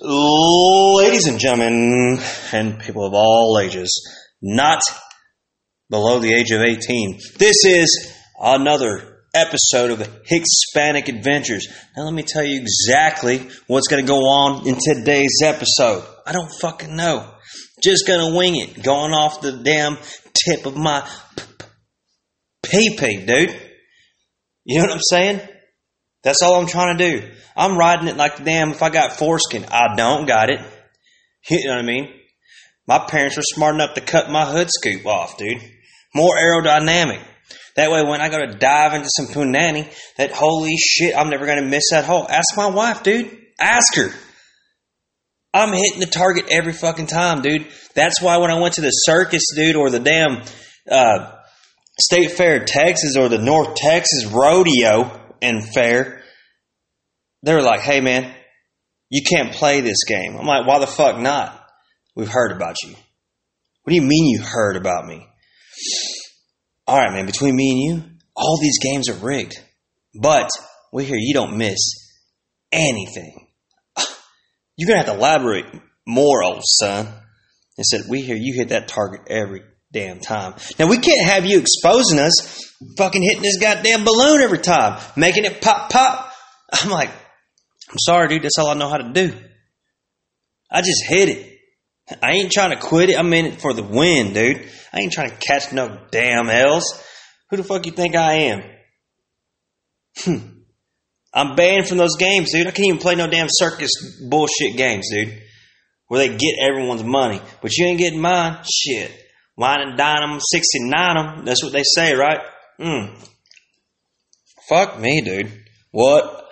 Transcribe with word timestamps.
Ladies 0.00 1.26
and 1.26 1.40
gentlemen, 1.40 2.20
and 2.52 2.78
people 2.78 3.04
of 3.04 3.14
all 3.14 3.58
ages, 3.60 3.90
not 4.40 4.80
below 5.90 6.20
the 6.20 6.32
age 6.32 6.52
of 6.52 6.62
18, 6.62 7.18
this 7.36 7.64
is 7.64 8.14
another 8.40 9.24
episode 9.34 9.90
of 9.90 10.20
Hispanic 10.24 11.08
Adventures. 11.08 11.66
Now, 11.96 12.04
let 12.04 12.14
me 12.14 12.22
tell 12.22 12.44
you 12.44 12.60
exactly 12.60 13.48
what's 13.66 13.88
going 13.88 14.04
to 14.04 14.08
go 14.08 14.20
on 14.20 14.68
in 14.68 14.76
today's 14.80 15.40
episode. 15.42 16.04
I 16.24 16.30
don't 16.30 16.52
fucking 16.60 16.94
know. 16.94 17.34
Just 17.82 18.06
going 18.06 18.20
to 18.20 18.36
wing 18.36 18.54
it, 18.54 18.80
going 18.80 19.12
off 19.12 19.40
the 19.40 19.50
damn 19.50 19.98
tip 20.46 20.64
of 20.64 20.76
my 20.76 21.08
pee 22.62 22.96
pee, 22.96 23.26
dude. 23.26 23.60
You 24.64 24.78
know 24.78 24.84
what 24.84 24.92
I'm 24.92 25.00
saying? 25.10 25.40
That's 26.28 26.42
all 26.42 26.60
I'm 26.60 26.66
trying 26.66 26.98
to 26.98 27.10
do. 27.10 27.30
I'm 27.56 27.78
riding 27.78 28.06
it 28.06 28.18
like 28.18 28.44
damn 28.44 28.72
if 28.72 28.82
I 28.82 28.90
got 28.90 29.14
foreskin. 29.14 29.64
I 29.70 29.96
don't 29.96 30.26
got 30.26 30.50
it. 30.50 30.60
You 31.50 31.64
know 31.64 31.76
what 31.76 31.84
I 31.84 31.86
mean? 31.86 32.12
My 32.86 32.98
parents 32.98 33.38
were 33.38 33.42
smart 33.42 33.74
enough 33.74 33.94
to 33.94 34.02
cut 34.02 34.28
my 34.28 34.44
hood 34.44 34.68
scoop 34.68 35.06
off, 35.06 35.38
dude. 35.38 35.62
More 36.14 36.34
aerodynamic. 36.36 37.22
That 37.76 37.90
way, 37.90 38.02
when 38.02 38.20
I 38.20 38.28
go 38.28 38.44
to 38.44 38.58
dive 38.58 38.92
into 38.92 39.08
some 39.08 39.28
punani, 39.28 39.90
that 40.18 40.32
holy 40.32 40.76
shit, 40.76 41.16
I'm 41.16 41.30
never 41.30 41.46
going 41.46 41.62
to 41.62 41.66
miss 41.66 41.84
that 41.92 42.04
hole. 42.04 42.26
Ask 42.28 42.54
my 42.54 42.66
wife, 42.66 43.02
dude. 43.02 43.34
Ask 43.58 43.94
her. 43.94 44.10
I'm 45.54 45.72
hitting 45.72 46.00
the 46.00 46.06
target 46.06 46.48
every 46.50 46.74
fucking 46.74 47.06
time, 47.06 47.40
dude. 47.40 47.68
That's 47.94 48.20
why 48.20 48.36
when 48.36 48.50
I 48.50 48.60
went 48.60 48.74
to 48.74 48.82
the 48.82 48.90
circus, 48.90 49.44
dude, 49.54 49.76
or 49.76 49.88
the 49.88 50.00
damn 50.00 50.42
uh, 50.90 51.32
State 51.98 52.32
Fair 52.32 52.66
Texas 52.66 53.16
or 53.16 53.30
the 53.30 53.38
North 53.38 53.76
Texas 53.76 54.26
Rodeo 54.26 55.18
and 55.40 55.66
Fair, 55.72 56.17
they 57.42 57.54
were 57.54 57.62
like, 57.62 57.80
hey, 57.80 58.00
man, 58.00 58.34
you 59.10 59.22
can't 59.22 59.52
play 59.52 59.80
this 59.80 60.04
game. 60.06 60.36
I'm 60.36 60.46
like, 60.46 60.66
why 60.66 60.78
the 60.78 60.86
fuck 60.86 61.18
not? 61.18 61.66
We've 62.14 62.28
heard 62.28 62.52
about 62.52 62.76
you. 62.82 62.90
What 62.90 63.90
do 63.90 63.94
you 63.94 64.02
mean 64.02 64.26
you 64.26 64.42
heard 64.42 64.76
about 64.76 65.06
me? 65.06 65.26
All 66.86 66.98
right, 66.98 67.12
man, 67.12 67.26
between 67.26 67.54
me 67.54 67.70
and 67.70 67.80
you, 67.80 68.10
all 68.34 68.58
these 68.60 68.78
games 68.78 69.08
are 69.08 69.24
rigged. 69.24 69.56
But 70.20 70.50
we 70.92 71.04
hear 71.04 71.16
you 71.16 71.34
don't 71.34 71.56
miss 71.56 71.78
anything. 72.72 73.46
You're 74.76 74.88
going 74.88 75.00
to 75.00 75.06
have 75.06 75.14
to 75.14 75.18
elaborate 75.18 75.66
more, 76.06 76.42
old 76.42 76.62
son. 76.64 77.06
And 77.76 77.86
said, 77.86 78.02
we 78.08 78.22
hear 78.22 78.36
you 78.36 78.54
hit 78.54 78.70
that 78.70 78.88
target 78.88 79.20
every 79.28 79.62
damn 79.92 80.18
time. 80.18 80.54
Now, 80.78 80.88
we 80.88 80.98
can't 80.98 81.30
have 81.30 81.46
you 81.46 81.60
exposing 81.60 82.18
us, 82.18 82.74
fucking 82.96 83.22
hitting 83.22 83.42
this 83.42 83.58
goddamn 83.58 84.04
balloon 84.04 84.40
every 84.40 84.58
time, 84.58 85.00
making 85.14 85.44
it 85.44 85.60
pop, 85.60 85.90
pop. 85.90 86.32
I'm 86.72 86.90
like, 86.90 87.10
I'm 87.90 87.98
sorry, 87.98 88.28
dude. 88.28 88.42
That's 88.42 88.58
all 88.58 88.68
I 88.68 88.74
know 88.74 88.88
how 88.88 88.98
to 88.98 89.12
do. 89.12 89.34
I 90.70 90.82
just 90.82 91.04
hit 91.06 91.28
it. 91.28 91.58
I 92.22 92.32
ain't 92.32 92.52
trying 92.52 92.70
to 92.70 92.76
quit 92.76 93.10
it. 93.10 93.18
I'm 93.18 93.32
in 93.32 93.46
it 93.46 93.60
for 93.60 93.72
the 93.72 93.82
win, 93.82 94.32
dude. 94.32 94.68
I 94.92 95.00
ain't 95.00 95.12
trying 95.12 95.30
to 95.30 95.36
catch 95.36 95.72
no 95.72 95.98
damn 96.10 96.48
L's. 96.48 97.02
Who 97.50 97.56
the 97.56 97.64
fuck 97.64 97.86
you 97.86 97.92
think 97.92 98.14
I 98.14 98.32
am? 98.34 98.62
Hmm. 100.18 100.36
I'm 101.32 101.56
banned 101.56 101.86
from 101.86 101.98
those 101.98 102.16
games, 102.18 102.52
dude. 102.52 102.66
I 102.66 102.70
can't 102.70 102.88
even 102.88 103.00
play 103.00 103.14
no 103.14 103.26
damn 103.26 103.48
circus 103.50 103.90
bullshit 104.28 104.76
games, 104.76 105.08
dude. 105.10 105.42
Where 106.08 106.26
they 106.26 106.36
get 106.36 106.58
everyone's 106.60 107.04
money. 107.04 107.40
But 107.60 107.76
you 107.76 107.86
ain't 107.86 107.98
getting 107.98 108.20
mine. 108.20 108.58
Shit. 108.64 109.12
Wine 109.56 109.80
and 109.80 109.98
dine 109.98 110.20
them, 110.20 110.40
69 110.40 111.14
them. 111.14 111.44
That's 111.44 111.62
what 111.62 111.72
they 111.72 111.82
say, 111.84 112.14
right? 112.14 112.40
Hmm. 112.78 113.14
Fuck 114.68 114.98
me, 114.98 115.20
dude. 115.20 115.52
What? 115.90 116.48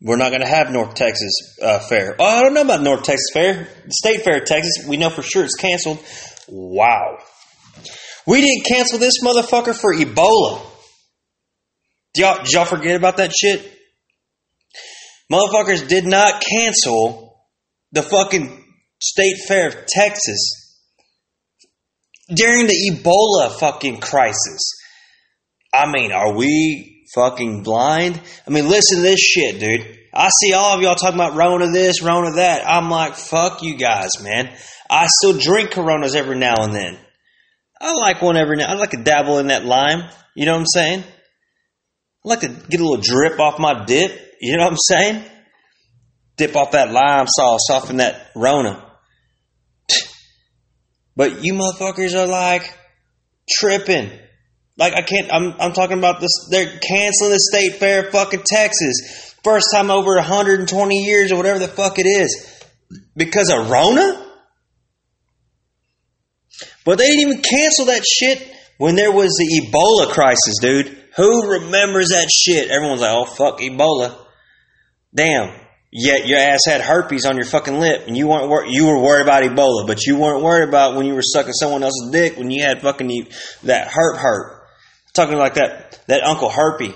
we're 0.03 0.17
not 0.17 0.31
going 0.31 0.41
to 0.41 0.49
have 0.49 0.71
North 0.71 0.95
Texas 0.95 1.59
uh, 1.63 1.79
Fair. 1.79 2.17
Oh, 2.19 2.25
I 2.25 2.43
don't 2.43 2.55
know 2.55 2.63
about 2.63 2.83
North 2.83 3.03
Texas 3.03 3.29
Fair. 3.33 3.69
State 3.91 4.23
Fair, 4.23 4.39
of 4.39 4.47
Texas, 4.47 4.87
we 4.89 4.97
know 4.97 5.11
for 5.11 5.23
sure 5.23 5.45
it's 5.45 5.57
canceled. 5.57 5.99
Wow. 6.49 7.19
We 8.27 8.41
didn't 8.41 8.65
cancel 8.67 8.99
this 8.99 9.23
motherfucker 9.23 9.75
for 9.75 9.95
Ebola. 9.95 10.63
Did 12.15 12.23
y'all, 12.23 12.43
did 12.43 12.53
y'all 12.53 12.65
forget 12.65 12.97
about 12.97 13.19
that 13.19 13.33
shit? 13.33 13.79
Motherfuckers 15.31 15.87
did 15.87 16.07
not 16.07 16.43
cancel 16.43 17.47
the 17.93 18.03
fucking 18.03 18.65
State 19.01 19.37
Fair 19.47 19.69
of 19.69 19.87
Texas 19.87 20.77
during 22.35 22.67
the 22.67 22.91
Ebola 22.91 23.59
fucking 23.59 24.01
crisis. 24.01 24.73
I 25.73 25.91
mean, 25.91 26.11
are 26.11 26.35
we 26.35 26.90
fucking 27.15 27.63
blind? 27.63 28.21
I 28.47 28.51
mean, 28.51 28.69
listen 28.69 28.99
to 28.99 29.03
this 29.03 29.21
shit, 29.21 29.61
dude. 29.61 29.99
I 30.13 30.29
see 30.41 30.53
all 30.53 30.77
of 30.77 30.83
y'all 30.83 30.97
talking 30.97 31.19
about 31.19 31.37
Rona 31.37 31.71
this, 31.71 32.03
Rona 32.03 32.37
that. 32.37 32.69
I'm 32.69 32.91
like, 32.91 33.15
fuck 33.15 33.63
you 33.63 33.77
guys, 33.77 34.11
man. 34.23 34.53
I 34.89 35.07
still 35.09 35.39
drink 35.39 35.71
Coronas 35.71 36.15
every 36.15 36.37
now 36.37 36.65
and 36.65 36.75
then. 36.75 36.99
I 37.81 37.95
like 37.95 38.21
one 38.21 38.37
every 38.37 38.57
now. 38.57 38.67
I 38.67 38.75
like 38.75 38.91
to 38.91 39.03
dabble 39.03 39.39
in 39.39 39.47
that 39.47 39.65
lime. 39.65 40.11
You 40.35 40.47
know 40.47 40.53
what 40.53 40.61
I'm 40.61 40.67
saying? 40.67 41.05
I 42.25 42.29
like 42.29 42.41
to 42.41 42.49
get 42.49 42.81
a 42.81 42.85
little 42.85 43.03
drip 43.03 43.39
off 43.39 43.59
my 43.59 43.85
dip. 43.85 44.11
You 44.41 44.57
know 44.57 44.65
what 44.65 44.73
I'm 44.73 44.79
saying? 44.79 45.25
Dip 46.37 46.57
off 46.57 46.73
that 46.73 46.93
lime 46.93 47.27
sauce 47.29 47.71
off 47.71 47.91
in 47.91 47.99
that 47.99 48.31
Rona. 48.35 48.87
But 51.17 51.45
you 51.45 51.55
motherfuckers 51.55 52.15
are 52.15 52.27
like 52.27 52.77
tripping. 53.49 54.11
Like 54.81 54.95
I 54.95 55.03
can't. 55.03 55.31
I'm 55.31 55.55
I'm 55.61 55.73
talking 55.75 55.99
about 55.99 56.21
this. 56.21 56.31
They're 56.51 56.65
canceling 56.65 57.33
the 57.33 57.39
state 57.39 57.75
fair, 57.75 58.11
fucking 58.11 58.45
Texas. 58.47 59.35
First 59.45 59.67
time 59.75 59.91
over 59.91 60.15
120 60.15 60.97
years 61.05 61.31
or 61.31 61.37
whatever 61.37 61.59
the 61.59 61.69
fuck 61.69 61.99
it 61.99 62.07
is, 62.07 62.65
because 63.15 63.53
of 63.53 63.69
Rona. 63.69 64.27
But 66.87 66.97
they 66.97 67.09
didn't 67.09 67.21
even 67.21 67.43
cancel 67.43 67.85
that 67.87 68.07
shit 68.07 68.51
when 68.79 68.95
there 68.95 69.13
was 69.13 69.37
the 69.37 69.61
Ebola 69.61 70.11
crisis, 70.13 70.59
dude. 70.63 70.97
Who 71.17 71.51
remembers 71.51 72.09
that 72.09 72.31
shit? 72.31 72.71
Everyone's 72.71 73.03
like, 73.03 73.15
"Oh 73.15 73.27
fuck, 73.27 73.61
Ebola." 73.61 74.17
Damn. 75.15 75.61
Yet 75.93 76.27
your 76.27 76.39
ass 76.39 76.61
had 76.67 76.81
herpes 76.81 77.27
on 77.27 77.37
your 77.37 77.45
fucking 77.45 77.81
lip, 77.81 78.05
and 78.07 78.17
you 78.17 78.29
weren't 78.29 78.49
wor- 78.49 78.65
you 78.65 78.87
were 78.87 79.03
worried 79.03 79.25
about 79.25 79.43
Ebola, 79.43 79.87
but 79.87 80.07
you 80.07 80.17
weren't 80.17 80.43
worried 80.43 80.69
about 80.69 80.95
when 80.97 81.05
you 81.05 81.15
were 81.15 81.23
sucking 81.23 81.53
someone 81.53 81.83
else's 81.83 82.11
dick 82.13 82.39
when 82.39 82.51
you 82.51 82.63
had 82.63 82.81
fucking 82.81 83.27
that 83.65 83.89
herp 83.89 84.17
herp. 84.17 84.60
Talking 85.15 85.39
like 85.39 85.55
that 85.55 86.01
that 86.07 86.23
Uncle 86.25 86.51
Herpy. 86.51 86.95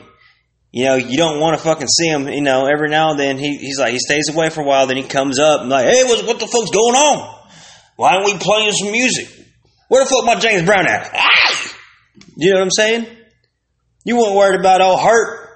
You 0.72 0.86
know, 0.86 0.94
you 0.96 1.16
don't 1.16 1.40
want 1.40 1.56
to 1.56 1.62
fucking 1.62 1.86
see 1.86 2.08
him. 2.08 2.28
You 2.28 2.40
know, 2.40 2.66
every 2.66 2.88
now 2.88 3.10
and 3.10 3.18
then 3.18 3.38
he, 3.38 3.56
he's 3.58 3.78
like 3.78 3.92
he 3.92 3.98
stays 3.98 4.28
away 4.28 4.50
for 4.50 4.62
a 4.62 4.64
while, 4.64 4.86
then 4.86 4.96
he 4.96 5.04
comes 5.04 5.38
up 5.38 5.60
and 5.60 5.70
like, 5.70 5.86
hey, 5.86 6.04
what, 6.04 6.26
what 6.26 6.40
the 6.40 6.46
fuck's 6.46 6.70
going 6.70 6.94
on? 6.94 7.40
Why 7.96 8.14
aren't 8.14 8.26
we 8.26 8.36
playing 8.38 8.72
some 8.72 8.90
music? 8.90 9.28
Where 9.88 10.02
the 10.02 10.10
fuck 10.10 10.24
my 10.24 10.34
James 10.40 10.64
Brown 10.64 10.86
at? 10.88 11.10
Ah! 11.14 11.76
You 12.36 12.50
know 12.50 12.58
what 12.58 12.64
I'm 12.64 12.70
saying? 12.70 13.06
You 14.04 14.16
weren't 14.16 14.34
worried 14.34 14.60
about 14.60 14.80
all 14.80 14.98
hurt 14.98 15.48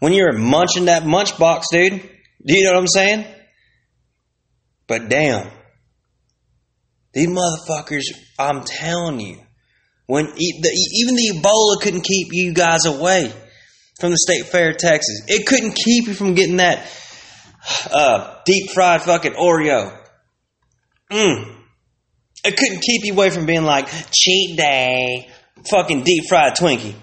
when 0.00 0.12
you 0.12 0.24
were 0.24 0.38
munching 0.38 0.86
that 0.86 1.06
munch 1.06 1.38
box, 1.38 1.66
dude. 1.70 2.00
Do 2.44 2.56
you 2.56 2.64
know 2.64 2.72
what 2.72 2.80
I'm 2.80 2.88
saying? 2.88 3.26
But 4.86 5.08
damn, 5.08 5.48
these 7.12 7.28
motherfuckers, 7.28 8.04
I'm 8.38 8.64
telling 8.64 9.20
you, 9.20 9.38
when 10.06 10.26
even 10.36 11.14
the 11.16 11.32
Ebola 11.34 11.80
couldn't 11.82 12.04
keep 12.04 12.28
you 12.32 12.52
guys 12.52 12.86
away 12.86 13.32
from 14.00 14.10
the 14.10 14.18
state 14.18 14.46
fair 14.46 14.70
of 14.70 14.78
Texas, 14.78 15.22
it 15.28 15.46
couldn't 15.46 15.74
keep 15.74 16.08
you 16.08 16.14
from 16.14 16.34
getting 16.34 16.56
that 16.56 16.90
uh, 17.90 18.36
deep 18.44 18.70
fried 18.70 19.02
fucking 19.02 19.32
Oreo. 19.34 19.96
Mm. 21.10 21.56
It 22.44 22.56
couldn't 22.56 22.80
keep 22.82 23.04
you 23.04 23.12
away 23.12 23.30
from 23.30 23.46
being 23.46 23.62
like 23.62 23.88
cheat 24.12 24.56
day, 24.56 25.30
fucking 25.70 26.02
deep 26.02 26.24
fried 26.28 26.54
Twinkie. 26.56 26.94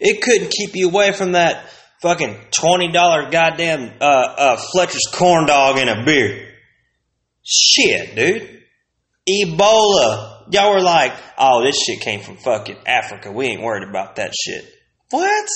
It 0.00 0.22
couldn't 0.22 0.50
keep 0.50 0.74
you 0.74 0.88
away 0.88 1.12
from 1.12 1.32
that 1.32 1.70
fucking 2.02 2.36
twenty 2.50 2.90
dollar 2.90 3.30
goddamn 3.30 3.92
uh, 4.00 4.04
uh, 4.04 4.56
Fletcher's 4.72 5.06
corn 5.12 5.46
dog 5.46 5.78
and 5.78 5.90
a 5.90 6.04
beer. 6.04 6.48
Shit, 7.44 8.14
dude. 8.14 8.62
Ebola. 9.28 10.27
Y'all 10.50 10.72
were 10.72 10.80
like, 10.80 11.12
oh, 11.36 11.62
this 11.62 11.76
shit 11.80 12.00
came 12.00 12.20
from 12.20 12.36
fucking 12.36 12.76
Africa. 12.86 13.30
We 13.30 13.46
ain't 13.46 13.62
worried 13.62 13.88
about 13.88 14.16
that 14.16 14.32
shit. 14.34 14.64
What? 15.10 15.48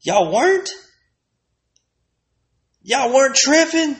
Y'all 0.00 0.32
weren't? 0.32 0.70
Y'all 2.82 3.12
weren't 3.12 3.34
tripping? 3.34 3.96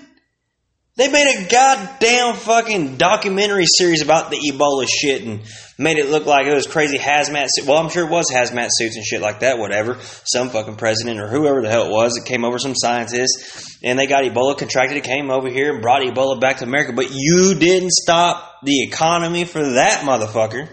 They 0.96 1.08
made 1.08 1.26
a 1.26 1.48
goddamn 1.48 2.36
fucking 2.36 2.96
documentary 2.96 3.66
series 3.66 4.02
about 4.02 4.30
the 4.30 4.36
Ebola 4.36 4.86
shit 4.88 5.22
and 5.22 5.40
made 5.78 5.98
it 5.98 6.08
look 6.08 6.26
like 6.26 6.46
it 6.46 6.54
was 6.54 6.66
crazy 6.66 6.98
hazmat 6.98 7.46
suit. 7.50 7.66
Well, 7.66 7.78
I'm 7.78 7.90
sure 7.90 8.06
it 8.06 8.10
was 8.10 8.26
hazmat 8.32 8.68
suits 8.70 8.96
and 8.96 9.04
shit 9.04 9.20
like 9.20 9.40
that, 9.40 9.58
whatever. 9.58 9.98
Some 10.24 10.50
fucking 10.50 10.76
president 10.76 11.20
or 11.20 11.28
whoever 11.28 11.62
the 11.62 11.68
hell 11.68 11.86
it 11.86 11.90
was 11.90 12.16
it 12.16 12.28
came 12.28 12.44
over, 12.44 12.58
some 12.58 12.74
scientists, 12.74 13.78
and 13.82 13.98
they 13.98 14.06
got 14.06 14.24
Ebola 14.24 14.56
contracted, 14.56 14.96
it 14.96 15.04
came 15.04 15.30
over 15.30 15.48
here 15.48 15.72
and 15.72 15.82
brought 15.82 16.02
Ebola 16.02 16.40
back 16.40 16.58
to 16.58 16.64
America. 16.64 16.92
But 16.92 17.10
you 17.12 17.56
didn't 17.58 17.92
stop 17.92 18.60
the 18.62 18.82
economy 18.82 19.44
for 19.44 19.62
that 19.72 20.02
motherfucker. 20.02 20.68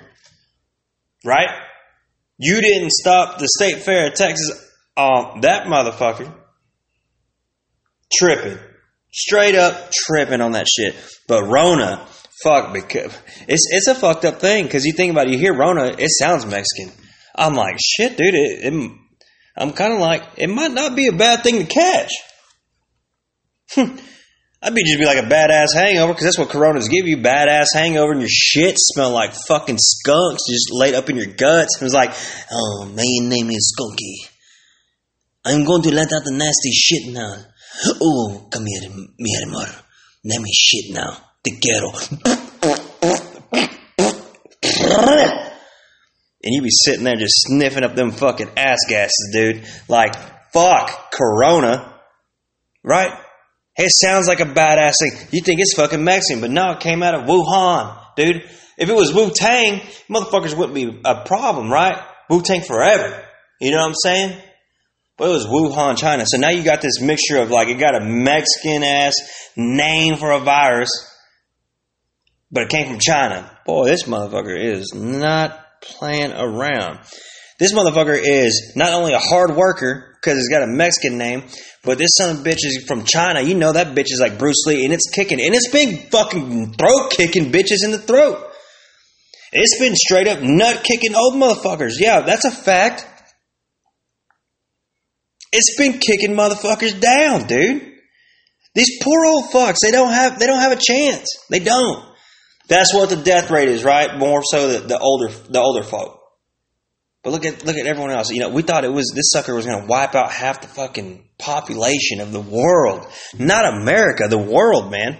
Right? 1.25 1.49
You 2.37 2.61
didn't 2.61 2.91
stop 2.91 3.37
the 3.37 3.47
state 3.47 3.83
fair 3.83 4.07
of 4.07 4.15
Texas 4.15 4.67
on 4.97 5.41
that 5.41 5.67
motherfucker. 5.67 6.33
Tripping. 8.11 8.57
Straight 9.13 9.55
up 9.55 9.91
tripping 9.91 10.41
on 10.41 10.53
that 10.53 10.67
shit. 10.67 10.95
But 11.27 11.43
Rona, 11.43 12.05
fuck, 12.43 12.73
because 12.73 13.17
it's 13.47 13.67
it's 13.71 13.87
a 13.87 13.95
fucked 13.95 14.25
up 14.25 14.39
thing 14.39 14.65
because 14.65 14.85
you 14.85 14.93
think 14.93 15.11
about 15.11 15.27
it, 15.27 15.33
you 15.33 15.39
hear 15.39 15.53
Rona, 15.53 15.95
it 15.97 16.09
sounds 16.09 16.45
Mexican. 16.45 16.91
I'm 17.35 17.55
like, 17.55 17.77
shit, 17.79 18.17
dude. 18.17 18.33
It, 18.33 18.73
it, 18.73 18.91
I'm 19.57 19.73
kind 19.73 19.93
of 19.93 19.99
like, 19.99 20.23
it 20.37 20.49
might 20.49 20.71
not 20.71 20.95
be 20.95 21.07
a 21.07 21.13
bad 21.13 21.43
thing 21.43 21.59
to 21.59 21.65
catch. 21.65 22.11
Hmm. 23.71 23.97
I'd 24.63 24.75
be 24.75 24.83
just 24.83 24.99
be 24.99 25.05
like 25.05 25.17
a 25.17 25.27
badass 25.27 25.73
hangover 25.73 26.13
because 26.13 26.25
that's 26.25 26.37
what 26.37 26.49
Coronas 26.49 26.87
give 26.87 27.07
you 27.07 27.17
badass 27.17 27.67
hangover 27.73 28.11
and 28.11 28.21
your 28.21 28.29
shit 28.29 28.75
smell 28.77 29.11
like 29.11 29.33
fucking 29.47 29.79
skunks 29.79 30.43
just 30.47 30.71
laid 30.71 30.93
up 30.93 31.09
in 31.09 31.15
your 31.15 31.33
guts. 31.33 31.81
It 31.81 31.83
was 31.83 31.95
like, 31.95 32.11
oh, 32.51 32.85
my 32.85 33.03
name 33.27 33.49
is 33.49 33.75
Skunky. 33.75 34.29
I'm 35.43 35.65
going 35.65 35.81
to 35.83 35.91
let 35.91 36.13
out 36.13 36.23
the 36.25 36.31
nasty 36.31 36.71
shit 36.71 37.11
now. 37.11 37.33
Oh, 37.99 38.47
come 38.51 38.65
here, 38.67 38.89
mi 39.17 39.31
amor. 39.41 39.65
Let 40.23 40.41
me 40.41 40.51
shit 40.53 40.93
now. 40.93 41.17
Te 41.43 41.59
quiero. 41.59 41.91
And 46.43 46.55
you 46.55 46.61
be 46.61 46.69
sitting 46.71 47.03
there 47.03 47.15
just 47.15 47.45
sniffing 47.47 47.83
up 47.83 47.95
them 47.95 48.11
fucking 48.11 48.49
ass 48.57 48.79
gases, 48.89 49.29
dude. 49.31 49.63
Like, 49.87 50.15
fuck, 50.53 51.11
Corona. 51.11 51.99
Right? 52.83 53.11
Hey, 53.75 53.85
it 53.85 53.91
sounds 53.93 54.27
like 54.27 54.39
a 54.39 54.45
badass 54.45 54.95
thing. 54.99 55.11
You 55.31 55.41
think 55.41 55.59
it's 55.61 55.75
fucking 55.75 56.03
Mexican, 56.03 56.41
but 56.41 56.49
no, 56.49 56.71
it 56.71 56.79
came 56.79 57.03
out 57.03 57.13
of 57.13 57.27
Wuhan, 57.27 57.97
dude. 58.15 58.43
If 58.77 58.89
it 58.89 58.95
was 58.95 59.13
Wu 59.13 59.31
Tang, 59.35 59.81
motherfuckers 60.09 60.57
wouldn't 60.57 60.73
be 60.73 61.01
a 61.05 61.23
problem, 61.25 61.71
right? 61.71 62.03
Wu 62.29 62.41
Tang 62.41 62.61
forever. 62.61 63.23
You 63.59 63.71
know 63.71 63.77
what 63.77 63.89
I'm 63.89 63.95
saying? 63.95 64.41
But 65.17 65.29
it 65.29 65.33
was 65.33 65.45
Wuhan, 65.45 65.97
China. 65.97 66.25
So 66.25 66.39
now 66.39 66.49
you 66.49 66.63
got 66.63 66.81
this 66.81 66.99
mixture 66.99 67.37
of 67.37 67.51
like, 67.51 67.67
it 67.67 67.75
got 67.79 67.95
a 67.95 68.03
Mexican 68.03 68.81
ass 68.81 69.13
name 69.55 70.15
for 70.15 70.31
a 70.31 70.39
virus, 70.39 70.89
but 72.51 72.63
it 72.63 72.69
came 72.69 72.87
from 72.87 72.99
China. 72.99 73.49
Boy, 73.65 73.85
this 73.85 74.03
motherfucker 74.03 74.57
is 74.59 74.93
not 74.93 75.57
playing 75.81 76.31
around. 76.31 76.99
This 77.59 77.73
motherfucker 77.73 78.19
is 78.19 78.73
not 78.75 78.93
only 78.93 79.13
a 79.13 79.19
hard 79.19 79.55
worker 79.55 80.17
because 80.19 80.37
he's 80.37 80.49
got 80.49 80.63
a 80.63 80.67
Mexican 80.67 81.17
name, 81.17 81.43
but 81.83 81.97
this 81.97 82.11
son 82.17 82.35
of 82.35 82.41
a 82.41 82.49
bitch 82.49 82.65
is 82.65 82.85
from 82.87 83.05
China. 83.05 83.41
You 83.41 83.55
know 83.55 83.71
that 83.71 83.95
bitch 83.95 84.11
is 84.11 84.19
like 84.19 84.37
Bruce 84.37 84.65
Lee, 84.65 84.83
and 84.83 84.93
it's 84.93 85.09
kicking, 85.13 85.39
and 85.39 85.53
it's 85.53 85.69
been 85.69 85.97
fucking 86.09 86.73
throat 86.73 87.11
kicking 87.11 87.51
bitches 87.51 87.83
in 87.83 87.91
the 87.91 87.99
throat. 87.99 88.47
It's 89.53 89.79
been 89.79 89.95
straight 89.95 90.27
up 90.27 90.41
nut 90.41 90.83
kicking 90.83 91.15
old 91.15 91.35
motherfuckers. 91.35 91.93
Yeah, 91.99 92.21
that's 92.21 92.45
a 92.45 92.51
fact. 92.51 93.05
It's 95.51 95.77
been 95.77 95.99
kicking 95.99 96.31
motherfuckers 96.31 96.99
down, 96.99 97.47
dude. 97.47 97.91
These 98.73 99.03
poor 99.03 99.25
old 99.25 99.51
fucks, 99.51 99.77
they 99.83 99.91
don't 99.91 100.13
have 100.13 100.39
they 100.39 100.47
don't 100.47 100.61
have 100.61 100.71
a 100.71 100.81
chance. 100.81 101.27
They 101.49 101.59
don't. 101.59 102.10
That's 102.71 102.93
what 102.93 103.09
the 103.09 103.17
death 103.17 103.51
rate 103.51 103.67
is, 103.67 103.83
right? 103.83 104.17
More 104.17 104.41
so 104.45 104.69
the, 104.69 104.87
the 104.87 104.97
older 104.97 105.27
the 105.27 105.59
older 105.59 105.83
folk. 105.83 106.21
But 107.21 107.31
look 107.31 107.45
at 107.45 107.65
look 107.65 107.75
at 107.75 107.85
everyone 107.85 108.11
else. 108.11 108.31
You 108.31 108.39
know, 108.39 108.47
we 108.47 108.61
thought 108.61 108.85
it 108.85 108.93
was 108.93 109.11
this 109.13 109.31
sucker 109.31 109.53
was 109.53 109.65
going 109.65 109.81
to 109.81 109.87
wipe 109.87 110.15
out 110.15 110.31
half 110.31 110.61
the 110.61 110.69
fucking 110.69 111.21
population 111.37 112.21
of 112.21 112.31
the 112.31 112.39
world, 112.39 113.05
not 113.37 113.65
America, 113.65 114.29
the 114.29 114.37
world, 114.37 114.89
man. 114.89 115.19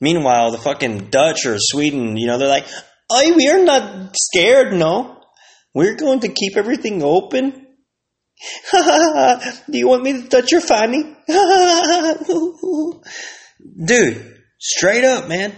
Meanwhile, 0.00 0.52
the 0.52 0.58
fucking 0.58 1.10
Dutch 1.10 1.44
or 1.44 1.56
Sweden, 1.58 2.16
you 2.16 2.26
know, 2.26 2.38
they're 2.38 2.48
like, 2.48 2.64
"Oh, 3.10 3.34
we 3.36 3.50
are 3.50 3.62
not 3.62 4.16
scared. 4.16 4.72
No, 4.72 5.20
we're 5.74 5.96
going 5.96 6.20
to 6.20 6.28
keep 6.28 6.56
everything 6.56 7.02
open." 7.02 7.66
Do 8.72 9.78
you 9.78 9.86
want 9.86 10.02
me 10.02 10.22
to 10.22 10.28
touch 10.30 10.50
your 10.50 10.62
fanny? 10.62 11.14
Dude, 13.84 14.42
straight 14.58 15.04
up, 15.04 15.28
man. 15.28 15.54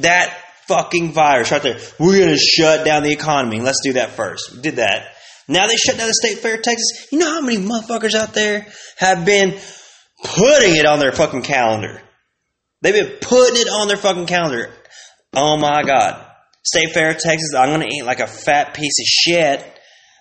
That 0.00 0.36
fucking 0.66 1.12
virus 1.12 1.50
right 1.50 1.62
there. 1.62 1.78
We're 1.98 2.18
going 2.18 2.30
to 2.30 2.38
shut 2.38 2.84
down 2.84 3.02
the 3.02 3.12
economy. 3.12 3.60
Let's 3.60 3.80
do 3.82 3.94
that 3.94 4.10
first. 4.10 4.54
We 4.54 4.62
did 4.62 4.76
that. 4.76 5.14
Now 5.46 5.66
they 5.66 5.76
shut 5.76 5.98
down 5.98 6.06
the 6.06 6.14
state 6.14 6.38
fair 6.38 6.54
of 6.54 6.62
Texas. 6.62 7.08
You 7.12 7.18
know 7.18 7.30
how 7.30 7.40
many 7.40 7.58
motherfuckers 7.58 8.14
out 8.14 8.32
there 8.32 8.66
have 8.96 9.26
been 9.26 9.58
putting 10.22 10.76
it 10.76 10.86
on 10.86 10.98
their 10.98 11.12
fucking 11.12 11.42
calendar? 11.42 12.00
They've 12.80 12.94
been 12.94 13.18
putting 13.20 13.60
it 13.60 13.68
on 13.68 13.88
their 13.88 13.96
fucking 13.96 14.26
calendar. 14.26 14.70
Oh 15.34 15.56
my 15.56 15.82
God. 15.82 16.24
State 16.64 16.92
Fair 16.92 17.10
of 17.10 17.18
Texas, 17.18 17.54
I'm 17.54 17.68
going 17.68 17.82
to 17.82 17.94
eat 17.94 18.04
like 18.04 18.20
a 18.20 18.26
fat 18.26 18.72
piece 18.74 18.98
of 19.00 19.06
shit. 19.06 19.70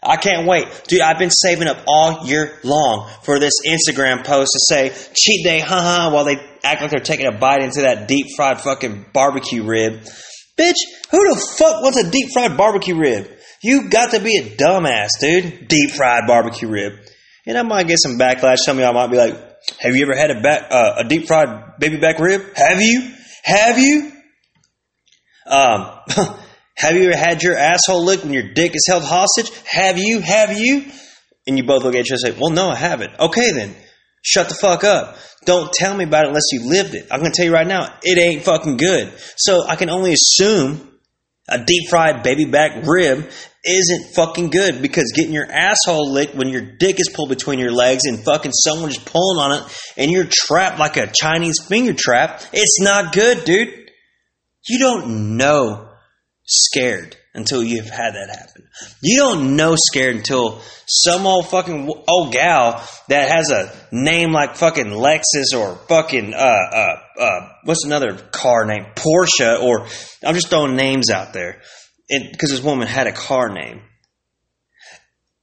I 0.06 0.18
can't 0.18 0.46
wait. 0.46 0.68
Dude, 0.88 1.00
I've 1.00 1.20
been 1.20 1.32
saving 1.32 1.70
up 1.70 1.78
all 1.88 2.28
year 2.28 2.60
long 2.64 3.10
for 3.24 3.40
this 3.40 3.54
Instagram 3.66 4.26
post 4.26 4.52
to 4.52 4.60
say 4.60 4.90
cheat 5.16 5.46
day, 5.46 5.60
haha, 5.60 6.14
while 6.14 6.26
they 6.26 6.36
act 6.64 6.82
like 6.82 6.92
they're 6.92 7.00
taking 7.00 7.28
a 7.28 7.38
bite 7.38 7.62
into 7.62 7.82
that 7.82 8.08
deep 8.08 8.28
fried 8.36 8.62
fucking 8.62 9.06
barbecue 9.14 9.64
rib. 9.64 10.02
Bitch, 10.58 10.76
who 11.12 11.18
the 11.18 11.56
fuck 11.58 11.82
wants 11.82 11.98
a 11.98 12.10
deep 12.10 12.30
fried 12.34 12.58
barbecue 12.58 12.96
rib? 12.96 13.30
You 13.62 13.90
got 13.90 14.12
to 14.12 14.20
be 14.20 14.38
a 14.38 14.44
dumbass, 14.44 15.10
dude. 15.20 15.68
Deep 15.68 15.92
fried 15.92 16.28
barbecue 16.28 16.68
rib. 16.68 16.94
And 17.46 17.58
I 17.58 17.64
might 17.64 17.88
get 17.88 18.00
some 18.00 18.18
backlash. 18.18 18.58
Some 18.58 18.78
of 18.78 18.84
y'all 18.84 18.94
might 18.94 19.12
be 19.12 19.18
like, 19.18 19.36
have 19.80 19.96
you 19.96 20.04
ever 20.04 20.16
had 20.16 20.32
a 20.32 20.42
back, 20.42 20.72
uh, 20.72 20.96
a 20.98 21.04
deep 21.08 21.28
fried 21.28 21.80
baby 21.80 21.98
back 21.98 22.20
rib? 22.20 22.42
Have 22.56 22.82
you? 22.82 23.12
Have 23.44 23.80
you? 23.80 24.12
Um, 25.48 26.00
Have 26.76 26.96
you 26.96 27.10
ever 27.10 27.18
had 27.18 27.44
your 27.44 27.56
asshole 27.56 28.04
licked 28.04 28.24
when 28.24 28.34
your 28.34 28.54
dick 28.54 28.76
is 28.76 28.86
held 28.88 29.04
hostage? 29.04 29.52
Have 29.66 29.98
you? 29.98 30.20
Have 30.20 30.58
you? 30.58 30.86
And 31.46 31.58
you 31.58 31.64
both 31.64 31.84
look 31.84 31.96
at 31.96 32.02
each 32.06 32.12
other 32.12 32.28
and 32.28 32.36
say, 32.36 32.40
Well, 32.40 32.52
no, 32.52 32.70
I 32.70 32.76
haven't. 32.76 33.20
Okay, 33.20 33.52
then. 33.52 33.76
Shut 34.24 34.50
the 34.50 34.56
fuck 34.56 34.84
up. 34.84 35.18
Don't 35.46 35.72
tell 35.74 35.96
me 35.96 36.06
about 36.06 36.26
it 36.26 36.30
unless 36.30 36.52
you 36.52 36.68
lived 36.68 36.96
it. 36.96 37.08
I'm 37.12 37.20
going 37.20 37.32
to 37.32 37.36
tell 37.36 37.46
you 37.46 37.54
right 37.54 37.68
now, 37.68 37.94
it 38.02 38.18
ain't 38.18 38.44
fucking 38.44 38.78
good. 38.78 39.12
So 39.36 39.66
I 39.68 39.76
can 39.76 39.90
only 39.90 40.14
assume 40.14 40.90
a 41.50 41.60
deep 41.64 41.90
fried 41.90 42.24
baby 42.24 42.46
back 42.46 42.86
rib 42.86 43.30
isn't 43.66 44.16
fucking 44.16 44.50
good 44.50 44.82
because 44.82 45.12
getting 45.14 45.34
your 45.34 45.50
asshole 45.50 46.12
licked 46.12 46.36
when 46.36 46.50
your 46.50 46.62
dick 46.62 47.00
is 47.00 47.10
pulled 47.14 47.30
between 47.30 47.60
your 47.60 47.72
legs 47.72 48.04
and 48.06 48.24
fucking 48.24 48.52
someone 48.54 48.90
is 48.90 48.98
pulling 48.98 49.40
on 49.40 49.62
it 49.62 49.94
and 49.98 50.12
you're 50.12 50.28
trapped 50.30 50.80
like 50.80 50.96
a 50.96 51.12
Chinese 51.14 51.60
finger 51.68 51.94
trap, 51.94 52.42
it's 52.54 52.80
not 52.80 53.14
good, 53.14 53.44
dude. 53.44 53.92
You 54.68 54.80
don't 54.80 55.38
know 55.38 55.90
scared 56.46 57.18
until 57.34 57.62
you've 57.62 57.90
had 57.90 58.14
that 58.14 58.30
happen. 58.30 58.53
You 59.02 59.18
don't 59.18 59.56
know 59.56 59.76
scared 59.78 60.16
until 60.16 60.62
some 60.88 61.28
old 61.28 61.48
fucking 61.50 61.90
old 62.08 62.34
gal 62.34 62.84
that 63.08 63.30
has 63.30 63.52
a 63.52 63.72
name 63.92 64.32
like 64.32 64.56
fucking 64.56 64.88
Lexus 64.88 65.56
or 65.56 65.76
fucking 65.88 66.34
uh 66.34 66.38
uh 66.38 66.96
uh 67.20 67.50
what's 67.64 67.86
another 67.86 68.16
car 68.16 68.66
name 68.66 68.86
Porsche 68.96 69.62
or 69.62 69.88
I'm 70.24 70.36
just 70.36 70.50
throwing 70.50 70.76
names 70.76 71.10
out 71.10 71.34
there 71.34 71.62
because 72.10 72.50
this 72.50 72.62
woman 72.62 72.88
had 72.88 73.08
a 73.08 73.14
car 73.14 73.50
name. 73.50 73.82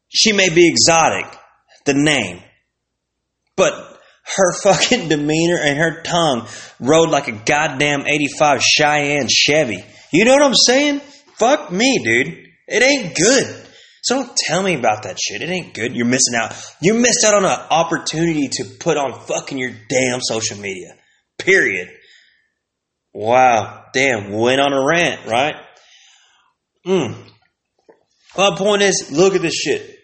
She 0.09 0.33
may 0.33 0.49
be 0.49 0.69
exotic, 0.69 1.27
the 1.87 1.95
name, 1.95 2.43
but 3.57 3.73
her 4.37 4.53
fucking 4.63 5.09
demeanor 5.09 5.59
and 5.59 5.79
her 5.79 6.03
tongue 6.03 6.49
rode 6.81 7.11
like 7.11 7.29
a 7.29 7.33
goddamn 7.33 8.07
85 8.07 8.63
Cheyenne 8.63 9.29
Chevy. 9.29 9.85
You 10.13 10.25
know 10.25 10.33
what 10.33 10.43
I'm 10.43 10.55
saying? 10.55 11.01
Fuck 11.39 11.71
me, 11.71 12.01
dude. 12.03 12.50
It 12.71 12.83
ain't 12.83 13.17
good. 13.17 13.67
So 14.03 14.15
don't 14.15 14.37
tell 14.37 14.63
me 14.63 14.75
about 14.75 15.03
that 15.03 15.19
shit. 15.21 15.43
It 15.43 15.51
ain't 15.51 15.75
good. 15.75 15.95
You're 15.95 16.07
missing 16.07 16.35
out. 16.35 16.55
You 16.81 16.95
missed 16.95 17.25
out 17.27 17.35
on 17.35 17.45
an 17.45 17.59
opportunity 17.71 18.49
to 18.49 18.65
put 18.79 18.97
on 18.97 19.21
fucking 19.27 19.59
your 19.59 19.73
damn 19.89 20.21
social 20.23 20.57
media. 20.57 20.97
Period. 21.39 21.91
Wow. 23.13 23.85
Damn. 23.93 24.33
Went 24.33 24.61
on 24.61 24.73
a 24.73 24.87
rant, 24.87 25.27
right? 25.27 25.57
Hmm. 26.85 27.13
Well, 28.37 28.57
point 28.57 28.83
is, 28.83 29.11
look 29.13 29.35
at 29.35 29.43
this 29.43 29.55
shit. 29.55 29.99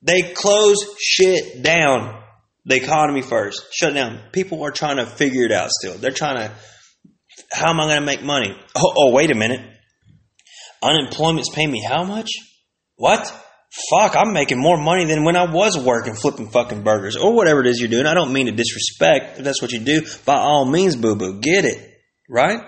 They 0.00 0.22
close 0.22 0.78
shit 0.98 1.62
down. 1.62 2.14
The 2.64 2.76
economy 2.76 3.22
first. 3.22 3.66
Shut 3.72 3.94
down. 3.94 4.20
People 4.32 4.62
are 4.62 4.70
trying 4.70 4.96
to 4.96 5.06
figure 5.06 5.44
it 5.44 5.52
out 5.52 5.70
still. 5.70 5.94
They're 5.94 6.10
trying 6.10 6.36
to 6.36 6.52
how 7.52 7.70
am 7.70 7.80
I 7.80 7.84
going 7.84 8.00
to 8.00 8.06
make 8.06 8.22
money? 8.22 8.56
Oh, 8.76 8.94
oh, 8.96 9.12
wait 9.12 9.30
a 9.30 9.34
minute. 9.34 9.60
Unemployment's 10.82 11.50
paying 11.50 11.70
me 11.70 11.82
how 11.82 12.04
much? 12.04 12.30
What? 12.96 13.26
Fuck, 13.90 14.16
I'm 14.16 14.32
making 14.32 14.60
more 14.60 14.78
money 14.78 15.04
than 15.04 15.24
when 15.24 15.36
I 15.36 15.50
was 15.50 15.78
working 15.78 16.14
flipping 16.14 16.48
fucking 16.48 16.82
burgers 16.82 17.16
or 17.16 17.34
whatever 17.34 17.60
it 17.60 17.66
is 17.66 17.80
you're 17.80 17.90
doing. 17.90 18.06
I 18.06 18.14
don't 18.14 18.32
mean 18.32 18.46
to 18.46 18.52
disrespect. 18.52 19.38
If 19.38 19.44
that's 19.44 19.60
what 19.60 19.72
you 19.72 19.80
do, 19.80 20.06
by 20.24 20.36
all 20.36 20.64
means, 20.64 20.96
boo 20.96 21.16
boo, 21.16 21.40
get 21.40 21.64
it. 21.64 21.94
Right? 22.28 22.60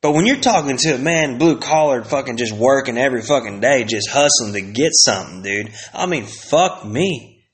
But 0.00 0.12
when 0.12 0.26
you're 0.26 0.40
talking 0.40 0.76
to 0.76 0.94
a 0.94 0.98
man 0.98 1.38
blue 1.38 1.58
collar 1.58 2.04
fucking 2.04 2.36
just 2.36 2.52
working 2.52 2.98
every 2.98 3.22
fucking 3.22 3.60
day, 3.60 3.84
just 3.84 4.08
hustling 4.08 4.52
to 4.52 4.60
get 4.60 4.92
something, 4.92 5.42
dude, 5.42 5.72
I 5.92 6.06
mean, 6.06 6.24
fuck 6.26 6.84
me. 6.84 7.46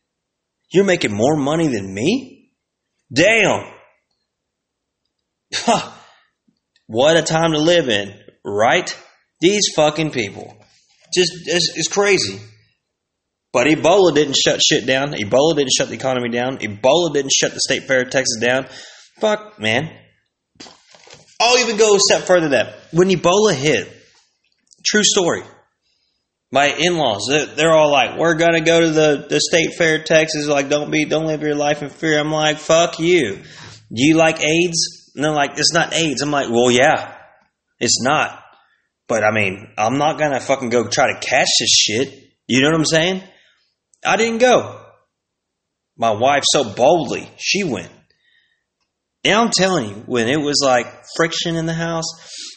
You're 0.72 0.84
making 0.84 1.14
more 1.14 1.36
money 1.36 1.68
than 1.68 1.94
me? 1.94 2.50
Damn. 3.12 3.72
what 6.86 7.16
a 7.16 7.22
time 7.22 7.52
to 7.52 7.58
live 7.58 7.88
in, 7.88 8.14
right? 8.44 8.94
These 9.40 9.72
fucking 9.74 10.10
people. 10.10 10.56
Just, 11.14 11.32
it's, 11.46 11.72
it's 11.76 11.88
crazy. 11.88 12.40
But 13.52 13.68
Ebola 13.68 14.14
didn't 14.14 14.36
shut 14.36 14.60
shit 14.60 14.84
down. 14.84 15.12
Ebola 15.12 15.54
didn't 15.54 15.72
shut 15.72 15.88
the 15.88 15.94
economy 15.94 16.28
down. 16.28 16.58
Ebola 16.58 17.12
didn't 17.12 17.32
shut 17.32 17.54
the 17.54 17.60
state 17.60 17.84
fair 17.84 18.02
of 18.02 18.10
Texas 18.10 18.38
down. 18.40 18.66
Fuck, 19.20 19.60
man. 19.60 19.90
I'll 21.40 21.58
even 21.58 21.76
go 21.76 21.94
a 21.94 21.98
step 22.00 22.22
further 22.22 22.48
than 22.48 22.52
that. 22.52 22.74
When 22.92 23.08
Ebola 23.08 23.54
hit, 23.54 23.88
true 24.84 25.04
story. 25.04 25.42
My 26.50 26.66
in-laws, 26.66 27.28
they're, 27.56 27.72
all 27.72 27.90
like, 27.90 28.16
"We're 28.16 28.34
gonna 28.34 28.60
go 28.60 28.80
to 28.80 28.90
the, 28.90 29.26
the 29.28 29.40
state 29.40 29.74
fair 29.74 29.96
of 29.96 30.04
Texas. 30.04 30.46
Like, 30.46 30.68
don't 30.68 30.90
be, 30.90 31.04
don't 31.04 31.26
live 31.26 31.42
your 31.42 31.56
life 31.56 31.82
in 31.82 31.90
fear." 31.90 32.18
I'm 32.18 32.30
like, 32.30 32.58
"Fuck 32.58 33.00
you." 33.00 33.36
Do 33.92 34.04
you 34.06 34.14
like 34.14 34.40
AIDS? 34.40 35.12
And 35.14 35.24
they're 35.24 35.32
like, 35.32 35.58
"It's 35.58 35.72
not 35.72 35.92
AIDS." 35.92 36.22
I'm 36.22 36.30
like, 36.30 36.50
"Well, 36.50 36.70
yeah, 36.70 37.12
it's 37.80 38.02
not." 38.02 38.42
But 39.06 39.24
I 39.24 39.32
mean, 39.32 39.68
I'm 39.76 39.98
not 39.98 40.18
gonna 40.18 40.40
fucking 40.40 40.70
go 40.70 40.88
try 40.88 41.12
to 41.12 41.20
catch 41.20 41.48
this 41.60 41.70
shit. 41.70 42.14
You 42.46 42.62
know 42.62 42.70
what 42.70 42.80
I'm 42.80 42.86
saying? 42.86 43.22
I 44.04 44.16
didn't 44.16 44.38
go. 44.38 44.80
My 45.96 46.10
wife 46.10 46.44
so 46.46 46.74
boldly, 46.74 47.30
she 47.38 47.64
went. 47.64 47.90
And 49.24 49.34
I'm 49.34 49.50
telling 49.50 49.88
you, 49.88 50.02
when 50.06 50.28
it 50.28 50.40
was 50.40 50.60
like 50.62 50.86
friction 51.16 51.56
in 51.56 51.64
the 51.64 51.74
house, 51.74 52.04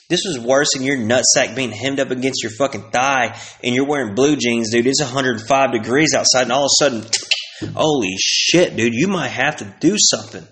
this 0.10 0.24
was 0.26 0.40
worse 0.40 0.70
than 0.74 0.84
your 0.84 0.98
nutsack 0.98 1.56
being 1.56 1.72
hemmed 1.72 2.00
up 2.00 2.12
against 2.12 2.44
your 2.44 2.52
fucking 2.52 2.92
thigh 2.92 3.40
and 3.64 3.74
you're 3.74 3.88
wearing 3.88 4.16
blue 4.16 4.36
jeans, 4.36 4.72
dude. 4.72 4.88
It's 4.88 5.02
105 5.02 5.72
degrees 5.72 6.14
outside, 6.14 6.44
and 6.44 6.52
all 6.52 6.66
of 6.66 6.72
a 6.82 6.84
sudden, 6.84 7.06
holy 7.76 8.16
shit, 8.18 8.76
dude, 8.76 8.94
you 8.94 9.08
might 9.08 9.30
have 9.30 9.58
to 9.58 9.76
do 9.80 9.96
something. 9.98 10.46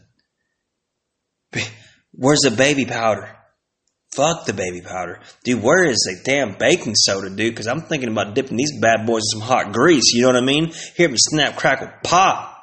Where's 2.14 2.42
the 2.42 2.52
baby 2.52 2.86
powder? 2.86 3.36
Fuck 4.16 4.46
the 4.46 4.54
baby 4.54 4.82
powder. 4.82 5.20
Dude, 5.44 5.62
where 5.62 5.84
is 5.84 5.98
the 5.98 6.22
damn 6.24 6.58
baking 6.58 6.96
soda, 6.96 7.30
dude? 7.30 7.52
Because 7.52 7.68
I'm 7.68 7.82
thinking 7.82 8.10
about 8.10 8.34
dipping 8.34 8.56
these 8.56 8.80
bad 8.80 9.06
boys 9.06 9.24
in 9.34 9.40
some 9.40 9.48
hot 9.48 9.74
grease. 9.74 10.14
You 10.14 10.22
know 10.22 10.30
what 10.30 10.38
I 10.38 10.46
mean? 10.46 10.72
Hear 10.96 11.10
me 11.10 11.18
snap, 11.18 11.58
crackle, 11.58 11.90
pop. 12.04 12.54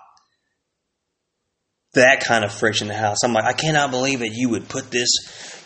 That 1.95 2.25
kind 2.25 2.43
of 2.43 2.53
friction 2.55 2.87
in 2.87 2.95
the 2.95 2.99
house. 2.99 3.19
I'm 3.23 3.35
like, 3.35 3.45
I 3.45 3.53
cannot 3.53 3.91
believe 3.91 4.21
that 4.21 4.33
You 4.33 4.49
would 4.51 4.69
put 4.69 4.91
this 4.91 5.11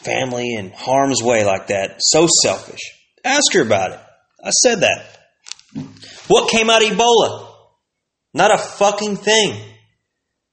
family 0.03 0.55
in 0.55 0.73
harm's 0.73 1.23
way 1.23 1.45
like 1.45 1.69
that. 1.69 1.97
So 2.01 2.27
selfish. 2.43 2.81
Ask 3.25 3.53
her 3.55 3.63
about 3.63 3.93
it. 3.93 4.01
I 4.43 4.51
said 4.51 4.81
that. 4.81 5.19
What 6.27 6.51
came 6.51 6.69
out 6.69 6.83
of 6.83 6.91
Ebola? 6.91 7.49
Not 8.35 8.53
a 8.53 8.59
fucking 8.59 9.17
thing. 9.17 9.61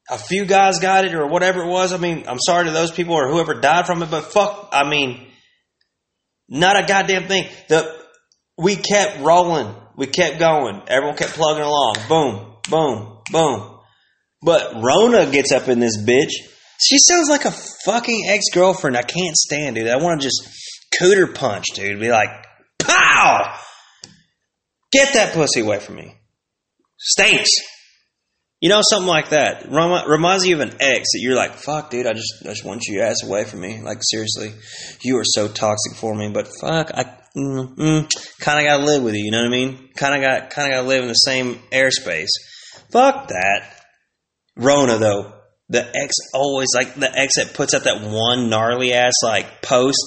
A 0.10 0.18
few 0.18 0.46
guys 0.46 0.80
got 0.80 1.06
it 1.06 1.14
or 1.14 1.28
whatever 1.28 1.62
it 1.62 1.68
was. 1.68 1.94
I 1.94 1.98
mean, 1.98 2.26
I'm 2.28 2.40
sorry 2.40 2.66
to 2.66 2.72
those 2.72 2.92
people 2.92 3.16
or 3.16 3.30
whoever 3.30 3.60
died 3.62 3.86
from 3.86 4.04
it, 4.04 4.12
but 4.12 4.26
fuck, 4.26 4.70
I 4.72 4.90
mean, 4.90 5.28
not 6.50 6.82
a 6.82 6.86
goddamn 6.86 7.28
thing. 7.28 7.48
The 7.70 8.04
we 8.58 8.76
kept 8.76 9.22
rolling. 9.22 9.74
We 9.96 10.08
kept 10.08 10.40
going. 10.40 10.82
Everyone 10.88 11.18
kept 11.18 11.34
plugging 11.34 11.64
along. 11.64 11.96
Boom, 12.08 12.56
boom, 12.70 13.22
boom. 13.32 13.80
But 14.42 14.74
Rona 14.84 15.26
gets 15.32 15.52
up 15.52 15.70
in 15.70 15.80
this 15.80 15.98
bitch. 15.98 16.32
She 16.82 16.98
sounds 17.00 17.30
like 17.30 17.46
a 17.46 17.54
fucking 17.86 18.26
ex 18.30 18.46
girlfriend. 18.54 18.98
I 18.98 19.04
can't 19.04 19.38
stand, 19.38 19.76
dude. 19.76 19.88
I 19.88 19.98
want 19.98 20.22
to 20.22 20.28
just 20.28 20.50
cooter 21.00 21.34
punch, 21.34 21.66
dude. 21.76 22.00
Be 22.00 22.10
like, 22.10 22.30
pow! 22.80 23.58
Get 24.92 25.14
that 25.14 25.34
pussy 25.34 25.62
away 25.62 25.80
from 25.80 25.96
me. 25.96 26.16
Stinks. 26.98 27.50
You 28.64 28.70
know, 28.70 28.80
something 28.82 29.10
like 29.10 29.32
that. 29.32 29.70
Reminds 29.70 30.46
you 30.46 30.56
of 30.56 30.62
an 30.62 30.78
ex 30.80 31.10
that 31.12 31.20
you're 31.20 31.36
like, 31.36 31.56
fuck, 31.56 31.90
dude, 31.90 32.08
I 32.08 32.14
just, 32.14 32.34
I 32.46 32.48
just 32.48 32.64
want 32.64 32.88
your 32.88 33.04
ass 33.04 33.22
away 33.22 33.44
from 33.44 33.60
me. 33.60 33.82
Like, 33.82 33.98
seriously, 34.00 34.54
you 35.04 35.18
are 35.18 35.26
so 35.26 35.50
toxic 35.50 35.98
for 35.98 36.16
me, 36.16 36.30
but 36.30 36.48
fuck, 36.62 36.90
I 36.94 37.04
mm, 37.36 37.76
mm, 37.76 38.10
kind 38.40 38.60
of 38.60 38.66
gotta 38.66 38.86
live 38.86 39.04
with 39.04 39.16
you, 39.16 39.26
you 39.26 39.32
know 39.32 39.40
what 39.40 39.48
I 39.48 39.50
mean? 39.50 39.90
Kind 39.98 40.16
of 40.16 40.22
got, 40.22 40.50
kind 40.52 40.72
of 40.72 40.78
gotta 40.78 40.88
live 40.88 41.02
in 41.02 41.10
the 41.10 41.14
same 41.14 41.56
airspace. 41.74 42.30
Fuck 42.90 43.28
that. 43.28 43.84
Rona, 44.56 44.98
though, 44.98 45.34
the 45.68 45.86
ex 45.94 46.16
always, 46.34 46.70
like, 46.74 46.96
the 46.96 47.12
ex 47.14 47.36
that 47.36 47.54
puts 47.56 47.74
out 47.74 47.84
that 47.84 48.00
one 48.00 48.50
gnarly 48.50 48.94
ass, 48.94 49.16
like, 49.24 49.62
post, 49.62 50.00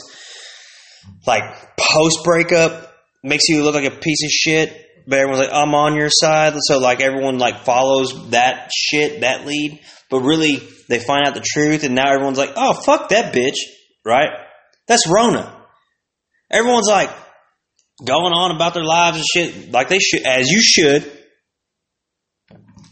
like, 1.26 1.76
post 1.76 2.24
breakup, 2.24 2.90
makes 3.22 3.48
you 3.48 3.62
look 3.62 3.74
like 3.74 3.84
a 3.84 3.90
piece 3.90 4.24
of 4.24 4.30
shit 4.30 4.85
but 5.06 5.18
everyone's 5.18 5.40
like, 5.40 5.52
I'm 5.52 5.74
on 5.74 5.94
your 5.94 6.10
side. 6.10 6.54
So 6.60 6.78
like 6.78 7.00
everyone 7.00 7.38
like 7.38 7.64
follows 7.64 8.30
that 8.30 8.70
shit, 8.74 9.20
that 9.20 9.46
lead. 9.46 9.80
But 10.10 10.20
really, 10.20 10.62
they 10.88 11.00
find 11.00 11.26
out 11.26 11.34
the 11.34 11.44
truth, 11.44 11.82
and 11.84 11.94
now 11.94 12.12
everyone's 12.12 12.38
like, 12.38 12.52
oh 12.56 12.74
fuck 12.74 13.08
that 13.08 13.34
bitch, 13.34 13.56
right? 14.04 14.30
That's 14.86 15.08
Rona. 15.08 15.52
Everyone's 16.50 16.88
like 16.88 17.10
going 18.04 18.32
on 18.32 18.54
about 18.54 18.74
their 18.74 18.84
lives 18.84 19.16
and 19.16 19.26
shit, 19.26 19.72
like 19.72 19.88
they 19.88 19.98
should, 19.98 20.24
as 20.24 20.48
you 20.48 20.60
should. 20.62 21.12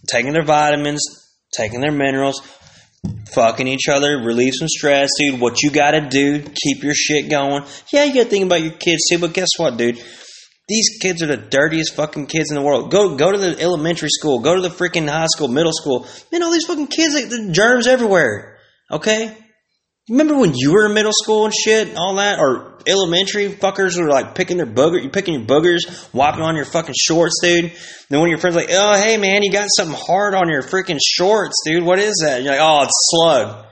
Taking 0.08 0.32
their 0.32 0.44
vitamins, 0.44 1.02
taking 1.56 1.80
their 1.80 1.92
minerals, 1.92 2.42
fucking 3.32 3.66
each 3.68 3.88
other, 3.88 4.18
relieve 4.18 4.54
some 4.54 4.68
stress, 4.68 5.10
dude. 5.18 5.40
What 5.40 5.62
you 5.62 5.70
gotta 5.70 6.08
do, 6.08 6.42
keep 6.42 6.82
your 6.82 6.94
shit 6.94 7.30
going. 7.30 7.64
Yeah, 7.92 8.04
you 8.04 8.14
gotta 8.14 8.28
think 8.28 8.44
about 8.44 8.62
your 8.62 8.72
kids 8.72 9.04
too, 9.08 9.18
but 9.18 9.32
guess 9.32 9.48
what, 9.56 9.76
dude? 9.76 10.02
These 10.66 10.98
kids 11.00 11.22
are 11.22 11.26
the 11.26 11.36
dirtiest 11.36 11.94
fucking 11.94 12.26
kids 12.26 12.50
in 12.50 12.56
the 12.56 12.62
world. 12.62 12.90
Go 12.90 13.16
go 13.16 13.30
to 13.30 13.38
the 13.38 13.60
elementary 13.60 14.08
school, 14.08 14.40
go 14.40 14.54
to 14.54 14.62
the 14.62 14.70
freaking 14.70 15.08
high 15.08 15.26
school, 15.26 15.48
middle 15.48 15.72
school. 15.72 16.06
Man, 16.32 16.42
all 16.42 16.52
these 16.52 16.64
fucking 16.64 16.86
kids, 16.86 17.14
like, 17.14 17.28
the 17.28 17.50
germs 17.52 17.86
everywhere. 17.86 18.58
Okay? 18.90 19.36
Remember 20.08 20.38
when 20.38 20.52
you 20.54 20.72
were 20.72 20.86
in 20.86 20.94
middle 20.94 21.12
school 21.14 21.46
and 21.46 21.54
shit, 21.54 21.96
all 21.96 22.16
that, 22.16 22.38
or 22.38 22.78
elementary 22.86 23.48
fuckers 23.48 23.98
were 23.98 24.08
like 24.08 24.34
picking 24.34 24.58
their 24.58 24.66
booger, 24.66 25.02
you 25.02 25.08
picking 25.08 25.34
your 25.34 25.44
boogers, 25.44 26.12
wiping 26.12 26.42
on 26.42 26.56
your 26.56 26.66
fucking 26.66 26.94
shorts, 26.98 27.40
dude. 27.42 27.72
Then 28.10 28.20
one 28.20 28.28
of 28.28 28.30
your 28.30 28.38
friends 28.38 28.56
like, 28.56 28.68
oh 28.70 28.96
hey 28.96 29.16
man, 29.16 29.42
you 29.42 29.50
got 29.50 29.68
something 29.74 29.96
hard 29.98 30.34
on 30.34 30.50
your 30.50 30.62
freaking 30.62 30.98
shorts, 31.02 31.56
dude. 31.64 31.84
What 31.84 31.98
is 31.98 32.22
that? 32.22 32.36
And 32.36 32.44
you're 32.44 32.54
like, 32.54 32.62
oh, 32.62 32.82
it's 32.82 32.92
slug. 33.10 33.66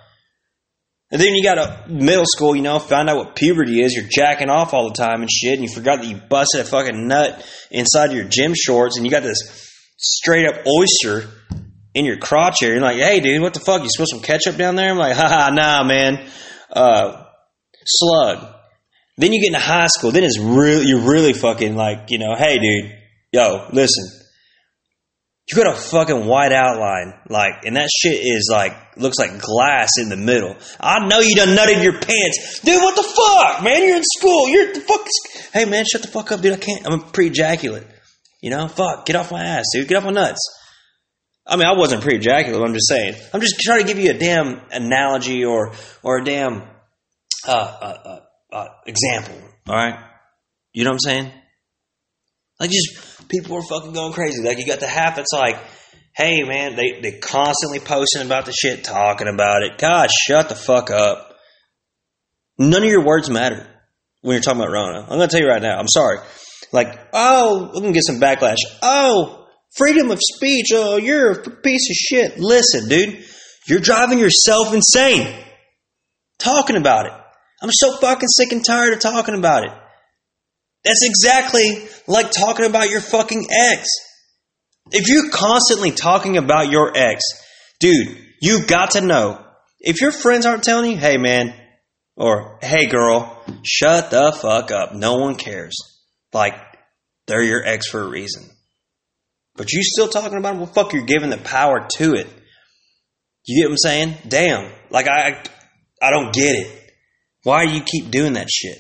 And 1.13 1.21
then 1.21 1.35
you 1.35 1.45
got 1.45 1.59
a 1.59 1.85
middle 1.89 2.25
school, 2.27 2.57
you 2.57 2.63
know, 2.63 2.79
find 2.79 3.11
out 3.11 3.19
what 3.19 3.37
puberty 3.37 3.83
is. 3.83 3.93
You're 3.93 4.09
jacking 4.11 4.49
off 4.49 4.73
all 4.73 4.89
the 4.89 4.95
time 4.95 5.21
and 5.21 5.31
shit, 5.31 5.53
and 5.53 5.63
you 5.63 5.69
forgot 5.69 6.01
that 6.01 6.09
you 6.09 6.17
busted 6.17 6.63
a 6.63 6.65
fucking 6.65 7.07
nut 7.07 7.47
inside 7.71 8.13
your 8.13 8.25
gym 8.25 8.55
shorts, 8.57 8.97
and 8.97 9.05
you 9.05 9.13
got 9.13 9.23
this 9.23 9.69
straight 9.99 10.47
up 10.47 10.67
oyster 10.67 11.29
in 11.95 12.07
your 12.07 12.17
crotch 12.17 12.63
area. 12.63 12.77
You're 12.77 12.83
like, 12.83 12.97
hey, 12.97 13.21
dude, 13.21 13.43
what 13.43 13.53
the 13.53 13.61
fuck? 13.61 13.83
You 13.83 13.89
supposed 13.91 14.11
some 14.11 14.23
ketchup 14.23 14.57
down 14.57 14.75
there? 14.75 14.91
I'm 14.91 14.97
like, 14.97 15.15
haha, 15.15 15.51
nah, 15.51 15.85
man. 15.85 16.27
Uh, 16.71 17.25
slug. 17.85 18.55
Then 19.19 19.35
you 19.35 19.41
get 19.43 19.49
into 19.49 19.59
high 19.61 19.89
school. 19.89 20.13
Then 20.13 20.25
it's 20.25 20.39
really, 20.39 20.87
you're 20.87 21.11
really 21.11 21.35
fucking 21.35 21.77
like, 21.77 22.11
you 22.11 22.19
know, 22.19 22.35
hey, 22.35 22.59
dude, 22.59 22.99
yo, 23.33 23.69
listen, 23.71 24.22
you 25.51 25.57
got 25.57 25.75
a 25.75 25.77
fucking 25.77 26.27
white 26.27 26.53
outline, 26.53 27.15
like, 27.29 27.65
and 27.65 27.77
that 27.77 27.89
shit 27.91 28.15
is 28.15 28.49
like 28.51 28.97
looks 28.97 29.19
like 29.19 29.41
glass 29.41 29.91
in 29.99 30.09
the 30.09 30.17
middle. 30.17 30.55
I 30.79 31.07
know 31.07 31.19
you 31.19 31.35
done 31.35 31.57
nutted 31.57 31.83
your 31.83 31.95
pants, 31.95 32.61
dude. 32.61 32.81
What 32.81 32.95
the 32.95 33.03
fuck, 33.03 33.65
man? 33.65 33.87
You're 33.87 33.97
in 33.97 34.05
school. 34.05 34.49
You're 34.49 34.73
the 34.73 34.81
fuck. 34.81 35.07
Hey, 35.53 35.65
man, 35.65 35.85
shut 35.85 36.03
the 36.03 36.09
fuck 36.09 36.31
up, 36.31 36.41
dude. 36.41 36.55
I 36.55 36.57
can't. 36.57 36.87
I'm 36.87 37.01
pre-ejaculate. 37.01 37.87
You 38.41 38.51
know, 38.51 38.69
fuck. 38.69 39.05
Get 39.05 39.17
off 39.17 39.33
my 39.33 39.43
ass, 39.43 39.65
dude. 39.75 39.89
Get 39.89 39.99
off 39.99 40.05
my 40.05 40.11
nuts. 40.11 40.41
I 41.45 41.57
mean, 41.57 41.67
I 41.67 41.73
wasn't 41.73 42.03
pre-ejaculate. 42.03 42.63
I'm 42.63 42.73
just 42.73 42.89
saying. 42.89 43.15
I'm 43.35 43.41
just 43.41 43.59
trying 43.61 43.81
to 43.81 43.87
give 43.87 43.99
you 43.99 44.11
a 44.11 44.19
damn 44.19 44.61
analogy 44.71 45.45
or 45.45 45.73
or 46.05 46.19
a 46.19 46.25
damn 46.25 46.63
uh, 47.47 47.51
uh, 47.51 48.21
uh, 48.53 48.55
uh 48.55 48.69
example. 48.87 49.35
All 49.69 49.75
right. 49.75 49.99
You 50.73 50.85
know 50.85 50.91
what 50.91 51.01
I'm 51.05 51.11
saying? 51.11 51.33
Like 52.61 52.71
just 52.71 53.12
people 53.33 53.57
are 53.57 53.63
fucking 53.63 53.93
going 53.93 54.13
crazy. 54.13 54.43
Like 54.43 54.59
you 54.59 54.67
got 54.67 54.81
the 54.81 54.87
half 54.87 55.17
that's 55.17 55.33
like, 55.33 55.57
hey 56.15 56.43
man, 56.43 56.77
they 56.77 57.01
they 57.01 57.19
constantly 57.19 57.81
posting 57.81 58.23
about 58.23 58.47
the 58.47 58.53
shit, 58.53 58.85
talking 58.85 59.29
about 59.29 59.63
it. 59.63 59.79
God, 59.79 60.11
shut 60.11 60.49
the 60.49 60.55
fuck 60.55 60.91
up. 60.91 61.37
None 62.59 62.83
of 62.83 62.89
your 62.89 63.05
words 63.05 63.31
matter 63.31 63.67
when 64.21 64.35
you're 64.35 64.43
talking 64.43 64.61
about 64.61 64.73
Rona. 64.73 65.03
I'm 65.03 65.09
gonna 65.09 65.29
tell 65.29 65.41
you 65.41 65.49
right 65.49 65.63
now. 65.63 65.79
I'm 65.79 65.89
sorry. 65.89 66.19
Like, 66.71 67.09
oh, 67.13 67.71
we're 67.75 67.81
gonna 67.81 67.93
get 67.93 68.05
some 68.05 68.21
backlash. 68.21 68.59
Oh, 68.83 69.47
freedom 69.77 70.11
of 70.11 70.19
speech. 70.21 70.67
Oh, 70.75 70.97
you're 70.99 71.33
a 71.33 71.51
piece 71.51 71.91
of 71.91 71.97
shit. 71.97 72.39
Listen, 72.39 72.89
dude, 72.89 73.25
you're 73.67 73.81
driving 73.81 74.19
yourself 74.19 74.73
insane 74.73 75.35
talking 76.39 76.77
about 76.77 77.07
it. 77.07 77.13
I'm 77.63 77.71
so 77.73 77.97
fucking 77.97 78.29
sick 78.29 78.53
and 78.53 78.65
tired 78.65 78.93
of 78.93 79.01
talking 79.01 79.37
about 79.37 79.65
it. 79.65 79.73
That's 80.85 81.05
exactly 81.05 81.89
like 82.07 82.31
talking 82.31 82.67
about 82.67 82.91
your 82.91 83.01
fucking 83.01 83.47
ex. 83.51 83.89
If 84.91 85.09
you're 85.09 85.31
constantly 85.31 85.93
talking 85.93 86.37
about 86.37 86.71
your 86.71 86.97
ex, 86.97 87.23
dude, 87.81 88.19
you 88.41 88.67
got 88.67 88.93
to 88.93 89.01
know. 89.01 89.45
If 89.81 90.01
your 90.01 90.13
friends 90.13 90.47
aren't 90.47 90.65
telling 90.65 90.91
you, 90.91 90.97
hey 90.97 91.17
man, 91.17 91.55
or 92.17 92.59
hey 92.63 92.87
girl, 92.87 93.43
shut 93.63 94.11
the 94.11 94.33
fuck 94.33 94.71
up. 94.71 94.95
No 94.95 95.19
one 95.19 95.37
cares. 95.37 95.77
Like, 96.33 96.55
they're 97.27 97.43
your 97.43 97.65
ex 97.65 97.89
for 97.89 98.01
a 98.01 98.09
reason. 98.09 98.49
But 99.57 99.73
you 99.73 99.83
still 99.83 100.09
talking 100.09 100.39
about 100.39 100.53
them? 100.53 100.61
Well, 100.61 100.73
fuck, 100.73 100.93
you're 100.93 101.05
giving 101.05 101.31
the 101.31 101.39
power 101.39 101.87
to 101.97 102.15
it. 102.15 102.27
You 103.45 103.63
get 103.63 103.69
what 103.69 103.73
I'm 103.73 103.77
saying? 103.79 104.15
Damn. 104.27 104.73
Like, 104.91 105.09
I, 105.09 105.43
I 106.01 106.11
don't 106.11 106.33
get 106.33 106.57
it. 106.57 106.93
Why 107.43 107.67
do 107.67 107.73
you 107.73 107.83
keep 107.83 108.11
doing 108.11 108.35
that 108.35 108.49
shit? 108.51 108.79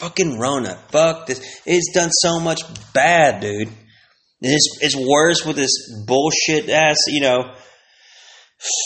Fucking 0.00 0.38
Rona. 0.38 0.76
Fuck 0.88 1.26
this. 1.26 1.60
It's 1.66 1.92
done 1.92 2.10
so 2.10 2.40
much 2.40 2.62
bad, 2.94 3.42
dude. 3.42 3.68
It's, 4.40 4.78
it's 4.80 4.96
worse 4.96 5.44
with 5.44 5.56
this 5.56 6.04
bullshit 6.06 6.70
ass, 6.70 6.96
you 7.08 7.20
know, 7.20 7.54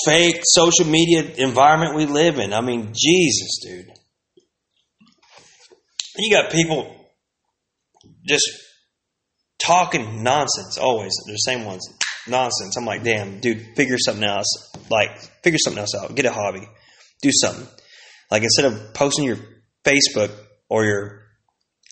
fake 0.05 0.41
social 0.43 0.87
media 0.87 1.23
environment 1.37 1.95
we 1.95 2.07
live 2.07 2.39
in. 2.39 2.53
I 2.53 2.61
mean, 2.61 2.93
Jesus, 2.93 3.61
dude. 3.63 3.87
You 6.17 6.35
got 6.35 6.51
people 6.51 6.93
just 8.27 8.51
talking 9.61 10.25
nonsense 10.25 10.79
always. 10.79 11.13
They're 11.27 11.35
the 11.35 11.39
same 11.39 11.65
ones. 11.65 11.89
Nonsense. 12.27 12.77
I'm 12.77 12.87
like, 12.87 13.05
damn, 13.05 13.39
dude, 13.39 13.77
figure 13.77 13.99
something 13.99 14.25
else. 14.25 14.73
Like, 14.91 15.17
figure 15.45 15.59
something 15.63 15.81
else 15.81 15.95
out. 15.95 16.13
Get 16.17 16.27
a 16.27 16.33
hobby. 16.33 16.67
Do 17.23 17.31
something. 17.33 17.69
Like, 18.33 18.43
instead 18.43 18.65
of 18.65 18.95
posting 18.95 19.27
your 19.27 19.39
Facebook 19.85 20.33
or 20.75 20.85
your 20.85 21.23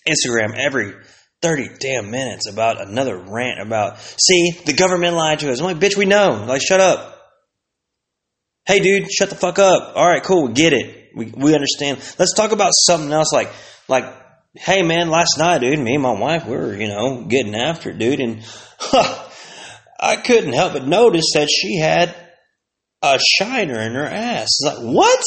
Instagram 0.08 0.56
every 0.56 0.92
30 1.40 1.76
damn 1.78 2.10
minutes 2.10 2.50
about 2.50 2.80
another 2.80 3.16
rant 3.16 3.60
about, 3.60 3.98
see, 4.00 4.50
the 4.66 4.72
government 4.72 5.14
lied 5.14 5.38
to 5.38 5.52
us. 5.52 5.60
I'm 5.60 5.66
like, 5.66 5.78
bitch, 5.78 5.96
we 5.96 6.04
know. 6.04 6.44
Like, 6.48 6.62
shut 6.62 6.80
up. 6.80 7.16
Hey, 8.66 8.80
dude, 8.80 9.08
shut 9.10 9.30
the 9.30 9.36
fuck 9.36 9.60
up. 9.60 9.92
All 9.94 10.08
right, 10.08 10.22
cool. 10.22 10.48
We 10.48 10.54
get 10.54 10.72
it. 10.72 11.10
We, 11.14 11.26
we 11.26 11.54
understand. 11.54 11.98
Let's 12.18 12.34
talk 12.34 12.50
about 12.50 12.72
something 12.72 13.12
else 13.12 13.32
like, 13.32 13.52
like, 13.86 14.04
hey, 14.54 14.82
man, 14.82 15.10
last 15.10 15.38
night, 15.38 15.60
dude, 15.60 15.78
me 15.78 15.94
and 15.94 16.02
my 16.02 16.18
wife, 16.18 16.44
we 16.44 16.56
were, 16.56 16.74
you 16.74 16.88
know, 16.88 17.24
getting 17.24 17.54
after 17.54 17.90
it, 17.90 17.98
dude. 17.98 18.18
And 18.18 18.42
huh, 18.80 19.28
I 20.00 20.16
couldn't 20.16 20.54
help 20.54 20.72
but 20.72 20.88
notice 20.88 21.30
that 21.34 21.48
she 21.48 21.78
had 21.78 22.16
a 23.00 23.20
shiner 23.38 23.80
in 23.80 23.94
her 23.94 24.06
ass. 24.06 24.48
Like, 24.64 24.78
what? 24.78 25.22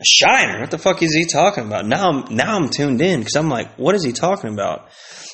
A 0.00 0.04
shiner? 0.04 0.60
What 0.60 0.70
the 0.70 0.78
fuck 0.78 1.02
is 1.02 1.14
he 1.14 1.26
talking 1.26 1.66
about? 1.66 1.84
Now 1.84 2.08
I'm 2.08 2.34
now 2.34 2.56
I'm 2.56 2.70
tuned 2.70 3.02
in 3.02 3.20
because 3.20 3.36
I'm 3.36 3.50
like, 3.50 3.76
what 3.76 3.94
is 3.94 4.02
he 4.02 4.12
talking 4.12 4.50
about? 4.50 4.88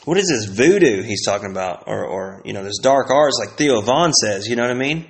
What 0.04 0.18
is 0.18 0.26
this 0.28 0.56
voodoo 0.56 1.02
he's 1.02 1.24
talking 1.24 1.52
about? 1.52 1.84
Or 1.86 2.04
or 2.04 2.42
you 2.44 2.52
know, 2.52 2.64
this 2.64 2.78
dark 2.82 3.10
arts 3.10 3.38
like 3.38 3.56
Theo 3.56 3.80
Von 3.80 4.12
says, 4.12 4.48
you 4.48 4.56
know 4.56 4.62
what 4.62 4.72
I 4.72 4.74
mean? 4.74 5.06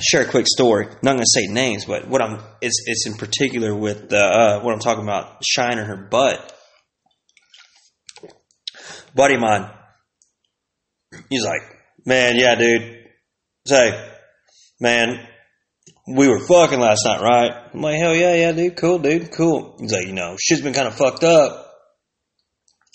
Share 0.00 0.22
a 0.22 0.30
quick 0.30 0.46
story. 0.46 0.86
Not 1.02 1.12
going 1.12 1.18
to 1.18 1.24
say 1.26 1.46
names, 1.46 1.84
but 1.84 2.08
what 2.08 2.22
I'm 2.22 2.40
it's 2.62 2.82
it's 2.86 3.06
in 3.06 3.14
particular 3.14 3.74
with 3.74 4.14
uh, 4.14 4.16
uh, 4.16 4.60
what 4.60 4.72
I'm 4.72 4.80
talking 4.80 5.04
about, 5.04 5.44
shining 5.44 5.84
her 5.84 6.08
butt. 6.10 6.52
Buddy 9.14 9.36
mine, 9.36 9.70
he's 11.28 11.44
like, 11.44 11.60
man, 12.06 12.36
yeah, 12.36 12.54
dude. 12.54 13.04
Say, 13.66 14.10
man, 14.80 15.26
we 16.06 16.28
were 16.28 16.40
fucking 16.40 16.80
last 16.80 17.02
night, 17.04 17.20
right? 17.20 17.52
I'm 17.72 17.80
like, 17.80 17.96
hell 17.96 18.14
yeah, 18.14 18.34
yeah, 18.34 18.52
dude, 18.52 18.76
cool, 18.76 18.98
dude, 18.98 19.32
cool. 19.32 19.76
He's 19.78 19.92
like, 19.92 20.06
you 20.06 20.12
know, 20.12 20.36
shit's 20.38 20.60
been 20.60 20.74
kind 20.74 20.88
of 20.88 20.94
fucked 20.94 21.24
up. 21.24 21.72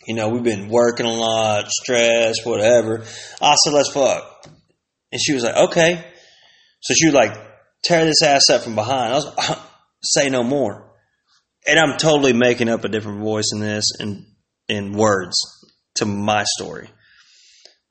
You 0.08 0.16
know, 0.16 0.30
we've 0.30 0.44
been 0.44 0.70
working 0.70 1.06
a 1.06 1.13
lot, 1.13 1.70
stress, 1.70 2.46
whatever. 2.46 3.04
I 3.42 3.56
said, 3.56 3.74
let's 3.74 3.92
fuck. 3.92 4.48
And 5.12 5.22
she 5.22 5.34
was 5.34 5.44
like, 5.44 5.56
okay. 5.56 6.06
So 6.82 6.94
she 6.94 7.08
would 7.08 7.16
like 7.16 7.36
tear 7.84 8.06
this 8.06 8.24
ass 8.24 8.50
up 8.51 8.62
from 8.62 8.75
behind. 8.75 9.13
I 9.13 9.16
was 9.16 9.25
like, 9.25 9.58
say 10.04 10.30
no 10.30 10.44
more. 10.44 10.92
And 11.68 11.80
I'm 11.80 11.98
totally 11.98 12.34
making 12.34 12.70
up 12.70 12.86
a 12.86 12.89
different 12.89 13.22
voice 13.22 13.51
in 13.54 13.60
this 13.60 13.86
and 14.00 14.25
in 14.68 14.94
words 14.94 15.36
to 15.96 16.06
my 16.06 16.44
story. 16.58 16.89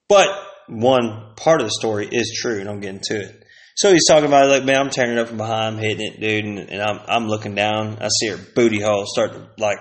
But 0.08 0.28
one 0.68 1.34
part 1.36 1.60
of 1.60 1.66
the 1.66 1.74
story 1.78 2.08
is 2.10 2.38
true, 2.40 2.60
and 2.60 2.68
I'm 2.68 2.80
getting 2.80 3.00
to 3.04 3.20
it. 3.20 3.44
So 3.78 3.92
he's 3.92 4.08
talking 4.08 4.26
about 4.26 4.48
like, 4.48 4.64
man, 4.64 4.80
I'm 4.80 4.90
tearing 4.90 5.12
it 5.12 5.18
up 5.18 5.28
from 5.28 5.36
behind, 5.36 5.76
I'm 5.76 5.80
hitting 5.80 6.04
it, 6.04 6.18
dude, 6.20 6.44
and, 6.44 6.58
and 6.58 6.82
I'm 6.82 6.98
I'm 7.06 7.28
looking 7.28 7.54
down. 7.54 7.98
I 8.00 8.08
see 8.08 8.26
her 8.26 8.36
booty 8.36 8.80
hole 8.80 9.04
start 9.06 9.34
to 9.34 9.48
like 9.56 9.78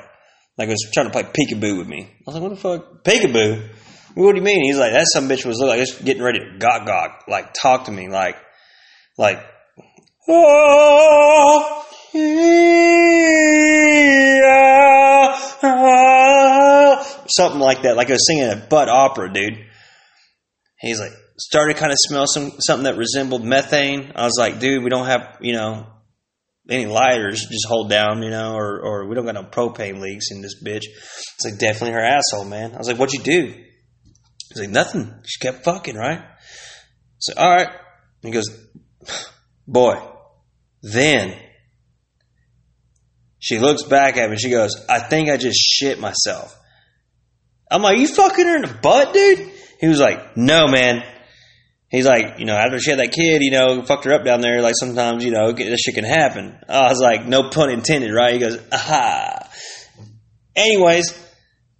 like 0.55 0.67
it 0.67 0.73
was 0.73 0.87
trying 0.93 1.07
to 1.07 1.11
play 1.11 1.23
peekaboo 1.23 1.79
with 1.79 1.87
me. 1.87 2.03
I 2.03 2.09
was 2.27 2.35
like, 2.35 2.43
what 2.43 2.49
the 2.49 2.57
fuck, 2.57 3.03
peekaboo? 3.03 3.69
What 4.13 4.33
do 4.33 4.37
you 4.37 4.43
mean? 4.43 4.65
He's 4.65 4.77
like, 4.77 4.93
that 4.93 5.07
some 5.11 5.27
bitch 5.27 5.47
was 5.47 5.57
like 5.57 5.79
just 5.79 6.05
getting 6.05 6.21
ready 6.21 6.37
to 6.37 6.59
gawk 6.59 6.85
gawk, 6.85 7.23
like 7.27 7.55
talk 7.55 7.85
to 7.85 7.91
me, 7.91 8.07
like 8.07 8.35
like 9.17 9.43
oh, 10.29 11.83
yeah, 12.13 12.21
ah, 15.63 17.25
something 17.27 17.59
like 17.59 17.81
that. 17.81 17.97
Like 17.97 18.09
I 18.11 18.13
was 18.13 18.27
singing 18.27 18.51
a 18.51 18.57
butt 18.57 18.89
opera, 18.89 19.33
dude. 19.33 19.65
He's 20.79 20.99
like, 20.99 21.13
started 21.37 21.77
kind 21.77 21.91
of 21.91 21.97
smell 21.99 22.25
some 22.27 22.51
something 22.59 22.85
that 22.85 22.97
resembled 22.97 23.43
methane. 23.43 24.11
I 24.15 24.25
was 24.25 24.35
like, 24.37 24.59
dude, 24.59 24.83
we 24.83 24.89
don't 24.89 25.05
have 25.05 25.37
you 25.41 25.53
know 25.53 25.87
any 26.69 26.85
lighters. 26.85 27.41
Just 27.41 27.67
hold 27.67 27.89
down, 27.89 28.23
you 28.23 28.29
know, 28.29 28.55
or 28.55 28.79
or 28.81 29.07
we 29.07 29.15
don't 29.15 29.25
got 29.25 29.35
no 29.35 29.43
propane 29.43 29.99
leaks 29.99 30.31
in 30.31 30.41
this 30.41 30.61
bitch. 30.61 30.83
It's 30.85 31.45
like 31.45 31.59
definitely 31.59 31.93
her 31.93 32.03
asshole, 32.03 32.45
man. 32.45 32.73
I 32.73 32.77
was 32.77 32.87
like, 32.87 32.97
what'd 32.97 33.13
you 33.13 33.23
do? 33.23 33.53
He's 34.49 34.59
like, 34.59 34.69
nothing. 34.69 35.13
She 35.25 35.39
kept 35.39 35.63
fucking, 35.63 35.95
right? 35.95 36.21
So 37.19 37.33
all 37.37 37.49
right. 37.49 37.69
He 38.21 38.31
goes, 38.31 38.49
boy. 39.67 40.01
Then 40.83 41.35
she 43.39 43.59
looks 43.59 43.83
back 43.83 44.17
at 44.17 44.29
me. 44.29 44.37
She 44.37 44.49
goes, 44.49 44.71
I 44.87 44.99
think 44.99 45.29
I 45.29 45.37
just 45.37 45.57
shit 45.59 45.99
myself. 45.99 46.57
I'm 47.69 47.81
like, 47.81 47.97
you 47.97 48.07
fucking 48.07 48.45
her 48.45 48.55
in 48.55 48.61
the 48.61 48.73
butt, 48.81 49.13
dude? 49.13 49.51
He 49.79 49.87
was 49.87 49.99
like, 49.99 50.37
no, 50.37 50.67
man. 50.67 51.03
He's 51.89 52.05
like, 52.05 52.39
you 52.39 52.45
know, 52.45 52.55
after 52.55 52.79
she 52.79 52.89
had 52.89 52.99
that 52.99 53.13
kid, 53.13 53.41
you 53.41 53.51
know, 53.51 53.81
fucked 53.83 54.03
her 54.03 54.13
up 54.13 54.25
down 54.25 54.41
there. 54.41 54.61
Like 54.61 54.75
sometimes, 54.77 55.23
you 55.23 55.31
know, 55.31 55.53
this 55.53 55.79
shit 55.79 55.95
can 55.95 56.03
happen. 56.03 56.59
I 56.67 56.89
was 56.89 56.99
like, 56.99 57.25
no 57.25 57.49
pun 57.49 57.69
intended, 57.69 58.13
right? 58.13 58.33
He 58.33 58.39
goes, 58.39 58.59
aha. 58.71 59.49
Anyways, 60.55 61.17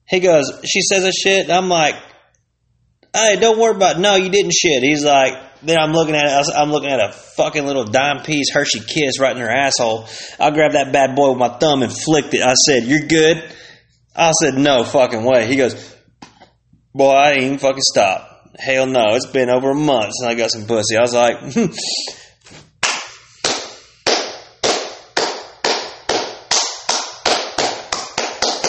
he 0.07 0.21
goes, 0.21 0.49
she 0.63 0.81
says 0.81 1.03
a 1.03 1.11
shit. 1.11 1.49
I'm 1.49 1.67
like, 1.67 1.95
hey, 3.13 3.35
don't 3.39 3.59
worry 3.59 3.75
about. 3.75 3.97
It. 3.97 3.99
No, 3.99 4.15
you 4.15 4.29
didn't 4.29 4.53
shit. 4.53 4.81
He's 4.81 5.03
like, 5.03 5.33
then 5.63 5.77
I'm 5.77 5.91
looking 5.91 6.15
at 6.15 6.25
it. 6.25 6.53
I'm 6.55 6.71
looking 6.71 6.89
at 6.89 6.99
a 6.99 7.11
fucking 7.11 7.65
little 7.65 7.83
dime 7.83 8.23
piece 8.23 8.53
Hershey 8.53 8.79
Kiss 8.79 9.19
right 9.19 9.35
in 9.35 9.41
her 9.41 9.49
asshole. 9.49 10.07
I 10.39 10.51
grabbed 10.51 10.75
that 10.75 10.93
bad 10.93 11.15
boy 11.15 11.29
with 11.31 11.39
my 11.39 11.49
thumb 11.49 11.81
and 11.83 11.91
flicked 11.91 12.33
it. 12.33 12.41
I 12.41 12.53
said, 12.53 12.83
"You're 12.83 13.07
good." 13.07 13.43
I 14.15 14.31
said, 14.31 14.53
"No 14.53 14.83
fucking 14.83 15.23
way." 15.23 15.47
He 15.47 15.55
goes, 15.55 15.95
"Boy, 16.93 17.11
I 17.11 17.31
ain't 17.31 17.43
even 17.43 17.57
fucking 17.57 17.81
stop." 17.81 18.26
Hell 18.60 18.88
no, 18.88 19.15
it's 19.15 19.27
been 19.27 19.49
over 19.49 19.71
a 19.71 19.75
month 19.75 20.13
since 20.13 20.27
I 20.27 20.36
got 20.36 20.51
some 20.51 20.65
pussy. 20.65 20.97
I 20.97 21.01
was 21.01 21.13
like, 21.13 21.39
hmm. 21.39 21.71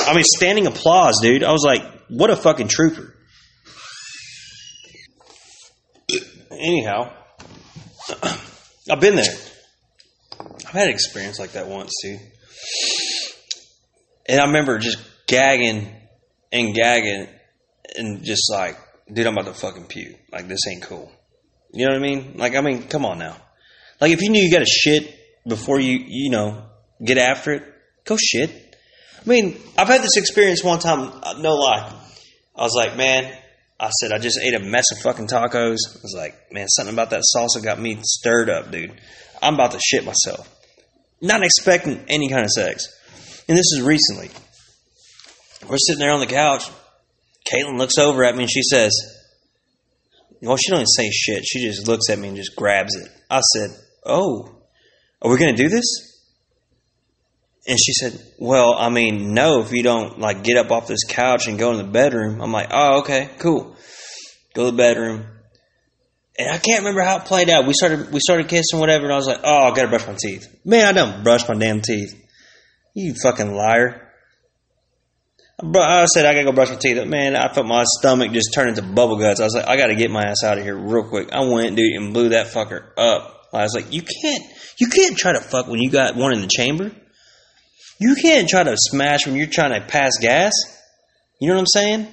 I 0.08 0.14
mean, 0.14 0.24
standing 0.24 0.66
applause, 0.66 1.20
dude. 1.20 1.44
I 1.44 1.52
was 1.52 1.64
like, 1.64 1.82
what 2.08 2.30
a 2.30 2.36
fucking 2.36 2.68
trooper. 2.68 3.14
Anyhow, 6.50 7.12
I've 8.90 9.00
been 9.00 9.16
there. 9.16 9.34
I've 10.40 10.72
had 10.72 10.88
an 10.88 10.94
experience 10.94 11.38
like 11.38 11.52
that 11.52 11.68
once, 11.68 11.92
too. 12.02 12.18
And 14.28 14.40
I 14.40 14.46
remember 14.46 14.78
just 14.78 14.98
gagging 15.26 15.94
and 16.52 16.74
gagging 16.74 17.28
and 17.96 18.24
just 18.24 18.50
like 18.50 18.78
dude, 19.12 19.26
I'm 19.26 19.34
about 19.34 19.46
to 19.46 19.54
fucking 19.54 19.86
puke. 19.86 20.16
Like, 20.32 20.48
this 20.48 20.60
ain't 20.70 20.82
cool. 20.82 21.10
You 21.72 21.86
know 21.86 21.92
what 21.92 22.02
I 22.02 22.06
mean? 22.06 22.34
Like, 22.36 22.54
I 22.54 22.60
mean, 22.60 22.84
come 22.84 23.04
on 23.04 23.18
now. 23.18 23.36
Like, 24.00 24.12
if 24.12 24.22
you 24.22 24.30
knew 24.30 24.42
you 24.42 24.50
got 24.50 24.60
to 24.60 24.66
shit 24.66 25.14
before 25.46 25.80
you, 25.80 25.98
you 26.06 26.30
know, 26.30 26.64
get 27.04 27.18
after 27.18 27.52
it, 27.52 27.62
go 28.04 28.16
shit. 28.16 28.50
I 29.20 29.28
mean, 29.28 29.60
I've 29.76 29.88
had 29.88 30.02
this 30.02 30.16
experience 30.16 30.62
one 30.62 30.78
time, 30.78 31.12
uh, 31.22 31.34
no 31.38 31.54
lie. 31.56 31.92
I 32.56 32.62
was 32.62 32.74
like, 32.74 32.96
man, 32.96 33.36
I 33.80 33.90
said, 33.90 34.12
I 34.12 34.18
just 34.18 34.38
ate 34.40 34.54
a 34.54 34.60
mess 34.60 34.90
of 34.92 34.98
fucking 34.98 35.26
tacos. 35.26 35.54
I 35.54 36.00
was 36.02 36.14
like, 36.16 36.52
man, 36.52 36.68
something 36.68 36.94
about 36.94 37.10
that 37.10 37.22
salsa 37.34 37.62
got 37.62 37.78
me 37.78 37.98
stirred 38.02 38.50
up, 38.50 38.70
dude. 38.70 38.92
I'm 39.40 39.54
about 39.54 39.72
to 39.72 39.80
shit 39.80 40.04
myself. 40.04 40.52
Not 41.20 41.44
expecting 41.44 42.04
any 42.08 42.28
kind 42.28 42.44
of 42.44 42.50
sex. 42.50 42.86
And 43.48 43.56
this 43.56 43.72
is 43.72 43.82
recently. 43.82 44.30
We're 45.68 45.78
sitting 45.78 46.00
there 46.00 46.12
on 46.12 46.20
the 46.20 46.26
couch. 46.26 46.68
Caitlin 47.46 47.78
looks 47.78 47.98
over 47.98 48.24
at 48.24 48.34
me 48.36 48.44
and 48.44 48.50
she 48.50 48.62
says, 48.62 48.92
Well, 50.42 50.56
she 50.56 50.70
don't 50.70 50.86
say 50.86 51.10
shit. 51.10 51.44
She 51.44 51.66
just 51.66 51.88
looks 51.88 52.10
at 52.10 52.18
me 52.18 52.28
and 52.28 52.36
just 52.36 52.56
grabs 52.56 52.94
it. 52.96 53.08
I 53.30 53.40
said, 53.40 53.70
Oh, 54.04 54.62
are 55.22 55.30
we 55.30 55.38
going 55.38 55.54
to 55.54 55.62
do 55.62 55.68
this? 55.68 56.08
And 57.66 57.78
she 57.78 57.92
said, 57.92 58.20
Well, 58.38 58.74
I 58.76 58.88
mean, 58.88 59.34
no, 59.34 59.60
if 59.60 59.72
you 59.72 59.82
don't 59.82 60.18
like 60.18 60.42
get 60.42 60.56
up 60.56 60.70
off 60.70 60.86
this 60.86 61.04
couch 61.08 61.48
and 61.48 61.58
go 61.58 61.70
in 61.72 61.78
the 61.78 61.84
bedroom. 61.84 62.40
I'm 62.40 62.52
like, 62.52 62.68
Oh, 62.70 63.00
okay, 63.00 63.30
cool. 63.38 63.76
Go 64.54 64.66
to 64.66 64.70
the 64.70 64.76
bedroom. 64.76 65.26
And 66.38 66.50
I 66.50 66.58
can't 66.58 66.80
remember 66.80 67.02
how 67.02 67.18
it 67.18 67.24
played 67.24 67.50
out. 67.50 67.66
We 67.66 67.74
started 67.74 68.12
we 68.12 68.20
started 68.20 68.48
kissing, 68.48 68.78
whatever, 68.78 69.04
and 69.04 69.12
I 69.12 69.16
was 69.16 69.26
like, 69.26 69.40
Oh, 69.42 69.70
I 69.70 69.74
gotta 69.74 69.88
brush 69.88 70.06
my 70.06 70.16
teeth. 70.18 70.46
Man, 70.64 70.86
I 70.86 70.92
don't 70.92 71.24
brush 71.24 71.48
my 71.48 71.56
damn 71.56 71.80
teeth. 71.80 72.14
You 72.94 73.14
fucking 73.22 73.52
liar. 73.52 74.07
I 75.60 76.06
said 76.06 76.24
I 76.24 76.34
gotta 76.34 76.44
go 76.44 76.52
brush 76.52 76.70
my 76.70 76.76
teeth. 76.76 77.04
Man, 77.06 77.34
I 77.34 77.52
felt 77.52 77.66
my 77.66 77.82
stomach 77.98 78.30
just 78.32 78.54
turn 78.54 78.68
into 78.68 78.82
bubble 78.82 79.18
guts. 79.18 79.40
I 79.40 79.44
was 79.44 79.54
like, 79.54 79.66
I 79.66 79.76
gotta 79.76 79.96
get 79.96 80.10
my 80.10 80.22
ass 80.22 80.44
out 80.44 80.56
of 80.56 80.64
here 80.64 80.76
real 80.76 81.08
quick. 81.08 81.32
I 81.32 81.40
went, 81.40 81.74
dude, 81.74 81.96
and 81.96 82.14
blew 82.14 82.28
that 82.28 82.48
fucker 82.48 82.90
up. 82.96 83.48
I 83.52 83.62
was 83.62 83.74
like, 83.74 83.92
you 83.92 84.02
can't, 84.02 84.44
you 84.78 84.88
can't 84.88 85.16
try 85.16 85.32
to 85.32 85.40
fuck 85.40 85.66
when 85.66 85.80
you 85.80 85.90
got 85.90 86.14
one 86.14 86.32
in 86.32 86.42
the 86.42 86.48
chamber. 86.48 86.92
You 87.98 88.14
can't 88.14 88.48
try 88.48 88.62
to 88.62 88.76
smash 88.76 89.26
when 89.26 89.34
you're 89.34 89.48
trying 89.48 89.72
to 89.72 89.84
pass 89.84 90.12
gas. 90.20 90.52
You 91.40 91.48
know 91.48 91.54
what 91.54 91.60
I'm 91.60 91.66
saying? 91.66 92.06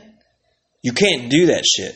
You 0.82 0.94
can't 0.94 1.30
do 1.30 1.48
that 1.48 1.64
shit. 1.66 1.94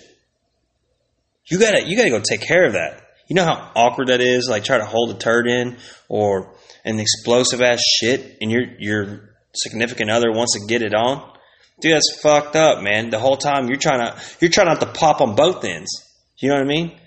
You 1.50 1.58
gotta 1.58 1.84
you 1.88 1.98
gotta 1.98 2.12
go 2.12 2.20
take 2.20 2.42
care 2.42 2.66
of 2.66 2.74
that. 2.74 3.02
You 3.28 3.36
know 3.36 3.46
how 3.46 3.72
awkward 3.76 4.10
that 4.10 4.22
is, 4.22 4.48
like 4.48 4.64
try 4.64 4.78
to 4.78 4.86
hold 4.86 5.10
a 5.12 5.18
turd 5.18 5.48
in 5.48 5.78
or 6.10 6.54
an 6.86 7.00
explosive 7.00 7.62
ass 7.62 7.82
shit 7.82 8.38
and 8.40 8.52
your 8.52 8.62
your 8.78 9.30
significant 9.56 10.12
other 10.12 10.32
wants 10.32 10.60
to 10.60 10.68
get 10.68 10.84
it 10.84 10.94
on? 10.94 11.38
Dude, 11.82 11.94
that's 11.94 12.20
fucked 12.22 12.56
up, 12.56 12.82
man. 12.84 13.10
The 13.10 13.20
whole 13.20 13.38
time 13.38 13.68
you're 13.68 13.78
trying 13.78 14.00
to 14.00 14.22
you're 14.42 14.52
trying 14.52 14.68
not 14.68 14.82
to 14.82 14.88
pop 14.88 15.22
on 15.22 15.36
both 15.36 15.64
ends. 15.64 15.90
You 16.38 16.50
know 16.50 16.56
what 16.56 16.64
I 16.64 16.68
mean? 16.68 17.00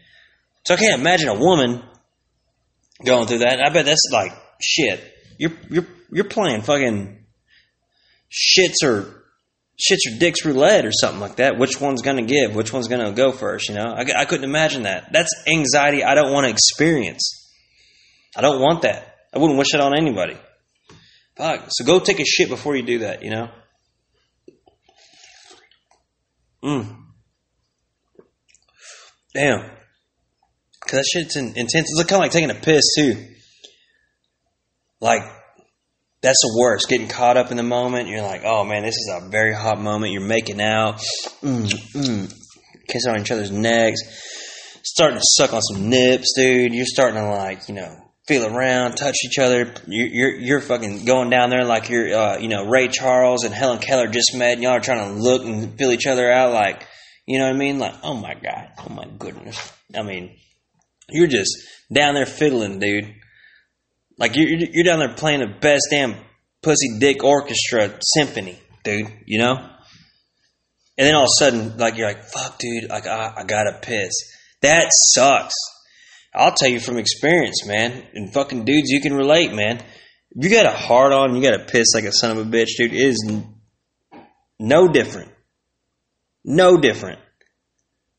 So 0.64 0.74
I 0.74 0.76
can't 0.76 1.00
imagine 1.00 1.28
a 1.28 1.34
woman 1.34 1.82
going 3.04 3.26
through 3.26 3.38
that. 3.38 3.60
I 3.64 3.70
bet 3.70 3.84
that's 3.84 4.08
like 4.12 4.32
shit. 4.60 5.02
You're 5.38 5.52
you're 5.68 5.86
you're 6.10 6.24
playing 6.24 6.62
fucking 6.62 7.24
shits 8.30 8.82
or 8.82 9.24
shits 9.78 10.10
or 10.10 10.18
dicks 10.18 10.44
roulette 10.44 10.86
or 10.86 10.92
something 10.92 11.20
like 11.20 11.36
that. 11.36 11.58
Which 11.58 11.80
one's 11.80 12.02
gonna 12.02 12.22
give? 12.22 12.54
Which 12.54 12.72
one's 12.72 12.88
gonna 12.88 13.12
go 13.12 13.32
first? 13.32 13.68
You 13.68 13.74
know, 13.74 13.94
I, 13.94 14.04
I 14.20 14.24
couldn't 14.24 14.48
imagine 14.48 14.84
that. 14.84 15.12
That's 15.12 15.34
anxiety 15.46 16.02
I 16.04 16.14
don't 16.14 16.32
want 16.32 16.46
to 16.46 16.50
experience. 16.50 17.50
I 18.36 18.40
don't 18.40 18.60
want 18.60 18.82
that. 18.82 19.16
I 19.34 19.38
wouldn't 19.38 19.58
wish 19.58 19.74
it 19.74 19.80
on 19.80 19.96
anybody. 19.96 20.36
Fuck. 21.36 21.66
So 21.70 21.84
go 21.84 21.98
take 21.98 22.20
a 22.20 22.24
shit 22.24 22.48
before 22.48 22.76
you 22.76 22.82
do 22.82 23.00
that. 23.00 23.22
You 23.22 23.30
know. 23.30 23.50
Mm. 26.64 26.96
Damn. 29.34 29.70
Cause 30.80 31.00
that 31.00 31.06
shit's 31.12 31.36
in, 31.36 31.48
intense. 31.48 31.88
It's 31.90 32.02
kind 32.04 32.12
of 32.12 32.20
like 32.20 32.32
taking 32.32 32.50
a 32.50 32.54
piss 32.54 32.82
too. 32.96 33.28
Like 35.00 35.22
that's 36.22 36.40
the 36.40 36.56
worst. 36.60 36.88
Getting 36.88 37.08
caught 37.08 37.36
up 37.36 37.50
in 37.50 37.56
the 37.56 37.62
moment. 37.62 38.08
You're 38.08 38.22
like, 38.22 38.42
oh 38.44 38.64
man, 38.64 38.82
this 38.82 38.96
is 38.96 39.12
a 39.12 39.28
very 39.28 39.54
hot 39.54 39.80
moment. 39.80 40.12
You're 40.12 40.22
making 40.22 40.60
out, 40.60 40.98
mm, 41.42 41.68
mm, 41.94 42.32
kissing 42.88 43.12
on 43.12 43.20
each 43.20 43.30
other's 43.30 43.50
necks, 43.50 44.00
starting 44.84 45.18
to 45.18 45.24
suck 45.24 45.52
on 45.52 45.60
some 45.60 45.88
nips, 45.88 46.34
dude. 46.36 46.74
You're 46.74 46.86
starting 46.86 47.20
to 47.20 47.28
like, 47.28 47.68
you 47.68 47.74
know, 47.74 47.96
feel 48.26 48.46
around, 48.46 48.94
touch 48.94 49.16
each 49.24 49.38
other. 49.38 49.74
You're 49.86 50.08
you're, 50.08 50.34
you're 50.34 50.60
fucking 50.60 51.04
going 51.04 51.30
down 51.30 51.50
there 51.50 51.64
like 51.64 51.88
you're, 51.88 52.14
uh, 52.14 52.38
you 52.38 52.48
know, 52.48 52.64
Ray 52.64 52.88
Charles 52.88 53.44
and 53.44 53.54
Helen 53.54 53.78
Keller 53.78 54.06
just 54.06 54.34
met, 54.34 54.54
and 54.54 54.62
y'all 54.62 54.72
are 54.72 54.80
trying 54.80 55.14
to 55.14 55.20
look 55.20 55.44
and 55.44 55.76
feel 55.76 55.90
each 55.90 56.06
other 56.06 56.30
out, 56.30 56.52
like, 56.52 56.86
you 57.26 57.38
know 57.38 57.46
what 57.46 57.54
I 57.54 57.58
mean? 57.58 57.78
Like, 57.78 57.94
oh 58.02 58.14
my 58.14 58.34
god, 58.34 58.70
oh 58.78 58.92
my 58.92 59.06
goodness. 59.18 59.72
I 59.96 60.02
mean, 60.02 60.36
you're 61.10 61.26
just 61.26 61.50
down 61.92 62.14
there 62.14 62.26
fiddling, 62.26 62.78
dude. 62.78 63.14
Like 64.18 64.36
you're 64.36 64.48
you're 64.48 64.84
down 64.84 64.98
there 64.98 65.14
playing 65.14 65.40
the 65.40 65.58
best 65.60 65.88
damn 65.90 66.16
pussy 66.62 66.98
dick 66.98 67.24
orchestra 67.24 67.98
symphony, 68.00 68.58
dude. 68.84 69.08
You 69.26 69.38
know. 69.38 69.68
And 70.98 71.06
then 71.06 71.14
all 71.14 71.22
of 71.22 71.28
a 71.28 71.44
sudden, 71.44 71.78
like 71.78 71.96
you're 71.96 72.06
like, 72.06 72.24
"Fuck, 72.24 72.58
dude! 72.58 72.90
Like 72.90 73.06
I, 73.06 73.32
I 73.38 73.44
gotta 73.44 73.78
piss." 73.80 74.12
That 74.60 74.90
sucks. 75.14 75.54
I'll 76.34 76.54
tell 76.54 76.68
you 76.68 76.80
from 76.80 76.98
experience, 76.98 77.66
man. 77.66 78.04
And 78.14 78.32
fucking 78.32 78.64
dudes, 78.64 78.90
you 78.90 79.00
can 79.00 79.14
relate, 79.14 79.52
man. 79.52 79.82
If 80.30 80.44
you 80.44 80.50
got 80.50 80.66
a 80.66 80.76
hard 80.76 81.12
on, 81.12 81.36
you 81.36 81.42
got 81.42 81.58
to 81.58 81.64
piss 81.70 81.94
like 81.94 82.04
a 82.04 82.12
son 82.12 82.36
of 82.36 82.46
a 82.46 82.50
bitch, 82.50 82.76
dude. 82.78 82.92
It 82.92 83.00
is 83.00 83.32
no 84.58 84.88
different, 84.88 85.30
no 86.44 86.78
different 86.78 87.20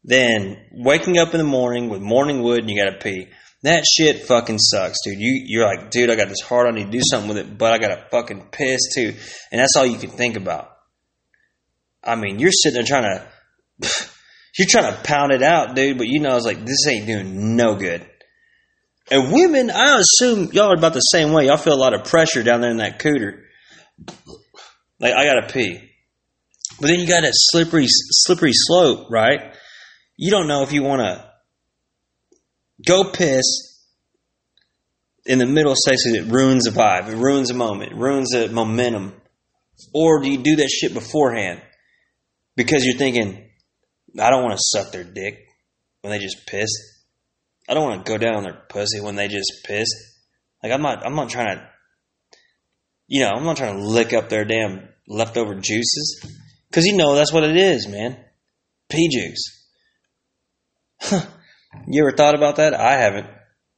than 0.04 0.58
waking 0.72 1.18
up 1.18 1.34
in 1.34 1.40
the 1.40 1.46
morning 1.46 1.90
with 1.90 2.02
morning 2.02 2.44
wood 2.44 2.60
and 2.60 2.70
you 2.70 2.84
got 2.84 2.92
to 2.92 3.00
pee. 3.00 3.30
That 3.64 3.86
shit 3.86 4.26
fucking 4.26 4.60
sucks, 4.60 4.98
dude. 5.06 5.20
You 5.20 5.42
you're 5.46 5.66
like, 5.66 5.90
dude, 5.90 6.10
I 6.10 6.16
got 6.16 6.28
this 6.28 6.42
hard 6.42 6.68
on. 6.68 6.78
You 6.78 6.86
do 6.86 7.00
something 7.02 7.30
with 7.30 7.38
it, 7.38 7.58
but 7.58 7.72
I 7.72 7.78
got 7.78 7.96
to 7.96 8.06
fucking 8.12 8.50
piss 8.52 8.82
too, 8.94 9.16
and 9.52 9.62
that's 9.62 9.76
all 9.78 9.86
you 9.86 9.98
can 9.98 10.10
think 10.10 10.36
about. 10.36 10.70
I 12.04 12.16
mean, 12.16 12.40
you're 12.40 12.52
sitting 12.52 12.76
there 12.76 12.84
trying 12.84 13.04
to, 13.04 13.90
you're 14.58 14.68
trying 14.70 14.94
to 14.94 15.02
pound 15.04 15.32
it 15.32 15.42
out, 15.42 15.76
dude. 15.76 15.98
But 15.98 16.08
you 16.08 16.20
know, 16.20 16.36
it's 16.36 16.46
like 16.46 16.66
this 16.66 16.88
ain't 16.88 17.08
doing 17.08 17.56
no 17.56 17.76
good. 17.76 18.06
And 19.12 19.32
women, 19.32 19.70
I 19.70 20.00
assume 20.00 20.52
y'all 20.54 20.72
are 20.72 20.78
about 20.78 20.94
the 20.94 21.00
same 21.00 21.34
way. 21.34 21.48
Y'all 21.48 21.58
feel 21.58 21.74
a 21.74 21.76
lot 21.76 21.94
of 21.94 22.06
pressure 22.06 22.44
down 22.44 22.62
there 22.62 22.72
in 22.72 22.78
that 22.78 23.00
cooter. 23.00 23.42
Like 25.00 25.14
I 25.14 25.26
gotta 25.26 25.52
pee, 25.52 25.92
but 26.80 26.88
then 26.88 27.00
you 27.00 27.08
got 27.08 27.24
a 27.24 27.32
slippery, 27.32 27.86
slippery 27.88 28.54
slope, 28.54 29.08
right? 29.10 29.54
You 30.16 30.32
don't 30.32 30.48
know 30.48 30.64
if 30.64 30.72
you 30.72 30.84
want 30.84 31.02
to 31.02 31.30
go 32.86 33.12
piss 33.12 33.74
in 35.26 35.40
the 35.40 35.46
middle 35.46 35.72
of 35.72 35.78
section, 35.78 36.16
it 36.16 36.26
ruins 36.26 36.64
the 36.64 36.72
vibe, 36.72 37.10
it 37.10 37.16
ruins 37.16 37.48
the 37.48 37.54
moment, 37.54 37.94
it 37.94 37.98
ruins 37.98 38.30
the 38.30 38.50
momentum. 38.50 39.14
Or 39.94 40.22
do 40.22 40.30
you 40.30 40.38
do 40.38 40.58
that 40.58 40.70
shit 40.70 40.94
beforehand? 40.94 41.62
Because 42.56 42.86
you're 42.86 42.98
thinking, 42.98 43.43
I 44.20 44.30
don't 44.30 44.44
want 44.44 44.56
to 44.56 44.64
suck 44.64 44.92
their 44.92 45.04
dick 45.04 45.48
when 46.02 46.12
they 46.12 46.20
just 46.20 46.46
piss. 46.48 46.70
I 47.68 47.74
don't 47.74 47.84
want 47.84 48.06
to 48.06 48.12
go 48.12 48.18
down 48.18 48.36
on 48.36 48.44
their 48.44 48.62
pussy 48.70 49.00
when 49.00 49.16
they 49.16 49.28
just 49.28 49.64
piss. 49.66 49.88
Like 50.62 50.72
I'm 50.72 50.82
not 50.82 51.06
I'm 51.06 51.16
not 51.16 51.30
trying 51.30 51.58
to 51.58 51.70
you 53.08 53.22
know, 53.22 53.32
I'm 53.36 53.44
not 53.44 53.58
trying 53.58 53.78
to 53.78 53.84
lick 53.84 54.14
up 54.14 54.30
their 54.30 54.46
damn 54.46 54.88
leftover 55.08 55.56
juices. 55.56 56.26
Cause 56.72 56.86
you 56.86 56.98
know 56.98 57.16
that's 57.16 57.34
what 57.34 57.44
it 57.44 57.56
is, 57.56 57.88
man. 57.88 58.18
Pee 58.90 59.10
juice. 59.10 59.68
You 61.88 62.04
ever 62.04 62.16
thought 62.16 62.36
about 62.36 62.58
that? 62.58 62.74
I 62.74 62.98
haven't 62.98 63.28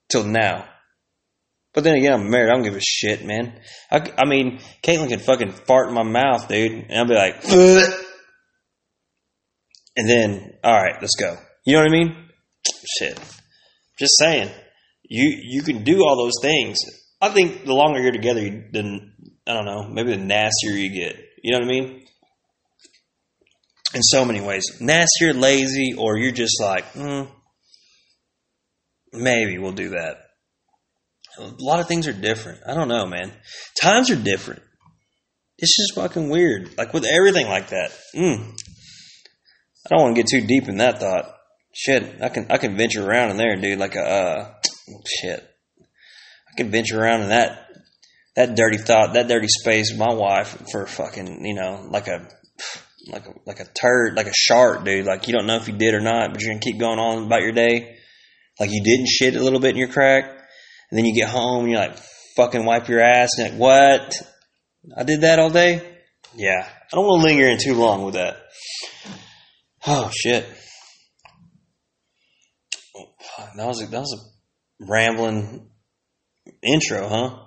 till 0.10 0.26
now. 0.26 0.68
But 1.74 1.84
then 1.84 1.96
again, 1.96 2.14
I'm 2.14 2.30
married. 2.30 2.50
I 2.50 2.54
don't 2.54 2.64
give 2.64 2.76
a 2.76 2.82
shit, 2.82 3.26
man. 3.26 3.60
I, 3.92 4.12
I 4.18 4.26
mean, 4.26 4.60
Caitlin 4.82 5.10
could 5.10 5.22
fucking 5.22 5.52
fart 5.52 5.90
in 5.90 5.96
my 5.96 6.04
mouth, 6.04 6.48
dude, 6.48 6.86
and 6.90 6.94
I'll 6.94 7.06
be 7.06 7.16
like. 7.16 7.44
and 9.96 10.10
then, 10.10 10.54
all 10.64 10.74
right, 10.74 10.96
let's 11.02 11.16
go. 11.16 11.38
You 11.66 11.76
know 11.76 11.82
what 11.82 11.90
I 11.90 11.92
mean? 11.92 12.30
Shit. 12.98 13.20
Just 13.98 14.14
saying. 14.20 14.50
You 15.08 15.38
you 15.44 15.62
can 15.62 15.84
do 15.84 16.04
all 16.04 16.18
those 16.18 16.42
things. 16.42 16.78
I 17.22 17.30
think 17.30 17.66
the 17.66 17.74
longer 17.74 18.02
you're 18.02 18.12
together, 18.12 18.42
then 18.72 19.14
I 19.48 19.54
don't 19.54 19.66
know, 19.66 19.88
maybe 19.88 20.12
the 20.12 20.18
nastier 20.18 20.72
you 20.72 20.90
get. 20.90 21.18
You 21.44 21.52
know 21.52 21.60
what 21.60 21.66
I 21.66 21.70
mean? 21.70 22.06
In 23.94 24.02
so 24.02 24.26
many 24.26 24.42
ways, 24.42 24.64
nastier, 24.82 25.34
lazy, 25.34 25.94
or 25.98 26.18
you're 26.18 26.32
just 26.32 26.60
like, 26.60 26.92
mm, 26.94 27.30
Maybe 29.16 29.58
we'll 29.58 29.72
do 29.72 29.90
that. 29.90 30.18
A 31.38 31.52
lot 31.60 31.80
of 31.80 31.88
things 31.88 32.08
are 32.08 32.14
different. 32.14 32.60
I 32.68 32.74
don't 32.74 32.88
know, 32.88 33.06
man. 33.06 33.32
Times 33.82 34.10
are 34.10 34.16
different. 34.16 34.62
It's 35.58 35.76
just 35.76 35.96
fucking 35.96 36.30
weird. 36.30 36.78
Like 36.78 36.94
with 36.94 37.06
everything 37.06 37.48
like 37.48 37.70
that. 37.70 37.92
Mm. 38.14 38.58
I 39.86 39.90
don't 39.90 40.02
want 40.02 40.16
to 40.16 40.22
get 40.24 40.30
too 40.30 40.48
deep 40.48 40.68
in 40.68 40.78
that 40.78 41.00
thought. 41.00 41.36
Shit, 41.74 42.22
I 42.22 42.30
can 42.30 42.48
I 42.50 42.58
can 42.58 42.78
venture 42.78 43.06
around 43.06 43.32
in 43.32 43.38
there, 43.38 43.56
dude. 43.56 43.80
Like 43.80 43.96
a 43.96 44.02
uh, 44.02 44.54
shit. 45.06 45.48
I 45.80 46.56
can 46.58 46.72
venture 46.72 47.00
around 47.00 47.22
in 47.22 47.30
that 47.30 47.68
that 48.36 48.56
dirty 48.56 48.78
thought, 48.78 49.14
that 49.14 49.28
dirty 49.28 49.48
space 49.48 49.96
my 49.98 50.14
wife 50.14 50.58
for 50.72 50.86
fucking, 50.88 51.46
you 51.46 51.54
know, 51.54 51.88
like 51.90 52.08
a 52.08 52.28
like 53.08 53.26
a 53.28 53.34
like 53.46 53.60
a 53.60 53.66
turd, 53.66 54.16
like 54.16 54.28
a 54.28 54.34
shark, 54.34 54.84
dude. 54.84 55.06
Like 55.06 55.28
you 55.28 55.34
don't 55.34 55.48
know 55.48 55.58
if 55.58 55.68
you 55.68 55.78
did 55.78 55.94
or 55.94 56.02
not, 56.02 56.32
but 56.32 56.42
you're 56.42 56.52
gonna 56.52 56.62
keep 56.62 56.80
going 56.80 57.00
on 57.00 57.26
about 57.26 57.42
your 57.42 57.52
day. 57.52 57.98
Like 58.60 58.72
you 58.72 58.84
didn't 58.84 59.08
shit 59.08 59.36
a 59.36 59.44
little 59.44 59.60
bit 59.60 59.72
in 59.72 59.78
your 59.78 59.90
crack, 59.90 60.24
and 60.26 60.98
then 60.98 61.06
you 61.06 61.14
get 61.14 61.30
home 61.30 61.66
and 61.66 61.72
you're 61.72 61.82
like, 61.82 61.98
fucking 62.36 62.66
wipe 62.66 62.88
your 62.88 63.02
ass, 63.02 63.38
and 63.38 63.52
like, 63.52 63.60
what? 63.60 64.16
I 64.96 65.04
did 65.04 65.22
that 65.22 65.40
all 65.40 65.50
day? 65.50 65.82
Yeah. 66.36 66.68
I 66.68 66.96
don't 66.96 67.06
want 67.06 67.22
to 67.22 67.28
linger 67.28 67.48
in 67.48 67.58
too 67.58 67.74
long 67.74 68.04
with 68.04 68.14
that. 68.16 68.38
Oh, 69.88 70.10
shit. 70.12 70.48
That 73.56 73.68
was 73.68 73.82
a, 73.82 73.86
that 73.88 74.00
was 74.00 74.20
a 74.82 74.86
rambling 74.86 75.70
intro, 76.64 77.08
huh? 77.08 77.40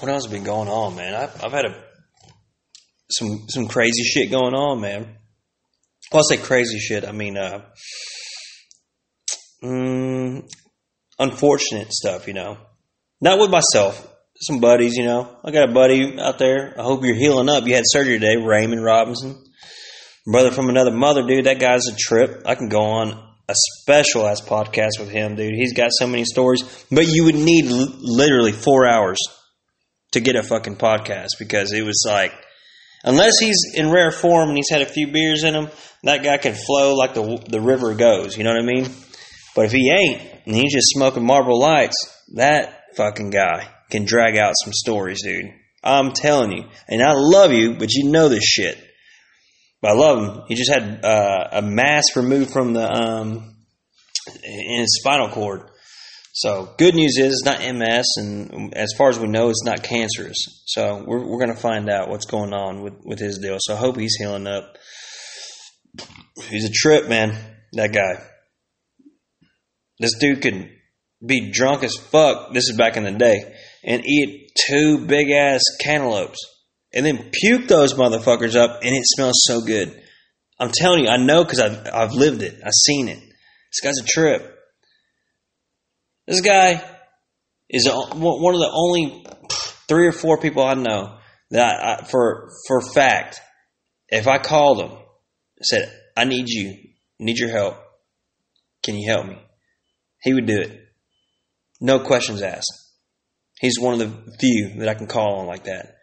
What 0.00 0.10
else 0.10 0.24
has 0.24 0.32
been 0.32 0.44
going 0.44 0.68
on, 0.68 0.96
man? 0.96 1.14
I've, 1.14 1.44
I've 1.44 1.52
had 1.52 1.64
a 1.66 1.84
some 3.10 3.46
some 3.48 3.68
crazy 3.68 4.02
shit 4.02 4.30
going 4.30 4.54
on, 4.54 4.80
man. 4.80 5.16
Well, 6.12 6.22
I 6.30 6.36
say 6.36 6.42
crazy 6.42 6.78
shit. 6.78 7.06
I 7.06 7.12
mean, 7.12 7.36
uh, 7.36 7.64
mm, 9.62 10.48
unfortunate 11.18 11.92
stuff, 11.92 12.28
you 12.28 12.34
know. 12.34 12.58
Not 13.20 13.38
with 13.38 13.50
myself, 13.50 14.06
some 14.40 14.60
buddies, 14.60 14.96
you 14.96 15.04
know. 15.04 15.36
I 15.44 15.50
got 15.50 15.68
a 15.68 15.72
buddy 15.72 16.18
out 16.20 16.38
there. 16.38 16.74
I 16.78 16.82
hope 16.82 17.02
you're 17.02 17.16
healing 17.16 17.48
up. 17.48 17.66
You 17.66 17.74
had 17.74 17.84
surgery 17.86 18.18
today, 18.18 18.36
Raymond 18.36 18.84
Robinson. 18.84 19.42
Brother 20.30 20.50
from 20.50 20.68
another 20.68 20.90
mother, 20.90 21.26
dude. 21.26 21.46
That 21.46 21.58
guy's 21.58 21.86
a 21.86 21.96
trip. 21.96 22.42
I 22.44 22.54
can 22.54 22.68
go 22.68 22.82
on 22.82 23.12
a 23.48 23.54
special 23.80 24.26
ass 24.26 24.42
podcast 24.42 25.00
with 25.00 25.08
him, 25.08 25.36
dude. 25.36 25.54
He's 25.54 25.72
got 25.72 25.90
so 25.92 26.06
many 26.06 26.24
stories, 26.24 26.62
but 26.90 27.06
you 27.06 27.24
would 27.24 27.34
need 27.34 27.64
l- 27.66 27.88
literally 27.98 28.52
four 28.52 28.86
hours 28.86 29.18
to 30.12 30.20
get 30.20 30.36
a 30.36 30.42
fucking 30.42 30.76
podcast 30.76 31.28
because 31.38 31.72
it 31.72 31.82
was 31.82 32.04
like, 32.06 32.32
unless 33.04 33.38
he's 33.38 33.58
in 33.74 33.90
rare 33.90 34.10
form 34.10 34.50
and 34.50 34.58
he's 34.58 34.70
had 34.70 34.82
a 34.82 34.86
few 34.86 35.10
beers 35.10 35.44
in 35.44 35.54
him, 35.54 35.68
that 36.02 36.22
guy 36.22 36.36
can 36.36 36.54
flow 36.54 36.94
like 36.94 37.14
the 37.14 37.42
the 37.48 37.60
river 37.60 37.94
goes. 37.94 38.36
You 38.36 38.44
know 38.44 38.52
what 38.52 38.62
I 38.62 38.66
mean? 38.66 38.86
But 39.56 39.64
if 39.64 39.72
he 39.72 39.90
ain't 39.90 40.20
and 40.44 40.54
he's 40.54 40.74
just 40.74 40.90
smoking 40.90 41.24
Marble 41.24 41.58
Lights, 41.58 41.96
that 42.34 42.82
fucking 42.96 43.30
guy 43.30 43.68
can 43.90 44.04
drag 44.04 44.36
out 44.36 44.52
some 44.62 44.74
stories, 44.74 45.22
dude. 45.22 45.52
I'm 45.82 46.12
telling 46.12 46.52
you. 46.52 46.64
And 46.86 47.02
I 47.02 47.12
love 47.14 47.52
you, 47.52 47.74
but 47.74 47.92
you 47.92 48.10
know 48.10 48.28
this 48.28 48.44
shit. 48.44 48.78
I 49.84 49.92
love 49.92 50.18
him. 50.18 50.42
He 50.48 50.54
just 50.54 50.72
had 50.72 51.04
uh, 51.04 51.48
a 51.52 51.62
mass 51.62 52.04
removed 52.16 52.50
from 52.50 52.72
the 52.72 52.90
um, 52.90 53.54
in 54.44 54.80
his 54.80 54.98
spinal 55.00 55.28
cord. 55.28 55.70
So 56.32 56.72
good 56.78 56.94
news 56.94 57.16
is 57.18 57.32
it's 57.32 57.44
not 57.44 57.60
MS, 57.60 58.06
and 58.16 58.74
as 58.74 58.92
far 58.96 59.08
as 59.08 59.18
we 59.18 59.26
know, 59.26 59.50
it's 59.50 59.64
not 59.64 59.82
cancerous. 59.82 60.36
So 60.66 61.02
we're 61.06 61.26
we're 61.26 61.40
gonna 61.40 61.56
find 61.56 61.88
out 61.88 62.08
what's 62.08 62.26
going 62.26 62.52
on 62.52 62.82
with 62.82 62.94
with 63.04 63.18
his 63.18 63.38
deal. 63.38 63.56
So 63.60 63.74
I 63.74 63.76
hope 63.76 63.96
he's 63.96 64.16
healing 64.16 64.46
up. 64.46 64.76
He's 66.48 66.64
a 66.64 66.72
trip, 66.72 67.08
man. 67.08 67.36
That 67.72 67.92
guy. 67.92 68.22
This 70.00 70.16
dude 70.18 70.42
can 70.42 70.70
be 71.24 71.50
drunk 71.50 71.82
as 71.82 71.96
fuck. 71.96 72.52
This 72.52 72.68
is 72.68 72.76
back 72.76 72.96
in 72.96 73.04
the 73.04 73.12
day, 73.12 73.54
and 73.82 74.06
eat 74.06 74.52
two 74.68 75.06
big 75.06 75.30
ass 75.30 75.62
cantaloupes, 75.80 76.38
and 76.92 77.04
then 77.04 77.30
puke 77.32 77.68
those 77.68 77.94
motherfuckers 77.94 78.56
up, 78.56 78.80
and 78.82 78.94
it 78.94 79.04
smells 79.04 79.42
so 79.44 79.60
good. 79.60 80.02
I'm 80.58 80.70
telling 80.72 81.04
you, 81.04 81.10
I 81.10 81.16
know 81.16 81.44
because 81.44 81.60
I've 81.60 81.86
I've 81.92 82.12
lived 82.12 82.42
it. 82.42 82.60
I've 82.64 82.72
seen 82.72 83.08
it. 83.08 83.20
This 83.20 83.80
guy's 83.82 83.98
a 83.98 84.06
trip. 84.06 84.58
This 86.26 86.40
guy 86.40 86.82
is 87.68 87.86
one 87.86 88.54
of 88.54 88.60
the 88.60 88.70
only 88.72 89.24
three 89.88 90.06
or 90.06 90.12
four 90.12 90.38
people 90.38 90.64
I 90.64 90.74
know 90.74 91.18
that 91.50 92.00
I, 92.00 92.04
for 92.04 92.50
for 92.66 92.80
fact, 92.92 93.40
if 94.08 94.26
I 94.26 94.38
called 94.38 94.80
him, 94.80 94.98
said, 95.62 95.92
"I 96.16 96.24
need 96.24 96.48
you, 96.48 96.76
need 97.18 97.38
your 97.38 97.50
help. 97.50 97.76
Can 98.82 98.96
you 98.96 99.10
help 99.10 99.26
me?" 99.26 99.38
He 100.20 100.34
would 100.34 100.46
do 100.46 100.60
it, 100.60 100.80
no 101.80 102.00
questions 102.00 102.42
asked. 102.42 102.72
He's 103.60 103.78
one 103.78 103.94
of 103.94 104.00
the 104.00 104.36
few 104.38 104.74
that 104.78 104.88
I 104.88 104.94
can 104.94 105.06
call 105.06 105.40
on 105.40 105.46
like 105.46 105.64
that, 105.64 105.97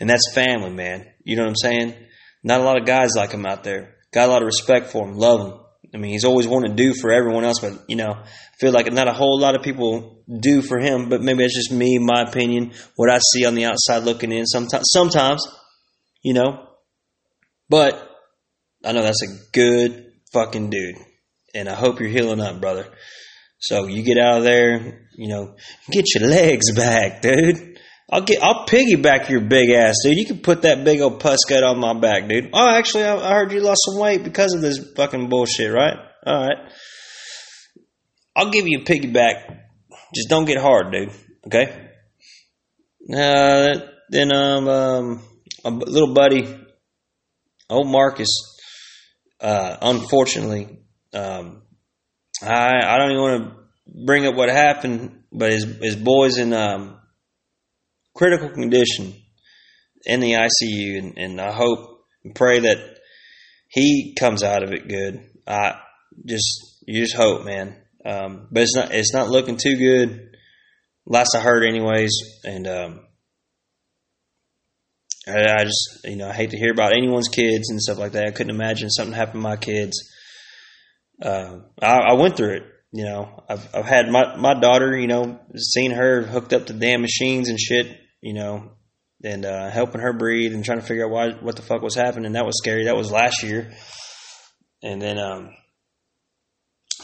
and 0.00 0.08
that's 0.08 0.32
family, 0.32 0.70
man. 0.70 1.06
You 1.24 1.36
know 1.36 1.42
what 1.42 1.50
I'm 1.50 1.56
saying? 1.56 1.94
Not 2.42 2.60
a 2.60 2.64
lot 2.64 2.80
of 2.80 2.86
guys 2.86 3.10
like 3.16 3.32
him 3.32 3.46
out 3.46 3.64
there. 3.64 3.96
Got 4.12 4.28
a 4.28 4.32
lot 4.32 4.42
of 4.42 4.46
respect 4.46 4.90
for 4.90 5.06
him, 5.06 5.16
love 5.16 5.40
him. 5.40 5.60
I 5.94 5.98
mean, 5.98 6.12
he's 6.12 6.24
always 6.24 6.46
wanted 6.46 6.76
to 6.76 6.82
do 6.82 6.94
for 6.94 7.10
everyone 7.10 7.44
else, 7.44 7.60
but 7.60 7.72
you 7.88 7.96
know, 7.96 8.10
I 8.10 8.26
feel 8.60 8.72
like 8.72 8.92
not 8.92 9.08
a 9.08 9.12
whole 9.12 9.38
lot 9.40 9.56
of 9.56 9.62
people 9.62 10.22
do 10.28 10.60
for 10.60 10.78
him. 10.78 11.08
But 11.08 11.22
maybe 11.22 11.44
it's 11.44 11.54
just 11.54 11.72
me, 11.72 11.98
my 11.98 12.22
opinion, 12.22 12.72
what 12.96 13.10
I 13.10 13.18
see 13.32 13.46
on 13.46 13.54
the 13.54 13.64
outside 13.64 14.04
looking 14.04 14.32
in. 14.32 14.44
Sometimes, 14.46 14.84
sometimes, 14.90 15.46
you 16.22 16.34
know, 16.34 16.68
but 17.70 18.10
I 18.84 18.92
know 18.92 19.02
that's 19.02 19.22
a 19.22 19.50
good 19.52 20.12
fucking 20.32 20.70
dude, 20.70 20.96
and 21.54 21.68
I 21.68 21.74
hope 21.74 22.00
you're 22.00 22.08
healing 22.08 22.40
up, 22.40 22.60
brother. 22.60 22.86
So 23.60 23.86
you 23.86 24.02
get 24.02 24.18
out 24.18 24.38
of 24.38 24.44
there, 24.44 25.08
you 25.16 25.28
know, 25.28 25.56
get 25.90 26.14
your 26.14 26.28
legs 26.28 26.72
back, 26.72 27.22
dude. 27.22 27.67
I'll 28.10 28.22
get, 28.22 28.42
I'll 28.42 28.64
piggyback 28.66 29.28
your 29.28 29.42
big 29.42 29.70
ass, 29.70 29.96
dude. 30.02 30.16
You 30.16 30.24
can 30.24 30.38
put 30.38 30.62
that 30.62 30.82
big 30.82 31.00
old 31.00 31.20
puss 31.20 31.40
gut 31.46 31.62
on 31.62 31.78
my 31.78 31.92
back, 31.92 32.26
dude. 32.28 32.50
Oh, 32.54 32.68
actually, 32.68 33.04
I, 33.04 33.16
I 33.16 33.34
heard 33.34 33.52
you 33.52 33.60
lost 33.60 33.82
some 33.84 33.98
weight 33.98 34.24
because 34.24 34.54
of 34.54 34.62
this 34.62 34.92
fucking 34.96 35.28
bullshit, 35.28 35.70
right? 35.70 35.96
All 36.26 36.46
right. 36.46 36.72
I'll 38.34 38.50
give 38.50 38.66
you 38.66 38.80
a 38.80 38.84
piggyback. 38.84 39.58
Just 40.14 40.30
don't 40.30 40.46
get 40.46 40.58
hard, 40.58 40.92
dude. 40.92 41.10
Okay. 41.46 41.90
Uh, 43.12 43.80
then 44.08 44.32
um, 44.32 44.68
um, 44.68 45.22
a 45.64 45.70
little 45.70 46.14
buddy, 46.14 46.58
old 47.68 47.88
Marcus. 47.88 48.28
Uh, 49.40 49.76
unfortunately, 49.82 50.78
um, 51.12 51.62
I 52.42 52.80
I 52.84 52.98
don't 52.98 53.10
even 53.10 53.22
want 53.22 53.44
to 53.44 54.04
bring 54.04 54.26
up 54.26 54.34
what 54.34 54.48
happened, 54.48 55.24
but 55.32 55.52
his 55.52 55.64
his 55.80 55.96
boys 55.96 56.38
in 56.38 56.52
um 56.52 56.97
critical 58.18 58.48
condition 58.48 59.14
in 60.04 60.18
the 60.18 60.32
ICU, 60.32 60.98
and, 60.98 61.16
and 61.16 61.40
I 61.40 61.52
hope 61.52 62.00
and 62.24 62.34
pray 62.34 62.58
that 62.58 62.98
he 63.68 64.16
comes 64.18 64.42
out 64.42 64.64
of 64.64 64.72
it 64.72 64.88
good. 64.88 65.24
I 65.46 65.78
just 66.26 66.82
you 66.86 67.00
just 67.00 67.14
hope, 67.14 67.44
man. 67.44 67.76
Um, 68.04 68.48
but 68.50 68.64
it's 68.64 68.74
not 68.74 68.92
it's 68.92 69.14
not 69.14 69.30
looking 69.30 69.56
too 69.56 69.76
good. 69.76 70.36
Last 71.06 71.34
I 71.34 71.40
heard, 71.40 71.64
anyways, 71.64 72.10
and 72.44 72.66
um, 72.66 73.00
I, 75.26 75.60
I 75.60 75.64
just 75.64 76.00
you 76.04 76.16
know 76.16 76.28
I 76.28 76.32
hate 76.32 76.50
to 76.50 76.58
hear 76.58 76.72
about 76.72 76.92
anyone's 76.92 77.28
kids 77.28 77.70
and 77.70 77.80
stuff 77.80 77.98
like 77.98 78.12
that. 78.12 78.26
I 78.26 78.32
couldn't 78.32 78.54
imagine 78.54 78.90
something 78.90 79.14
happened 79.14 79.42
to 79.42 79.48
my 79.48 79.56
kids. 79.56 79.96
Uh, 81.22 81.60
I, 81.80 81.98
I 82.10 82.12
went 82.14 82.36
through 82.36 82.56
it. 82.56 82.62
You 82.92 83.04
know, 83.04 83.44
I've 83.48 83.68
I've 83.74 83.86
had 83.86 84.08
my 84.08 84.36
my 84.36 84.54
daughter. 84.54 84.98
You 84.98 85.06
know, 85.06 85.38
seen 85.56 85.92
her 85.92 86.22
hooked 86.22 86.52
up 86.52 86.66
to 86.66 86.72
damn 86.72 87.00
machines 87.00 87.48
and 87.48 87.60
shit 87.60 87.96
you 88.20 88.34
know, 88.34 88.72
and 89.24 89.44
uh, 89.44 89.70
helping 89.70 90.00
her 90.00 90.12
breathe 90.12 90.54
and 90.54 90.64
trying 90.64 90.80
to 90.80 90.86
figure 90.86 91.06
out 91.06 91.10
why 91.10 91.30
what 91.40 91.56
the 91.56 91.62
fuck 91.62 91.82
was 91.82 91.94
happening. 91.94 92.32
That 92.32 92.46
was 92.46 92.58
scary. 92.58 92.84
That 92.84 92.96
was 92.96 93.10
last 93.10 93.42
year, 93.42 93.72
and 94.82 95.00
then 95.00 95.18
um, 95.18 95.54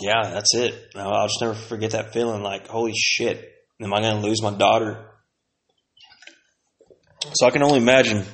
yeah, 0.01 0.31
that's 0.31 0.55
it. 0.55 0.75
I'll 0.97 1.27
just 1.27 1.41
never 1.41 1.55
forget 1.55 1.93
that 1.93 2.13
feeling. 2.13 2.43
Like, 2.43 2.67
holy 2.67 2.95
shit, 2.95 3.53
am 3.81 3.95
I 3.95 4.01
going 4.01 4.21
to 4.21 4.27
lose 4.27 4.43
my 4.43 4.53
daughter? 4.53 5.11
So 7.33 7.47
I 7.47 7.51
can 7.51 7.63
only 7.63 7.79
imagine, 7.79 8.25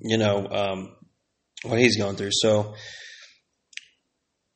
you 0.00 0.16
know, 0.16 0.46
um, 0.46 0.96
what 1.64 1.78
he's 1.78 1.96
going 1.96 2.16
through. 2.16 2.30
So 2.32 2.74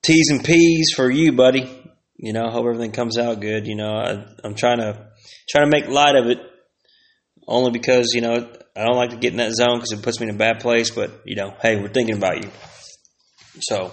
T's 0.02 0.28
and 0.30 0.44
P's 0.44 0.92
for 0.94 1.10
you, 1.10 1.32
buddy. 1.32 1.82
You 2.18 2.32
know, 2.32 2.48
hope 2.48 2.64
everything 2.66 2.92
comes 2.92 3.18
out 3.18 3.40
good. 3.40 3.66
You 3.66 3.76
know, 3.76 3.92
I, 3.92 4.24
I'm 4.44 4.54
trying 4.54 4.78
to 4.78 5.08
trying 5.48 5.70
to 5.70 5.70
make 5.70 5.88
light 5.88 6.16
of 6.16 6.26
it 6.26 6.38
only 7.46 7.70
because 7.70 8.12
you 8.14 8.20
know 8.20 8.48
I 8.76 8.84
don't 8.84 8.96
like 8.96 9.10
to 9.10 9.16
get 9.16 9.32
in 9.32 9.38
that 9.38 9.52
zone 9.52 9.76
because 9.76 9.92
it 9.92 10.02
puts 10.02 10.20
me 10.20 10.28
in 10.28 10.34
a 10.34 10.38
bad 10.38 10.60
place. 10.60 10.90
But 10.90 11.22
you 11.24 11.36
know, 11.36 11.54
hey, 11.60 11.76
we're 11.76 11.88
thinking 11.88 12.16
about 12.16 12.42
you. 12.42 12.50
So 13.60 13.92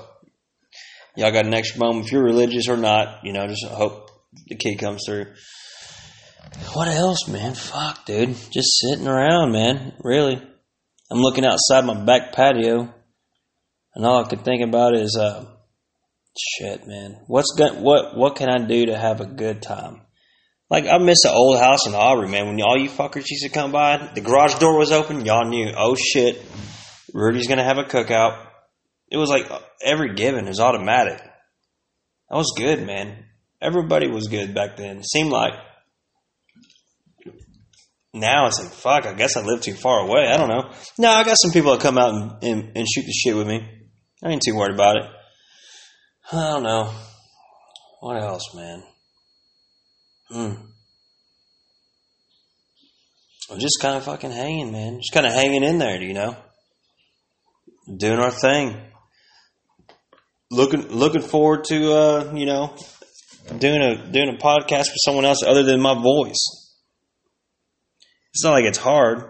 y'all 1.15 1.31
got 1.31 1.45
an 1.45 1.53
extra 1.53 1.79
moment 1.79 2.05
if 2.05 2.11
you're 2.11 2.23
religious 2.23 2.67
or 2.67 2.77
not. 2.77 3.23
You 3.23 3.33
know, 3.33 3.47
just 3.47 3.65
hope 3.65 4.09
the 4.47 4.55
kid 4.55 4.77
comes 4.79 5.03
through. 5.05 5.27
What 6.73 6.87
else, 6.87 7.27
man? 7.27 7.55
Fuck, 7.55 8.05
dude. 8.05 8.35
Just 8.51 8.79
sitting 8.79 9.07
around, 9.07 9.51
man. 9.51 9.93
Really. 10.03 10.41
I'm 11.11 11.19
looking 11.19 11.45
outside 11.45 11.85
my 11.85 11.93
back 11.93 12.33
patio, 12.33 12.93
and 13.93 14.05
all 14.05 14.23
I 14.23 14.27
can 14.27 14.39
think 14.39 14.63
about 14.63 14.95
is, 14.95 15.17
uh, 15.19 15.45
shit, 16.37 16.87
man. 16.87 17.19
What's 17.27 17.53
good? 17.55 17.79
What 17.79 18.17
what 18.17 18.35
can 18.35 18.49
I 18.49 18.65
do 18.65 18.87
to 18.87 18.97
have 18.97 19.21
a 19.21 19.25
good 19.25 19.61
time? 19.61 20.01
Like 20.73 20.87
I 20.87 20.97
miss 20.97 21.21
the 21.21 21.31
old 21.31 21.59
house 21.59 21.85
in 21.85 21.93
Aubrey, 21.93 22.27
man. 22.27 22.47
When 22.47 22.61
all 22.63 22.75
you 22.75 22.89
fuckers 22.89 23.29
used 23.29 23.43
to 23.43 23.49
come 23.49 23.71
by, 23.71 24.09
the 24.15 24.21
garage 24.21 24.55
door 24.55 24.75
was 24.75 24.91
open. 24.91 25.23
Y'all 25.23 25.47
knew, 25.47 25.71
oh 25.77 25.93
shit, 25.93 26.43
Rudy's 27.13 27.47
gonna 27.47 27.63
have 27.63 27.77
a 27.77 27.83
cookout. 27.83 28.47
It 29.07 29.17
was 29.17 29.29
like 29.29 29.45
every 29.85 30.15
given 30.15 30.47
is 30.47 30.59
automatic. 30.59 31.19
That 31.19 32.35
was 32.35 32.55
good, 32.57 32.87
man. 32.87 33.23
Everybody 33.61 34.09
was 34.09 34.27
good 34.27 34.55
back 34.55 34.75
then. 34.75 35.03
Seemed 35.03 35.29
like 35.29 35.53
now 38.11 38.47
it's 38.47 38.59
like 38.59 38.73
fuck. 38.73 39.05
I 39.05 39.13
guess 39.13 39.37
I 39.37 39.43
live 39.43 39.61
too 39.61 39.75
far 39.75 40.07
away. 40.07 40.25
I 40.27 40.37
don't 40.37 40.49
know. 40.49 40.71
No, 40.97 41.11
I 41.11 41.23
got 41.23 41.37
some 41.39 41.51
people 41.51 41.73
that 41.73 41.81
come 41.81 41.99
out 41.99 42.15
and, 42.15 42.31
and, 42.43 42.77
and 42.77 42.87
shoot 42.87 43.05
the 43.05 43.13
shit 43.13 43.35
with 43.35 43.45
me. 43.45 43.63
I 44.23 44.29
ain't 44.31 44.41
too 44.43 44.55
worried 44.55 44.73
about 44.73 44.95
it. 44.95 45.03
I 46.31 46.49
don't 46.49 46.63
know. 46.63 46.91
What 47.99 48.19
else, 48.19 48.55
man? 48.55 48.81
Hmm. 50.33 50.53
I'm 53.51 53.59
just 53.59 53.79
kind 53.79 53.97
of 53.97 54.03
fucking 54.03 54.31
hanging, 54.31 54.71
man. 54.71 54.97
Just 54.97 55.13
kind 55.13 55.27
of 55.27 55.31
hanging 55.31 55.63
in 55.63 55.77
there, 55.77 56.01
you 56.01 56.13
know? 56.13 56.35
Doing 57.97 58.17
our 58.17 58.31
thing. 58.31 58.81
Looking 60.49 60.87
looking 60.87 61.21
forward 61.21 61.65
to 61.65 61.93
uh, 61.93 62.31
you 62.33 62.47
know, 62.47 62.75
doing 63.59 63.81
a 63.81 64.11
doing 64.11 64.29
a 64.29 64.37
podcast 64.37 64.89
with 64.89 65.03
someone 65.05 65.25
else 65.25 65.43
other 65.45 65.61
than 65.63 65.79
my 65.79 65.93
voice. 65.93 66.73
It's 68.33 68.43
not 68.43 68.53
like 68.53 68.65
it's 68.65 68.79
hard, 68.79 69.23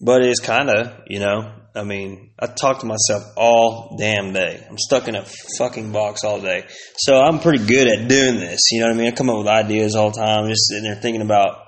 but 0.00 0.22
it's 0.22 0.40
kind 0.40 0.70
of, 0.70 1.00
you 1.06 1.20
know. 1.20 1.52
I 1.76 1.82
mean, 1.82 2.30
I 2.38 2.46
talk 2.46 2.80
to 2.80 2.86
myself 2.86 3.24
all 3.36 3.96
damn 3.98 4.32
day. 4.32 4.64
I'm 4.70 4.78
stuck 4.78 5.08
in 5.08 5.16
a 5.16 5.24
fucking 5.58 5.90
box 5.90 6.22
all 6.22 6.40
day. 6.40 6.66
So 6.96 7.20
I'm 7.20 7.40
pretty 7.40 7.66
good 7.66 7.88
at 7.88 8.08
doing 8.08 8.36
this. 8.36 8.60
You 8.70 8.80
know 8.80 8.86
what 8.86 8.94
I 8.94 8.98
mean? 8.98 9.12
I 9.12 9.16
come 9.16 9.28
up 9.28 9.38
with 9.38 9.48
ideas 9.48 9.96
all 9.96 10.10
the 10.10 10.20
time, 10.20 10.48
just 10.48 10.68
sitting 10.68 10.84
there 10.84 10.94
thinking 10.94 11.22
about 11.22 11.66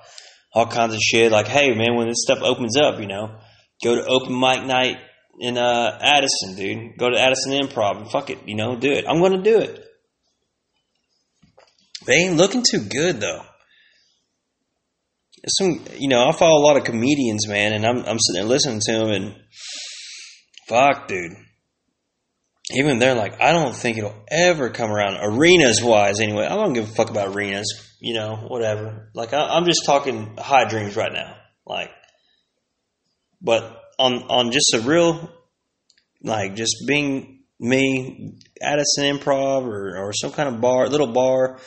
all 0.53 0.65
kinds 0.65 0.93
of 0.93 1.01
shit. 1.01 1.31
Like, 1.31 1.47
hey, 1.47 1.75
man, 1.75 1.95
when 1.95 2.07
this 2.07 2.23
stuff 2.23 2.39
opens 2.41 2.77
up, 2.77 3.01
you 3.01 3.07
know, 3.07 3.37
go 3.83 3.95
to 3.95 4.05
open 4.07 4.39
mic 4.39 4.63
night 4.63 4.97
in 5.39 5.57
uh, 5.57 5.99
Addison, 6.01 6.55
dude. 6.55 6.97
Go 6.97 7.09
to 7.09 7.19
Addison 7.19 7.51
Improv 7.51 7.97
and 7.97 8.09
fuck 8.09 8.29
it, 8.29 8.39
you 8.45 8.55
know, 8.55 8.77
do 8.77 8.91
it. 8.91 9.05
I'm 9.07 9.19
going 9.19 9.33
to 9.33 9.43
do 9.43 9.59
it. 9.59 9.83
They 12.05 12.13
ain't 12.13 12.37
looking 12.37 12.63
too 12.63 12.79
good, 12.79 13.19
though. 13.19 13.41
Some, 15.49 15.85
you 15.97 16.07
know, 16.07 16.27
I 16.27 16.31
follow 16.31 16.61
a 16.61 16.65
lot 16.65 16.77
of 16.77 16.85
comedians, 16.85 17.47
man, 17.47 17.73
and 17.73 17.85
I'm, 17.85 17.97
I'm 17.97 18.19
sitting 18.19 18.41
there 18.41 18.45
listening 18.45 18.79
to 18.85 18.91
them, 18.93 19.09
and 19.09 19.35
fuck, 20.67 21.07
dude. 21.07 21.33
Even 22.71 22.99
they're 22.99 23.15
like, 23.15 23.41
I 23.41 23.53
don't 23.53 23.73
think 23.73 23.97
it'll 23.97 24.25
ever 24.29 24.69
come 24.69 24.91
around 24.91 25.19
arenas 25.21 25.81
wise. 25.81 26.19
Anyway, 26.19 26.45
I 26.45 26.55
don't 26.55 26.73
give 26.73 26.89
a 26.89 26.93
fuck 26.93 27.09
about 27.09 27.33
arenas. 27.33 27.95
You 28.01 28.13
know, 28.13 28.35
whatever. 28.35 29.09
Like 29.15 29.33
I, 29.33 29.55
I'm 29.55 29.65
just 29.65 29.85
talking 29.85 30.35
high 30.37 30.65
dreams 30.65 30.95
right 30.95 31.11
now. 31.11 31.35
Like, 31.65 31.89
but 33.41 33.81
on 33.97 34.23
on 34.23 34.51
just 34.51 34.73
a 34.73 34.81
real 34.81 35.31
like 36.21 36.55
just 36.55 36.83
being 36.87 37.43
me 37.59 38.37
at 38.61 38.79
an 38.79 38.85
improv 38.97 39.65
or, 39.65 39.97
or 39.97 40.13
some 40.13 40.31
kind 40.31 40.53
of 40.53 40.61
bar, 40.61 40.87
little 40.87 41.11
bar. 41.11 41.59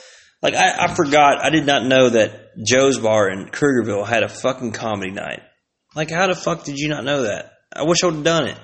Like 0.43 0.55
I, 0.55 0.85
I 0.87 0.95
forgot, 0.95 1.45
I 1.45 1.51
did 1.51 1.67
not 1.67 1.85
know 1.85 2.09
that 2.11 2.57
Joe's 2.65 2.99
Bar 2.99 3.29
in 3.31 3.47
Krugerville 3.47 4.07
had 4.07 4.23
a 4.23 4.29
fucking 4.29 4.73
comedy 4.73 5.11
night. 5.11 5.41
Like 5.95 6.11
how 6.11 6.29
the 6.29 6.35
fuck 6.35 6.65
did 6.65 6.79
you 6.79 6.89
not 6.89 7.05
know 7.05 7.23
that? 7.23 7.53
I 7.75 7.83
wish 7.83 7.99
I 8.03 8.07
would 8.07 8.17
have 8.17 8.25
done 8.25 8.49
it. 8.49 8.59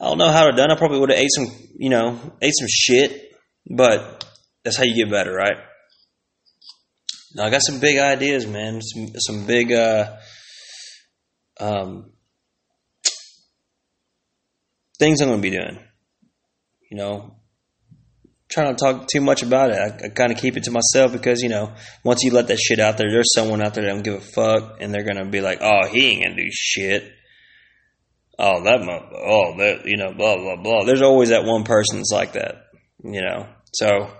I 0.00 0.06
don't 0.06 0.18
know 0.18 0.30
how 0.30 0.46
to 0.46 0.56
done. 0.56 0.70
I 0.70 0.76
probably 0.76 0.98
would 0.98 1.10
have 1.10 1.18
ate 1.18 1.30
some, 1.30 1.46
you 1.76 1.88
know, 1.88 2.18
ate 2.42 2.52
some 2.58 2.68
shit, 2.68 3.32
but 3.70 4.24
that's 4.64 4.76
how 4.76 4.84
you 4.84 5.04
get 5.04 5.10
better, 5.10 5.32
right? 5.32 5.56
Now 7.34 7.44
I 7.44 7.50
got 7.50 7.62
some 7.62 7.80
big 7.80 7.98
ideas, 7.98 8.46
man. 8.46 8.80
Some 8.80 9.08
some 9.18 9.46
big 9.46 9.72
uh, 9.72 10.16
um, 11.60 12.12
things 14.98 15.20
I'm 15.20 15.30
to 15.30 15.38
be 15.38 15.50
doing. 15.50 15.78
You 16.90 16.96
know, 16.96 17.36
trying 18.48 18.74
to 18.74 18.80
talk 18.80 19.08
too 19.08 19.20
much 19.20 19.42
about 19.42 19.70
it. 19.70 19.76
I, 19.76 20.06
I 20.06 20.08
kind 20.10 20.30
of 20.30 20.38
keep 20.38 20.56
it 20.56 20.64
to 20.64 20.70
myself 20.70 21.12
because 21.12 21.42
you 21.42 21.48
know, 21.48 21.72
once 22.04 22.22
you 22.22 22.30
let 22.30 22.48
that 22.48 22.58
shit 22.58 22.78
out 22.78 22.98
there, 22.98 23.10
there's 23.10 23.34
someone 23.34 23.60
out 23.60 23.74
there 23.74 23.84
that 23.84 23.90
don't 23.90 24.02
give 24.02 24.14
a 24.14 24.20
fuck, 24.20 24.80
and 24.80 24.94
they're 24.94 25.04
gonna 25.04 25.24
be 25.28 25.40
like, 25.40 25.58
"Oh, 25.60 25.88
he 25.88 26.10
ain't 26.10 26.24
gonna 26.24 26.36
do 26.36 26.48
shit." 26.52 27.12
Oh, 28.38 28.64
that, 28.64 28.80
oh, 28.80 29.56
that, 29.58 29.86
you 29.86 29.96
know, 29.96 30.12
blah 30.12 30.36
blah 30.36 30.56
blah. 30.56 30.84
There's 30.84 31.02
always 31.02 31.28
that 31.28 31.44
one 31.44 31.64
person 31.64 31.98
that's 31.98 32.12
like 32.12 32.32
that, 32.32 32.66
you 33.02 33.20
know. 33.22 33.48
So, 33.72 34.10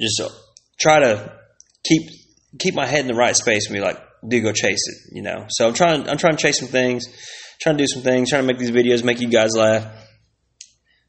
just 0.00 0.22
try 0.80 1.00
to 1.00 1.38
keep 1.84 2.02
keep 2.58 2.74
my 2.74 2.86
head 2.86 3.00
in 3.00 3.06
the 3.06 3.14
right 3.14 3.36
space 3.36 3.66
and 3.66 3.74
be 3.74 3.80
like, 3.80 3.98
do 4.26 4.40
go 4.40 4.52
chase 4.52 4.82
it, 4.88 5.14
you 5.14 5.22
know. 5.22 5.46
So 5.50 5.68
I'm 5.68 5.74
trying 5.74 6.08
I'm 6.08 6.18
trying 6.18 6.36
to 6.36 6.42
chase 6.42 6.58
some 6.58 6.68
things, 6.68 7.04
trying 7.60 7.76
to 7.76 7.84
do 7.84 7.88
some 7.88 8.02
things, 8.02 8.30
trying 8.30 8.42
to 8.42 8.46
make 8.46 8.58
these 8.58 8.70
videos, 8.70 9.04
make 9.04 9.20
you 9.20 9.28
guys 9.28 9.54
laugh. 9.54 9.86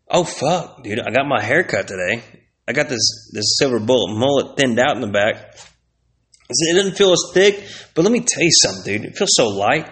Oh 0.10 0.24
fuck, 0.24 0.84
dude! 0.84 1.00
I 1.00 1.12
got 1.12 1.28
my 1.28 1.42
hair 1.42 1.64
cut 1.64 1.88
today. 1.88 2.24
I 2.68 2.74
got 2.74 2.90
this 2.90 3.32
this 3.34 3.58
silver 3.58 3.80
bullet 3.80 4.18
mullet 4.18 4.58
thinned 4.58 4.80
out 4.80 4.96
in 4.96 5.02
the 5.02 5.08
back. 5.08 5.56
It 6.50 6.76
doesn't 6.76 6.98
feel 6.98 7.12
as 7.12 7.24
thick, 7.34 7.64
but 7.94 8.02
let 8.02 8.12
me 8.12 8.26
tell 8.28 8.44
you 8.44 8.52
something, 8.52 8.84
dude. 8.84 9.06
It 9.06 9.18
feels 9.18 9.32
so 9.36 9.48
light. 9.50 9.88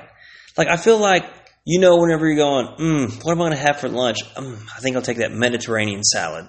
Like 0.57 0.67
I 0.69 0.77
feel 0.77 0.97
like 0.97 1.23
you 1.69 1.82
know, 1.82 1.97
whenever 1.97 2.25
you're 2.25 2.38
going, 2.38 2.67
mm, 2.80 3.25
what 3.25 3.34
am 3.34 3.41
I 3.41 3.49
going 3.49 3.58
to 3.58 3.58
have 3.58 3.82
for 3.82 3.89
lunch? 3.89 4.19
Mm, 4.36 4.58
I 4.73 4.80
think 4.80 4.95
I'll 4.95 5.01
take 5.01 5.17
that 5.17 5.34
Mediterranean 5.34 6.01
salad. 6.01 6.47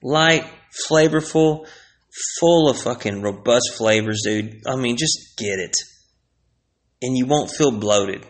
Light, 0.00 0.44
flavorful, 0.88 1.66
full 2.38 2.70
of 2.70 2.78
fucking 2.78 3.20
robust 3.20 3.74
flavors, 3.76 4.22
dude. 4.24 4.62
I 4.68 4.76
mean, 4.76 4.96
just 4.96 5.36
get 5.36 5.58
it. 5.58 5.74
And 7.02 7.16
you 7.16 7.26
won't 7.26 7.50
feel 7.50 7.72
bloated. 7.72 8.24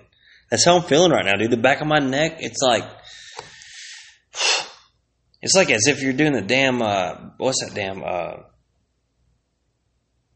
That's 0.51 0.65
how 0.65 0.79
I'm 0.79 0.85
feeling 0.85 1.11
right 1.11 1.27
now, 1.27 1.37
dude. 1.37 1.51
The 1.51 1.59
back 1.59 1.83
of 1.83 1.87
my 1.87 1.99
neck, 1.99 2.39
it's 2.39 2.63
like, 2.63 2.85
it's 5.43 5.55
like 5.55 5.71
as 5.71 5.89
if 5.89 6.01
you're 6.01 6.15
doing 6.15 6.33
the 6.33 6.41
damn, 6.41 6.81
uh, 6.81 7.17
what's 7.37 7.63
that 7.63 7.75
damn, 7.75 8.03
uh, 8.03 8.45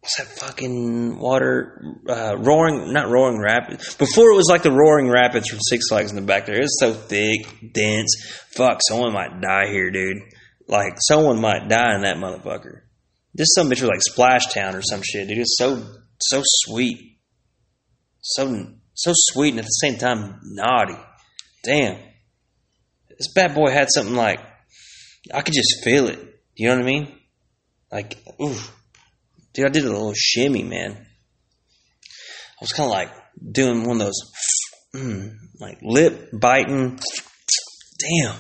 what's 0.05 0.19
that 0.19 0.27
fucking 0.38 1.19
water, 1.19 1.83
uh, 2.07 2.37
roaring, 2.38 2.93
not 2.93 3.09
roaring 3.09 3.40
rapids. 3.40 3.95
Before 3.95 4.31
it 4.31 4.37
was 4.37 4.49
like 4.51 4.62
the 4.62 4.71
roaring 4.71 5.09
rapids 5.09 5.49
from 5.49 5.61
Six 5.61 5.88
Flags 5.88 6.11
in 6.11 6.17
the 6.17 6.23
back 6.23 6.45
there. 6.45 6.61
it's 6.61 6.79
so 6.79 6.93
thick, 6.93 7.73
dense. 7.73 8.14
Fuck, 8.55 8.81
someone 8.87 9.14
might 9.14 9.40
die 9.40 9.69
here, 9.69 9.90
dude. 9.90 10.19
Like, 10.69 10.93
someone 10.99 11.40
might 11.40 11.69
die 11.69 11.95
in 11.95 12.03
that 12.03 12.19
motherfucker. 12.19 12.83
This 13.33 13.49
some 13.55 13.69
bitch 13.69 13.81
was 13.81 13.88
like 13.88 14.03
Splash 14.03 14.53
Town 14.53 14.75
or 14.75 14.83
some 14.83 15.01
shit, 15.03 15.27
dude. 15.27 15.38
It's 15.38 15.57
so 15.57 15.83
so 16.21 16.43
sweet, 16.45 17.19
so 18.21 18.67
so 18.93 19.12
sweet, 19.14 19.51
and 19.51 19.61
at 19.61 19.64
the 19.64 19.69
same 19.69 19.97
time 19.97 20.38
naughty. 20.45 20.99
Damn, 21.64 21.99
this 23.09 23.33
bad 23.33 23.55
boy 23.55 23.71
had 23.71 23.88
something 23.90 24.14
like 24.14 24.40
I 25.33 25.40
could 25.40 25.55
just 25.55 25.83
feel 25.83 26.09
it. 26.09 26.19
You 26.55 26.69
know 26.69 26.77
what 26.77 26.83
I 26.83 26.87
mean? 26.87 27.19
Like, 27.90 28.19
ooh, 28.40 28.61
dude, 29.55 29.67
I 29.67 29.71
did 29.71 29.85
a 29.85 29.90
little 29.90 30.12
shimmy, 30.14 30.62
man. 30.62 30.93
I 30.93 32.61
was 32.61 32.73
kind 32.73 32.87
of 32.87 32.93
like 32.93 33.11
doing 33.53 33.85
one 33.85 34.01
of 34.01 34.07
those, 34.07 34.21
mm, 34.95 35.31
like 35.61 35.79
lip 35.83 36.29
biting. 36.33 37.01
Damn, 37.99 38.37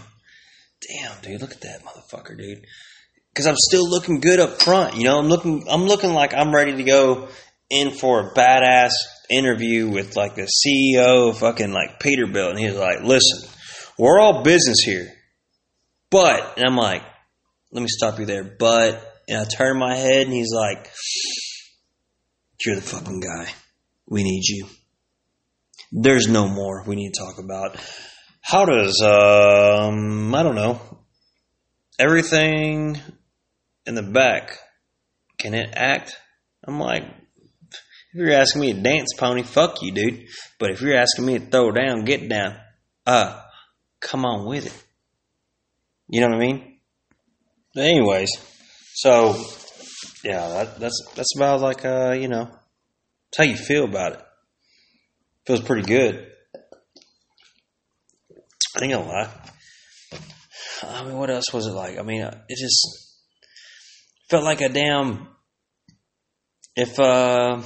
damn, 0.88 1.20
dude, 1.22 1.40
look 1.40 1.52
at 1.52 1.62
that 1.62 1.82
motherfucker, 1.82 2.36
dude 2.36 2.64
because 3.34 3.46
I'm 3.46 3.56
still 3.56 3.88
looking 3.88 4.20
good 4.20 4.38
up 4.38 4.62
front. 4.62 4.96
You 4.96 5.04
know, 5.04 5.18
I'm 5.18 5.26
looking 5.26 5.64
I'm 5.68 5.86
looking 5.86 6.14
like 6.14 6.34
I'm 6.34 6.54
ready 6.54 6.76
to 6.76 6.84
go 6.84 7.28
in 7.68 7.90
for 7.90 8.20
a 8.20 8.34
badass 8.34 8.92
interview 9.28 9.88
with 9.88 10.16
like 10.16 10.36
the 10.36 10.48
CEO 10.48 11.30
of 11.30 11.38
fucking 11.38 11.72
like 11.72 12.00
Peterbilt, 12.00 12.50
and 12.50 12.58
he's 12.58 12.76
like, 12.76 13.02
"Listen, 13.02 13.48
we're 13.98 14.20
all 14.20 14.42
business 14.42 14.82
here, 14.84 15.12
but," 16.10 16.56
and 16.56 16.66
I'm 16.66 16.76
like, 16.76 17.02
"Let 17.72 17.82
me 17.82 17.88
stop 17.88 18.18
you 18.20 18.26
there," 18.26 18.44
but, 18.44 19.13
and 19.28 19.38
I 19.38 19.44
turn 19.44 19.78
my 19.78 19.94
head, 19.94 20.22
and 20.22 20.32
he's 20.32 20.52
like, 20.52 20.90
"You're 22.64 22.76
the 22.76 22.82
fucking 22.82 23.20
guy. 23.20 23.52
We 24.06 24.22
need 24.22 24.42
you. 24.46 24.66
There's 25.92 26.28
no 26.28 26.48
more 26.48 26.84
we 26.86 26.96
need 26.96 27.12
to 27.12 27.20
talk 27.20 27.38
about." 27.38 27.78
How 28.40 28.66
does 28.66 29.00
um 29.00 30.34
I 30.34 30.42
don't 30.42 30.54
know 30.54 30.80
everything 31.98 33.00
in 33.86 33.94
the 33.94 34.02
back, 34.02 34.58
can 35.38 35.54
it 35.54 35.70
act? 35.74 36.16
I'm 36.66 36.80
like, 36.80 37.02
if 37.02 37.80
you're 38.14 38.32
asking 38.32 38.60
me 38.60 38.72
to 38.72 38.80
dance 38.80 39.12
pony, 39.16 39.42
fuck 39.42 39.82
you, 39.82 39.92
dude. 39.92 40.26
But 40.58 40.70
if 40.70 40.80
you're 40.80 40.96
asking 40.96 41.26
me 41.26 41.38
to 41.38 41.46
throw 41.46 41.72
down, 41.72 42.04
get 42.04 42.28
down, 42.28 42.56
uh, 43.06 43.40
come 44.00 44.24
on 44.24 44.46
with 44.46 44.66
it. 44.66 44.84
You 46.08 46.20
know 46.20 46.28
what 46.28 46.36
I 46.36 46.40
mean? 46.40 46.78
Anyways, 47.76 48.30
so 48.94 49.34
yeah, 50.22 50.48
that, 50.48 50.78
that's 50.78 51.04
that's 51.16 51.36
about 51.36 51.60
like 51.60 51.84
uh, 51.84 52.12
you 52.12 52.28
know, 52.28 52.48
it's 53.28 53.38
how 53.38 53.44
you 53.44 53.56
feel 53.56 53.84
about 53.84 54.12
it. 54.12 54.20
Feels 55.46 55.60
pretty 55.60 55.82
good. 55.82 56.30
I 58.76 58.84
ain't 58.84 58.92
gonna 58.92 59.06
lie. 59.06 59.30
I 60.82 61.04
mean, 61.04 61.18
what 61.18 61.30
else 61.30 61.52
was 61.52 61.66
it 61.66 61.72
like? 61.72 61.98
I 61.98 62.02
mean, 62.02 62.22
it 62.22 62.58
just 62.58 63.18
felt 64.30 64.44
like 64.44 64.60
a 64.60 64.68
damn. 64.68 65.28
If 66.76 66.98
uh, 66.98 67.62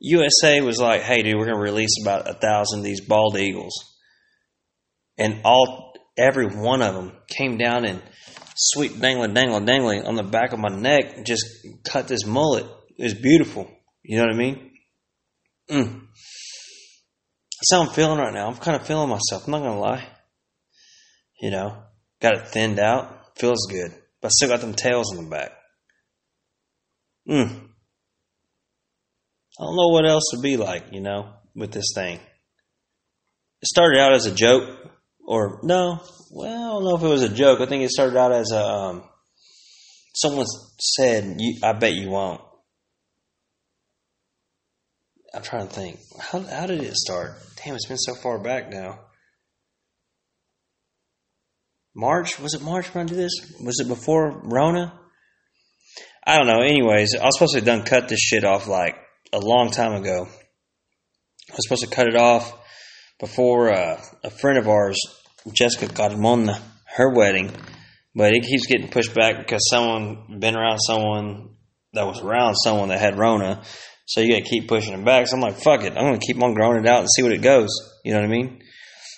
USA 0.00 0.60
was 0.62 0.78
like, 0.78 1.02
"Hey, 1.02 1.22
dude, 1.22 1.36
we're 1.36 1.52
to 1.52 1.58
release 1.58 1.94
about 2.02 2.28
a 2.28 2.34
thousand 2.34 2.80
of 2.80 2.84
these 2.84 3.00
bald 3.02 3.36
eagles," 3.36 3.74
and 5.18 5.40
all 5.44 5.92
every 6.18 6.46
one 6.46 6.82
of 6.82 6.94
them 6.94 7.12
came 7.28 7.58
down 7.58 7.84
and 7.84 8.02
sweet 8.54 9.00
dangling, 9.00 9.34
dangling, 9.34 9.64
dangling 9.64 10.04
on 10.04 10.16
the 10.16 10.22
back 10.22 10.52
of 10.52 10.58
my 10.58 10.68
neck, 10.68 11.24
just 11.24 11.44
cut 11.84 12.08
this 12.08 12.26
mullet. 12.26 12.66
It's 12.96 13.14
beautiful. 13.14 13.70
You 14.02 14.18
know 14.18 14.24
what 14.24 14.34
I 14.34 14.38
mean? 14.38 14.70
Mm. 15.70 16.00
That's 17.62 17.72
how 17.72 17.82
I'm 17.82 17.94
feeling 17.94 18.18
right 18.18 18.34
now. 18.34 18.48
I'm 18.48 18.56
kind 18.56 18.76
of 18.76 18.86
feeling 18.86 19.08
myself. 19.08 19.46
I'm 19.46 19.52
not 19.52 19.60
gonna 19.60 19.78
lie. 19.78 20.06
You 21.40 21.50
know, 21.50 21.82
got 22.20 22.36
it 22.36 22.48
thinned 22.48 22.78
out. 22.78 23.38
Feels 23.38 23.66
good. 23.70 23.92
But 24.20 24.28
I 24.28 24.30
still 24.32 24.48
got 24.48 24.60
them 24.60 24.74
tails 24.74 25.12
in 25.12 25.24
the 25.24 25.30
back. 25.30 25.52
Hmm. 27.26 27.66
I 29.58 29.64
don't 29.64 29.76
know 29.76 29.88
what 29.88 30.06
else 30.06 30.24
to 30.32 30.40
be 30.40 30.56
like, 30.56 30.86
you 30.92 31.00
know, 31.00 31.34
with 31.54 31.72
this 31.72 31.92
thing. 31.94 32.18
It 33.60 33.68
started 33.68 34.00
out 34.00 34.12
as 34.12 34.26
a 34.26 34.34
joke, 34.34 34.90
or 35.26 35.60
no, 35.62 36.00
well, 36.30 36.48
I 36.48 36.72
don't 36.72 36.84
know 36.84 36.96
if 36.96 37.02
it 37.02 37.08
was 37.08 37.22
a 37.22 37.28
joke. 37.28 37.60
I 37.60 37.66
think 37.66 37.82
it 37.82 37.90
started 37.90 38.16
out 38.16 38.32
as 38.32 38.50
a, 38.52 38.64
um, 38.64 39.02
someone 40.14 40.46
said, 40.78 41.38
I 41.62 41.72
bet 41.72 41.94
you 41.94 42.10
won't. 42.10 42.40
I'm 45.34 45.42
trying 45.42 45.68
to 45.68 45.72
think. 45.72 45.98
How, 46.20 46.40
how 46.40 46.66
did 46.66 46.82
it 46.82 46.94
start? 46.94 47.32
Damn, 47.64 47.74
it's 47.74 47.86
been 47.86 47.96
so 47.96 48.14
far 48.14 48.38
back 48.38 48.70
now. 48.70 48.98
March? 51.94 52.38
Was 52.38 52.54
it 52.54 52.62
March 52.62 52.94
when 52.94 53.04
I 53.04 53.08
did 53.08 53.18
this? 53.18 53.32
Was 53.62 53.80
it 53.80 53.88
before 53.88 54.42
Rona? 54.44 54.98
I 56.26 56.38
don't 56.38 56.46
know. 56.46 56.60
Anyways, 56.60 57.14
I 57.14 57.24
was 57.24 57.36
supposed 57.36 57.52
to 57.52 57.58
have 57.58 57.66
done 57.66 57.84
cut 57.84 58.08
this 58.08 58.20
shit 58.20 58.44
off 58.44 58.68
like 58.68 58.96
a 59.32 59.38
long 59.38 59.70
time 59.70 59.92
ago. 59.94 60.26
I 61.50 61.54
was 61.54 61.66
supposed 61.66 61.82
to 61.82 61.88
cut 61.88 62.06
it 62.06 62.16
off 62.16 62.52
before 63.20 63.72
uh, 63.72 64.00
a 64.24 64.30
friend 64.30 64.58
of 64.58 64.68
ours, 64.68 64.98
Jessica 65.52 65.92
got 65.92 66.12
him 66.12 66.20
Carmona, 66.20 66.60
her 66.96 67.14
wedding, 67.14 67.50
but 68.14 68.32
it 68.32 68.42
keeps 68.42 68.66
getting 68.66 68.88
pushed 68.88 69.14
back 69.14 69.38
because 69.38 69.68
someone 69.68 70.38
been 70.38 70.56
around 70.56 70.78
someone 70.78 71.56
that 71.94 72.06
was 72.06 72.20
around 72.20 72.54
someone 72.56 72.88
that 72.88 73.00
had 73.00 73.18
Rona. 73.18 73.62
So 74.06 74.20
you 74.20 74.32
got 74.32 74.44
to 74.44 74.50
keep 74.50 74.68
pushing 74.68 74.92
it 74.92 75.04
back. 75.04 75.26
So 75.28 75.36
I'm 75.36 75.42
like, 75.42 75.56
fuck 75.56 75.82
it. 75.82 75.96
I'm 75.96 76.18
to 76.18 76.26
keep 76.26 76.42
on 76.42 76.54
growing 76.54 76.84
it 76.84 76.88
out 76.88 77.00
and 77.00 77.08
see 77.10 77.22
what 77.22 77.32
it 77.32 77.42
goes. 77.42 77.70
You 78.04 78.12
know 78.12 78.20
what 78.20 78.26
I 78.26 78.30
mean? 78.30 78.62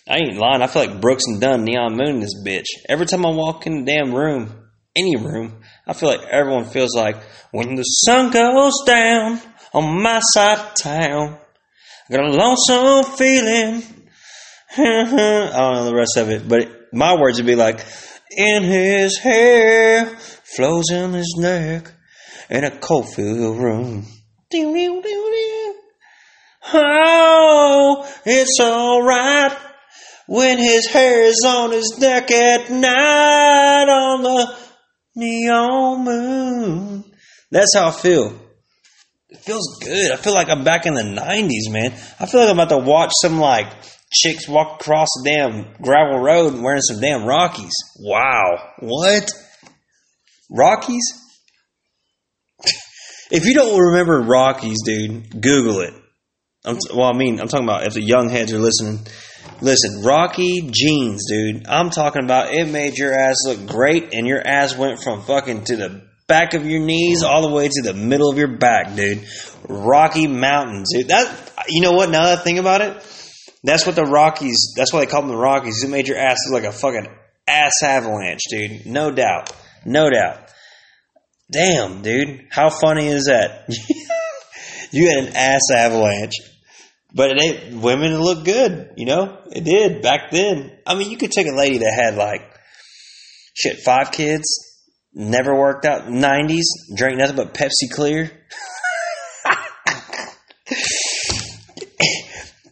I 0.09 0.16
ain't 0.18 0.36
lying. 0.36 0.62
I 0.62 0.66
feel 0.66 0.86
like 0.86 1.01
Brooks 1.01 1.24
and 1.26 1.40
Dunn, 1.40 1.64
Neon 1.64 1.97
Moon, 1.97 2.20
this 2.20 2.34
bitch. 2.47 2.66
Every 2.88 3.07
time 3.07 3.24
I 3.24 3.30
walk 3.30 3.66
in 3.66 3.84
the 3.84 3.92
damn 3.92 4.14
room, 4.14 4.55
any 4.95 5.16
room, 5.16 5.62
I 5.86 5.95
feel 5.95 6.11
like 6.11 6.28
everyone 6.30 6.66
feels 6.66 6.95
like 6.95 7.16
when 7.53 7.74
the 7.74 7.82
sun 7.82 8.30
goes 8.30 8.74
down 8.86 9.40
on 9.72 10.03
my 10.03 10.20
side 10.20 10.59
of 10.59 10.74
town, 10.74 11.38
Got 12.11 12.24
a 12.24 12.30
lonesome 12.30 13.16
feeling 13.16 13.82
I 14.76 15.50
don't 15.52 15.74
know 15.74 15.84
the 15.84 15.94
rest 15.94 16.16
of 16.16 16.30
it, 16.30 16.48
but 16.48 16.92
my 16.92 17.14
words 17.14 17.38
would 17.38 17.46
be 17.46 17.55
like, 17.55 17.78
in 18.36 18.64
his 18.64 19.18
hair, 19.18 20.07
flows 20.07 20.86
in 20.90 21.12
his 21.12 21.36
neck, 21.38 21.92
in 22.50 22.64
a 22.64 22.76
cold-filled 22.76 23.57
room. 23.57 24.05
Oh, 26.72 28.12
it's 28.26 28.59
alright 28.61 29.57
when 30.26 30.59
his 30.59 30.88
hair 30.88 31.22
is 31.22 31.44
on 31.46 31.70
his 31.70 31.96
neck 32.00 32.32
at 32.32 32.68
night 32.68 33.88
on 33.88 34.22
the 34.22 34.57
neon 35.14 36.05
moon. 36.05 37.05
That's 37.52 37.76
how 37.76 37.90
I 37.90 37.92
feel. 37.92 38.43
Feels 39.45 39.78
good. 39.82 40.11
I 40.11 40.16
feel 40.16 40.32
like 40.32 40.49
I'm 40.49 40.64
back 40.64 40.86
in 40.86 40.95
the 40.95 41.03
90s, 41.03 41.70
man. 41.70 41.92
I 42.18 42.26
feel 42.26 42.40
like 42.40 42.51
I'm 42.51 42.59
about 42.59 42.70
to 42.70 42.78
watch 42.78 43.12
some 43.20 43.38
like 43.38 43.66
chicks 44.11 44.49
walk 44.49 44.80
across 44.80 45.09
the 45.16 45.30
damn 45.30 45.74
gravel 45.82 46.18
road 46.18 46.55
wearing 46.62 46.80
some 46.80 47.01
damn 47.01 47.26
Rockies. 47.26 47.74
Wow. 48.01 48.72
What? 48.78 49.30
Rockies? 50.51 51.05
if 53.30 53.45
you 53.45 53.55
don't 53.55 53.78
remember 53.78 54.22
Rockies, 54.22 54.78
dude, 54.84 55.42
Google 55.42 55.80
it. 55.80 55.95
I'm 56.64 56.76
t- 56.76 56.95
well, 56.95 57.11
I 57.12 57.16
mean, 57.16 57.38
I'm 57.40 57.49
talking 57.49 57.66
about 57.66 57.86
if 57.86 57.92
the 57.92 58.03
young 58.03 58.30
heads 58.30 58.53
are 58.53 58.59
listening. 58.59 59.07
Listen, 59.61 60.03
Rocky 60.03 60.70
jeans, 60.70 61.26
dude. 61.28 61.66
I'm 61.66 61.90
talking 61.90 62.24
about 62.24 62.55
it 62.55 62.66
made 62.66 62.97
your 62.97 63.12
ass 63.12 63.36
look 63.45 63.66
great, 63.66 64.14
and 64.14 64.26
your 64.26 64.40
ass 64.40 64.76
went 64.76 65.03
from 65.03 65.22
fucking 65.22 65.64
to 65.64 65.76
the 65.76 66.13
back 66.26 66.54
of 66.54 66.66
your 66.66 66.80
knees 66.80 67.22
all 67.22 67.42
the 67.42 67.54
way 67.54 67.68
to 67.68 67.82
the 67.82 67.94
middle 67.94 68.30
of 68.30 68.38
your 68.38 68.56
back, 68.56 68.94
dude. 68.94 69.26
Rocky 69.68 70.26
Mountains, 70.26 70.90
dude. 70.92 71.08
That 71.08 71.52
you 71.68 71.82
know 71.82 71.92
what? 71.92 72.10
Now 72.10 72.24
that 72.24 72.38
I 72.38 72.42
think 72.42 72.58
about 72.58 72.80
it, 72.80 72.94
that's 73.62 73.86
what 73.86 73.96
the 73.96 74.04
Rockies. 74.04 74.74
That's 74.76 74.92
why 74.92 75.00
they 75.00 75.06
call 75.06 75.22
them 75.22 75.30
the 75.30 75.36
Rockies. 75.36 75.82
It 75.82 75.88
made 75.88 76.08
your 76.08 76.18
ass 76.18 76.38
look 76.50 76.62
like 76.62 76.72
a 76.72 76.76
fucking 76.76 77.08
ass 77.46 77.82
avalanche, 77.82 78.42
dude. 78.50 78.86
No 78.86 79.10
doubt, 79.10 79.52
no 79.84 80.10
doubt. 80.10 80.40
Damn, 81.50 82.02
dude. 82.02 82.46
How 82.50 82.70
funny 82.70 83.06
is 83.08 83.24
that? 83.24 83.68
you 84.92 85.08
had 85.08 85.24
an 85.24 85.36
ass 85.36 85.70
avalanche. 85.74 86.34
But 87.14 87.30
it 87.30 87.42
ain't 87.42 87.80
women 87.80 88.20
look 88.20 88.44
good, 88.44 88.94
you 88.96 89.06
know? 89.06 89.38
It 89.52 89.62
did 89.62 90.02
back 90.02 90.32
then. 90.32 90.72
I 90.84 90.96
mean, 90.96 91.10
you 91.10 91.16
could 91.16 91.30
take 91.30 91.46
a 91.46 91.54
lady 91.54 91.78
that 91.78 91.94
had 91.94 92.16
like 92.16 92.42
shit, 93.54 93.78
five 93.78 94.10
kids, 94.10 94.73
never 95.14 95.58
worked 95.58 95.84
out, 95.84 96.10
nineties, 96.10 96.68
drank 96.96 97.18
nothing 97.18 97.36
but 97.36 97.54
Pepsi 97.54 97.90
Clear. 97.90 98.30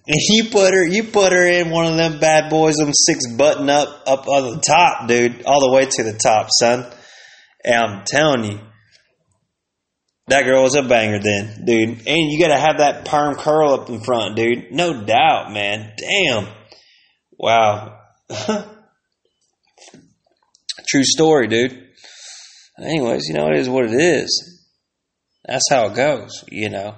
and 0.06 0.20
you 0.28 0.50
put 0.50 0.74
her 0.74 0.86
you 0.86 1.04
put 1.04 1.32
her 1.32 1.46
in 1.46 1.70
one 1.70 1.86
of 1.86 1.96
them 1.96 2.18
bad 2.20 2.50
boys, 2.50 2.76
them 2.76 2.92
six 2.92 3.32
button 3.36 3.70
up 3.70 4.02
up 4.06 4.26
on 4.28 4.54
the 4.54 4.60
top, 4.60 5.08
dude, 5.08 5.44
all 5.44 5.60
the 5.60 5.72
way 5.72 5.86
to 5.86 6.02
the 6.02 6.18
top, 6.18 6.48
son. 6.50 6.90
And 7.64 7.74
I'm 7.76 8.04
telling 8.04 8.44
you, 8.44 8.58
that 10.28 10.44
girl 10.44 10.62
was 10.62 10.74
a 10.74 10.82
banger 10.82 11.20
then, 11.20 11.64
dude. 11.64 12.06
And 12.06 12.32
you 12.32 12.40
gotta 12.40 12.58
have 12.58 12.78
that 12.78 13.04
perm 13.04 13.36
curl 13.36 13.74
up 13.74 13.88
in 13.88 14.02
front, 14.02 14.36
dude. 14.36 14.72
No 14.72 15.04
doubt, 15.04 15.52
man. 15.52 15.92
Damn. 15.96 16.48
Wow. 17.38 17.98
True 20.88 21.04
story, 21.04 21.48
dude. 21.48 21.91
Anyways, 22.82 23.28
you 23.28 23.34
know, 23.34 23.48
it 23.48 23.56
is 23.56 23.68
what 23.68 23.84
it 23.84 23.94
is. 23.94 24.60
That's 25.46 25.68
how 25.70 25.86
it 25.86 25.94
goes, 25.94 26.44
you 26.50 26.68
know. 26.68 26.94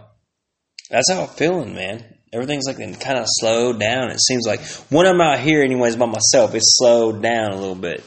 That's 0.91 1.11
how 1.11 1.23
I'm 1.23 1.29
feeling, 1.29 1.75
man. 1.75 2.05
Everything's 2.33 2.67
like 2.67 2.79
kind 3.01 3.19
of 3.19 3.27
slowed 3.29 3.79
down. 3.79 4.11
It 4.11 4.21
seems 4.21 4.47
like 4.47 4.61
when 4.91 5.07
I'm 5.07 5.21
out 5.21 5.41
here, 5.41 5.63
anyways, 5.63 5.97
by 5.97 6.07
myself, 6.07 6.55
it's 6.55 6.77
slowed 6.77 7.23
down 7.23 7.53
a 7.53 7.57
little 7.57 7.75
bit. 7.75 8.03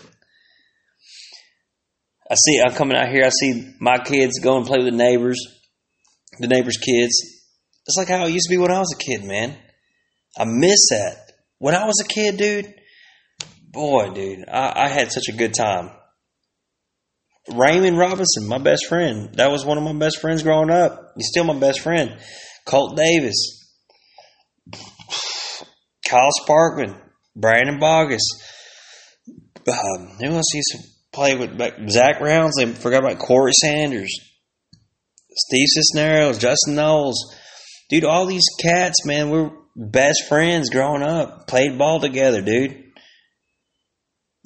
I 2.29 2.35
see, 2.35 2.61
I'm 2.61 2.73
coming 2.73 2.97
out 2.97 3.07
here, 3.07 3.23
I 3.25 3.29
see 3.29 3.73
my 3.79 3.99
kids 3.99 4.39
go 4.39 4.57
and 4.57 4.65
play 4.65 4.79
with 4.79 4.87
the 4.87 4.97
neighbors, 4.97 5.39
the 6.39 6.47
neighbors' 6.47 6.77
kids. 6.77 7.13
It's 7.85 7.95
like 7.97 8.09
how 8.09 8.25
it 8.25 8.33
used 8.33 8.47
to 8.49 8.53
be 8.53 8.57
when 8.57 8.71
I 8.71 8.79
was 8.79 8.93
a 8.93 9.01
kid, 9.01 9.23
man. 9.23 9.55
I 10.37 10.43
miss 10.45 10.89
that. 10.89 11.31
When 11.59 11.73
I 11.73 11.85
was 11.85 12.03
a 12.03 12.07
kid, 12.07 12.37
dude, 12.37 12.73
boy, 13.71 14.09
dude, 14.13 14.43
I, 14.49 14.73
I 14.75 14.87
had 14.89 15.11
such 15.11 15.29
a 15.29 15.37
good 15.37 15.53
time. 15.53 15.89
Raymond 17.53 17.97
Robinson, 17.97 18.47
my 18.47 18.57
best 18.57 18.87
friend. 18.87 19.33
That 19.35 19.51
was 19.51 19.65
one 19.65 19.77
of 19.77 19.83
my 19.83 19.93
best 19.93 20.19
friends 20.19 20.43
growing 20.43 20.69
up. 20.69 21.13
He's 21.15 21.27
still 21.29 21.45
my 21.45 21.57
best 21.57 21.79
friend. 21.79 22.17
Colt 22.65 22.97
Davis, 22.97 23.69
Kyle 26.07 26.29
Sparkman, 26.41 26.99
Brandon 27.35 27.79
Bogus. 27.79 28.21
Um, 29.67 30.17
who 30.21 30.27
else 30.27 30.53
used 30.53 30.71
to 30.71 30.77
play 31.11 31.35
with 31.35 31.89
Zach 31.89 32.21
Rounds. 32.21 32.55
They 32.57 32.65
forgot 32.67 33.03
about 33.03 33.19
Corey 33.19 33.51
Sanders, 33.53 34.13
Steve 35.35 35.67
Cisneros, 35.67 36.37
Justin 36.37 36.75
Knowles. 36.75 37.35
Dude, 37.89 38.05
all 38.05 38.25
these 38.25 38.45
cats, 38.61 39.05
man, 39.05 39.29
we're 39.29 39.51
best 39.75 40.25
friends 40.27 40.69
growing 40.69 41.03
up. 41.03 41.47
Played 41.47 41.77
ball 41.77 41.99
together, 41.99 42.41
dude. 42.41 42.86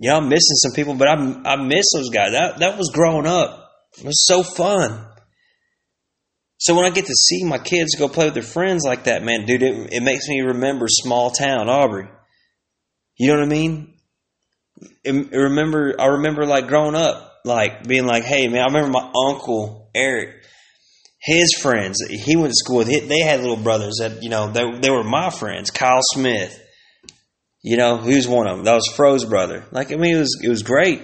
Yeah, 0.01 0.17
I'm 0.17 0.29
missing 0.29 0.55
some 0.55 0.71
people, 0.73 0.95
but 0.95 1.07
I 1.07 1.13
I 1.45 1.55
miss 1.57 1.85
those 1.93 2.09
guys. 2.09 2.31
That 2.31 2.57
that 2.59 2.77
was 2.77 2.89
growing 2.91 3.27
up. 3.27 3.71
It 3.99 4.05
was 4.05 4.25
so 4.25 4.41
fun. 4.41 5.07
So 6.57 6.75
when 6.75 6.85
I 6.85 6.89
get 6.89 7.05
to 7.05 7.13
see 7.13 7.43
my 7.43 7.59
kids 7.59 7.95
go 7.97 8.07
play 8.07 8.25
with 8.25 8.33
their 8.33 8.43
friends 8.43 8.83
like 8.83 9.05
that, 9.05 9.23
man, 9.23 9.45
dude, 9.45 9.63
it, 9.63 9.93
it 9.93 10.03
makes 10.03 10.27
me 10.27 10.41
remember 10.41 10.85
small 10.87 11.31
town 11.31 11.69
Aubrey. 11.69 12.07
You 13.17 13.27
know 13.27 13.39
what 13.39 13.45
I 13.45 13.49
mean? 13.49 13.93
remember, 15.05 15.95
I 15.99 16.05
remember 16.07 16.45
like 16.45 16.67
growing 16.67 16.95
up, 16.95 17.33
like 17.45 17.83
being 17.83 18.05
like, 18.05 18.23
hey 18.23 18.47
man, 18.47 18.61
I 18.61 18.65
remember 18.65 18.89
my 18.89 19.11
uncle 19.29 19.89
Eric, 19.93 20.43
his 21.19 21.53
friends. 21.61 21.97
He 22.09 22.35
went 22.35 22.49
to 22.49 22.55
school 22.55 22.77
with. 22.77 22.87
They 22.87 23.19
had 23.19 23.41
little 23.41 23.57
brothers 23.57 23.97
that 23.99 24.23
you 24.23 24.29
know 24.29 24.51
they 24.51 24.79
they 24.79 24.89
were 24.89 25.03
my 25.03 25.29
friends. 25.29 25.69
Kyle 25.69 26.01
Smith, 26.13 26.59
you 27.63 27.77
know, 27.77 27.97
who's 27.97 28.27
one 28.27 28.47
of 28.47 28.57
them? 28.57 28.65
That 28.65 28.75
was 28.75 28.87
Fro's 28.87 29.25
brother. 29.25 29.65
Like 29.71 29.91
I 29.91 29.95
mean, 29.95 30.15
it 30.15 30.19
was 30.19 30.39
it 30.43 30.49
was 30.49 30.63
great. 30.63 31.01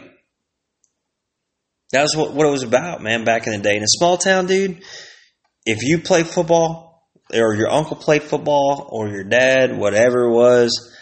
That 1.91 2.01
was 2.01 2.15
what, 2.15 2.33
what 2.33 2.47
it 2.47 2.51
was 2.51 2.63
about, 2.63 3.01
man, 3.01 3.23
back 3.23 3.47
in 3.47 3.53
the 3.53 3.59
day. 3.59 3.77
In 3.77 3.83
a 3.83 3.87
small 3.87 4.17
town, 4.17 4.45
dude, 4.45 4.83
if 5.65 5.83
you 5.83 5.99
play 5.99 6.23
football, 6.23 7.09
or 7.33 7.55
your 7.55 7.69
uncle 7.69 7.95
played 7.95 8.23
football, 8.23 8.89
or 8.91 9.07
your 9.07 9.23
dad, 9.23 9.77
whatever 9.77 10.25
it 10.25 10.33
was, 10.33 10.93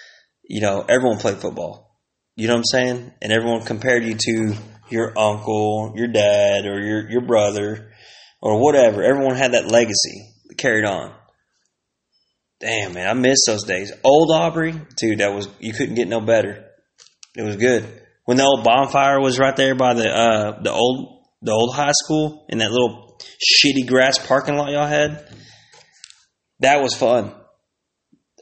you 0.47 0.61
know, 0.61 0.85
everyone 0.87 1.17
played 1.17 1.37
football. 1.37 1.99
You 2.35 2.47
know 2.47 2.55
what 2.55 2.59
I'm 2.59 2.65
saying? 2.65 3.11
And 3.21 3.31
everyone 3.31 3.61
compared 3.61 4.03
you 4.03 4.15
to 4.15 4.55
your 4.89 5.17
uncle, 5.17 5.93
your 5.95 6.07
dad, 6.07 6.65
or 6.65 6.79
your, 6.81 7.09
your 7.09 7.21
brother, 7.21 7.91
or 8.41 8.61
whatever. 8.61 9.03
Everyone 9.03 9.35
had 9.35 9.53
that 9.53 9.67
legacy 9.67 10.33
carried 10.57 10.85
on. 10.85 11.15
Damn, 12.59 12.93
man, 12.93 13.07
I 13.07 13.13
miss 13.13 13.39
those 13.45 13.63
days. 13.63 13.91
Old 14.03 14.31
Aubrey, 14.31 14.73
dude, 14.97 15.19
that 15.19 15.33
was 15.33 15.49
you 15.59 15.73
couldn't 15.73 15.95
get 15.95 16.07
no 16.07 16.21
better. 16.21 16.65
It 17.35 17.41
was 17.41 17.57
good. 17.57 17.85
When 18.23 18.37
the 18.37 18.43
old 18.43 18.63
bonfire 18.63 19.19
was 19.19 19.37
right 19.37 19.55
there 19.55 19.75
by 19.75 19.93
the 19.93 20.09
uh, 20.09 20.61
the 20.61 20.71
old 20.71 21.25
the 21.41 21.51
old 21.51 21.75
high 21.75 21.91
school 21.91 22.45
in 22.49 22.59
that 22.59 22.71
little 22.71 23.19
shitty 23.21 23.87
grass 23.87 24.25
parking 24.25 24.55
lot 24.55 24.71
y'all 24.71 24.87
had, 24.87 25.27
that 26.61 26.81
was 26.81 26.95
fun. 26.95 27.33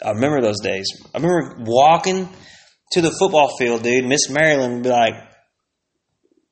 I 0.04 0.12
remember 0.12 0.42
those 0.42 0.62
days. 0.62 0.86
I 1.14 1.18
remember 1.18 1.64
walking 1.64 2.30
to 2.92 3.02
the 3.02 3.12
football 3.12 3.58
field, 3.58 3.84
dude, 3.84 4.06
Miss 4.06 4.30
Maryland 4.30 4.76
would 4.76 4.84
be 4.84 4.90
like, 4.90 5.16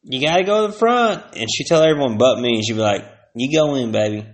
"You 0.04 0.26
gotta 0.26 0.44
go 0.44 0.66
to 0.66 0.74
the 0.74 0.80
front," 0.80 1.24
and 1.36 1.48
she'd 1.54 1.68
tell 1.68 1.84
everyone 1.84 2.18
but 2.18 2.40
me. 2.40 2.56
And 2.56 2.66
she'd 2.66 2.74
be 2.74 2.80
like, 2.80 3.06
"You 3.36 3.56
go 3.56 3.76
in, 3.76 3.92
baby." 3.92 4.26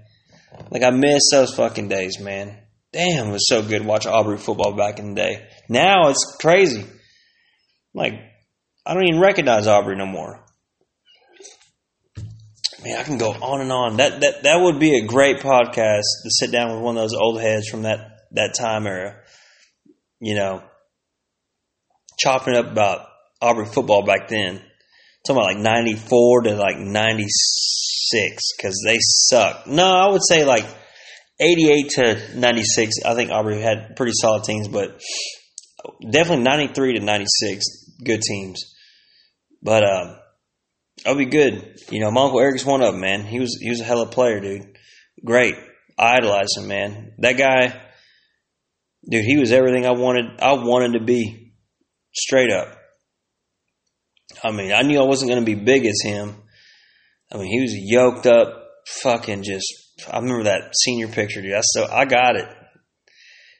Like 0.71 0.83
I 0.83 0.91
miss 0.91 1.23
those 1.31 1.53
fucking 1.53 1.89
days, 1.89 2.19
man. 2.19 2.57
Damn, 2.93 3.27
it 3.27 3.31
was 3.31 3.47
so 3.47 3.61
good 3.61 3.81
to 3.81 3.87
watch 3.87 4.05
Aubrey 4.05 4.37
football 4.37 4.73
back 4.73 4.99
in 4.99 5.13
the 5.13 5.21
day. 5.21 5.47
Now 5.69 6.09
it's 6.09 6.37
crazy. 6.39 6.85
Like 7.93 8.13
I 8.85 8.93
don't 8.93 9.07
even 9.07 9.19
recognize 9.19 9.67
Aubrey 9.67 9.95
no 9.95 10.05
more. 10.05 10.43
Man, 12.83 12.97
I 12.97 13.03
can 13.03 13.17
go 13.17 13.31
on 13.31 13.61
and 13.61 13.71
on. 13.71 13.97
That 13.97 14.21
that 14.21 14.43
that 14.43 14.61
would 14.61 14.79
be 14.79 14.97
a 14.97 15.05
great 15.05 15.39
podcast 15.39 16.03
to 16.23 16.29
sit 16.29 16.51
down 16.51 16.73
with 16.73 16.81
one 16.81 16.95
of 16.95 17.03
those 17.03 17.13
old 17.19 17.41
heads 17.41 17.67
from 17.67 17.81
that 17.83 18.19
that 18.31 18.55
time 18.57 18.87
era. 18.87 19.19
You 20.19 20.35
know, 20.35 20.63
chopping 22.17 22.55
up 22.55 22.71
about 22.71 23.07
Aubrey 23.41 23.65
football 23.65 24.05
back 24.05 24.29
then. 24.29 24.61
talking 25.25 25.41
about 25.41 25.53
like 25.53 25.57
94 25.57 26.41
to 26.43 26.55
like 26.55 26.77
96 26.77 28.41
because 28.55 28.81
they 28.85 28.97
suck. 28.99 29.67
No, 29.67 29.85
I 29.85 30.09
would 30.09 30.21
say 30.27 30.45
like 30.45 30.65
88 31.39 31.89
to 31.89 32.39
96. 32.39 32.93
I 33.05 33.13
think 33.13 33.31
Aubrey 33.31 33.61
had 33.61 33.95
pretty 33.95 34.13
solid 34.15 34.43
teams, 34.43 34.67
but 34.67 34.99
definitely 36.09 36.43
93 36.43 36.99
to 36.99 37.05
96 37.05 37.65
good 38.03 38.21
teams. 38.21 38.75
But 39.61 39.83
um, 39.83 40.17
I'll 41.05 41.17
be 41.17 41.25
good. 41.25 41.79
You 41.89 41.99
know, 41.99 42.11
my 42.11 42.23
uncle 42.23 42.39
Eric's 42.39 42.65
one 42.65 42.81
of 42.81 42.93
them, 42.93 43.01
man. 43.01 43.23
He 43.23 43.39
was 43.39 43.57
he 43.61 43.69
was 43.69 43.81
a 43.81 43.83
hell 43.83 44.01
of 44.01 44.09
a 44.09 44.11
player, 44.11 44.39
dude. 44.39 44.77
Great, 45.23 45.55
I 45.97 46.17
idolize 46.17 46.49
him, 46.57 46.67
man. 46.67 47.13
That 47.19 47.33
guy 47.33 47.81
dude, 49.09 49.25
he 49.25 49.37
was 49.37 49.51
everything 49.51 49.85
I 49.85 49.91
wanted. 49.91 50.39
I 50.39 50.53
wanted 50.53 50.93
to 50.97 51.03
be, 51.03 51.53
straight 52.13 52.51
up. 52.51 52.77
I 54.43 54.51
mean, 54.51 54.71
I 54.71 54.81
knew 54.81 54.99
I 54.99 55.05
wasn't 55.05 55.31
going 55.31 55.43
to 55.43 55.45
be 55.45 55.55
big 55.55 55.85
as 55.85 56.01
him. 56.03 56.35
I 57.31 57.37
mean, 57.37 57.47
he 57.47 57.61
was 57.61 57.73
yoked 57.75 58.25
up, 58.25 58.69
fucking 59.01 59.43
just. 59.43 59.65
I 60.11 60.19
remember 60.19 60.43
that 60.43 60.73
senior 60.75 61.07
picture, 61.07 61.41
dude. 61.41 61.53
I 61.53 61.61
so 61.61 61.87
I 61.89 62.05
got 62.05 62.35
it. 62.35 62.47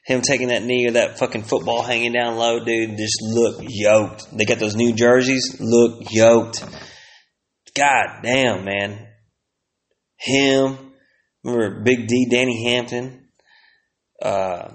Him 0.05 0.21
taking 0.21 0.49
that 0.49 0.63
knee 0.63 0.88
or 0.88 0.91
that 0.91 1.19
fucking 1.19 1.43
football 1.43 1.81
hanging 1.83 2.13
down 2.13 2.38
low, 2.38 2.63
dude. 2.63 2.97
Just 2.97 3.21
look 3.21 3.57
yoked. 3.61 4.25
They 4.38 4.45
got 4.45 4.59
those 4.59 4.75
new 4.75 4.93
jerseys. 4.93 5.57
Look 5.59 6.11
yoked. 6.11 6.63
God 7.75 8.21
damn, 8.23 8.63
man. 8.63 9.07
Him. 10.17 10.88
Remember 11.43 11.81
Big 11.81 12.07
D, 12.07 12.27
Danny 12.29 12.65
Hampton, 12.65 13.29
uh, 14.21 14.69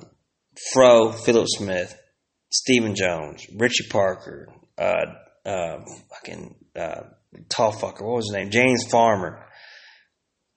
Fro, 0.72 1.12
Philip 1.12 1.46
Smith, 1.48 1.94
Stephen 2.50 2.94
Jones, 2.94 3.46
Richie 3.54 3.88
Parker, 3.90 4.48
uh, 4.78 5.04
uh, 5.44 5.78
fucking 6.10 6.54
uh, 6.74 7.02
tall 7.50 7.72
fucker. 7.72 8.02
What 8.02 8.16
was 8.16 8.26
his 8.28 8.34
name? 8.34 8.50
James 8.50 8.86
Farmer, 8.90 9.44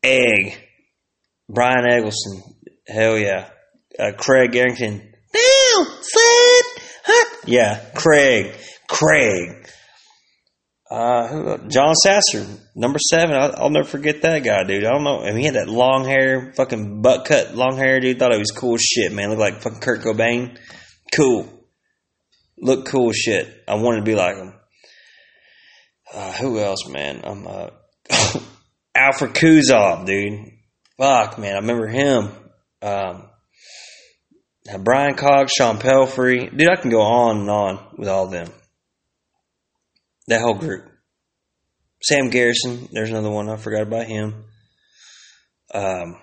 Egg, 0.04 0.58
Brian 1.56 1.90
Eggleston. 1.90 2.44
Hell 2.88 3.18
yeah, 3.18 3.50
uh, 3.98 4.12
Craig 4.16 4.56
Arrington. 4.56 5.14
Damn, 5.34 5.86
fat, 5.86 6.66
hot. 7.06 7.38
Yeah, 7.48 7.84
Craig, 7.96 8.54
Craig. 8.88 9.68
Uh, 10.90 11.58
John 11.68 11.96
Sasser, 11.96 12.46
number 12.76 13.00
seven. 13.00 13.36
I'll, 13.36 13.56
I'll, 13.58 13.70
never 13.72 13.88
forget 13.88 14.22
that 14.22 14.44
guy, 14.44 14.64
dude. 14.66 14.86
I 14.86 14.92
don't 14.92 15.04
know. 15.04 15.22
I 15.22 15.32
mean, 15.32 15.38
he 15.38 15.46
had 15.46 15.56
that 15.56 15.68
long 15.68 16.06
hair, 16.06 16.54
fucking 16.56 17.02
butt 17.02 17.26
cut, 17.26 17.56
long 17.56 17.76
hair, 17.76 18.00
dude. 18.00 18.20
Thought 18.20 18.34
it 18.34 18.40
was 18.40 18.52
cool 18.52 18.78
shit, 18.78 19.12
man. 19.12 19.30
Looked 19.30 19.40
like 19.40 19.62
fucking 19.62 19.80
Kurt 19.80 20.02
Cobain. 20.02 20.60
Cool. 21.12 21.50
Look 22.58 22.86
cool 22.86 23.12
shit. 23.12 23.64
I 23.68 23.76
wanted 23.76 23.98
to 23.98 24.04
be 24.04 24.16
like 24.16 24.36
him. 24.36 24.54
Uh, 26.14 26.32
who 26.34 26.60
else, 26.60 26.88
man? 26.88 27.22
I'm 27.24 27.48
uh, 27.48 27.70
Alfred 28.96 29.34
Kuzov, 29.34 30.06
dude. 30.06 30.52
Fuck, 30.98 31.38
man. 31.38 31.54
I 31.54 31.60
remember 31.60 31.88
him. 31.88 32.32
Um, 32.82 33.30
Brian 34.80 35.16
Cox, 35.16 35.54
Sean 35.54 35.78
Pelfrey. 35.78 36.56
Dude, 36.56 36.70
I 36.70 36.76
can 36.76 36.90
go 36.90 37.02
on 37.02 37.42
and 37.42 37.50
on 37.50 37.80
with 37.98 38.08
all 38.08 38.26
of 38.26 38.32
them. 38.32 38.50
That 40.28 40.42
whole 40.42 40.56
group. 40.56 40.86
Sam 42.02 42.30
Garrison, 42.30 42.88
there's 42.92 43.10
another 43.10 43.30
one. 43.30 43.50
I 43.50 43.58
forgot 43.58 43.82
about 43.84 44.06
him. 44.06 44.46
Um, 45.74 46.18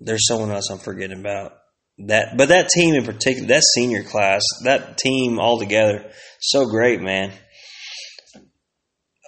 there's 0.00 0.26
someone 0.26 0.50
else 0.50 0.70
I'm 0.70 0.78
forgetting 0.78 1.20
about. 1.20 1.52
That, 1.98 2.36
but 2.36 2.48
that 2.48 2.68
team 2.68 2.94
in 2.94 3.04
particular, 3.04 3.48
that 3.48 3.62
senior 3.74 4.02
class, 4.02 4.42
that 4.64 4.98
team 4.98 5.38
all 5.38 5.58
together, 5.58 6.10
so 6.40 6.66
great, 6.66 7.00
man. 7.00 7.32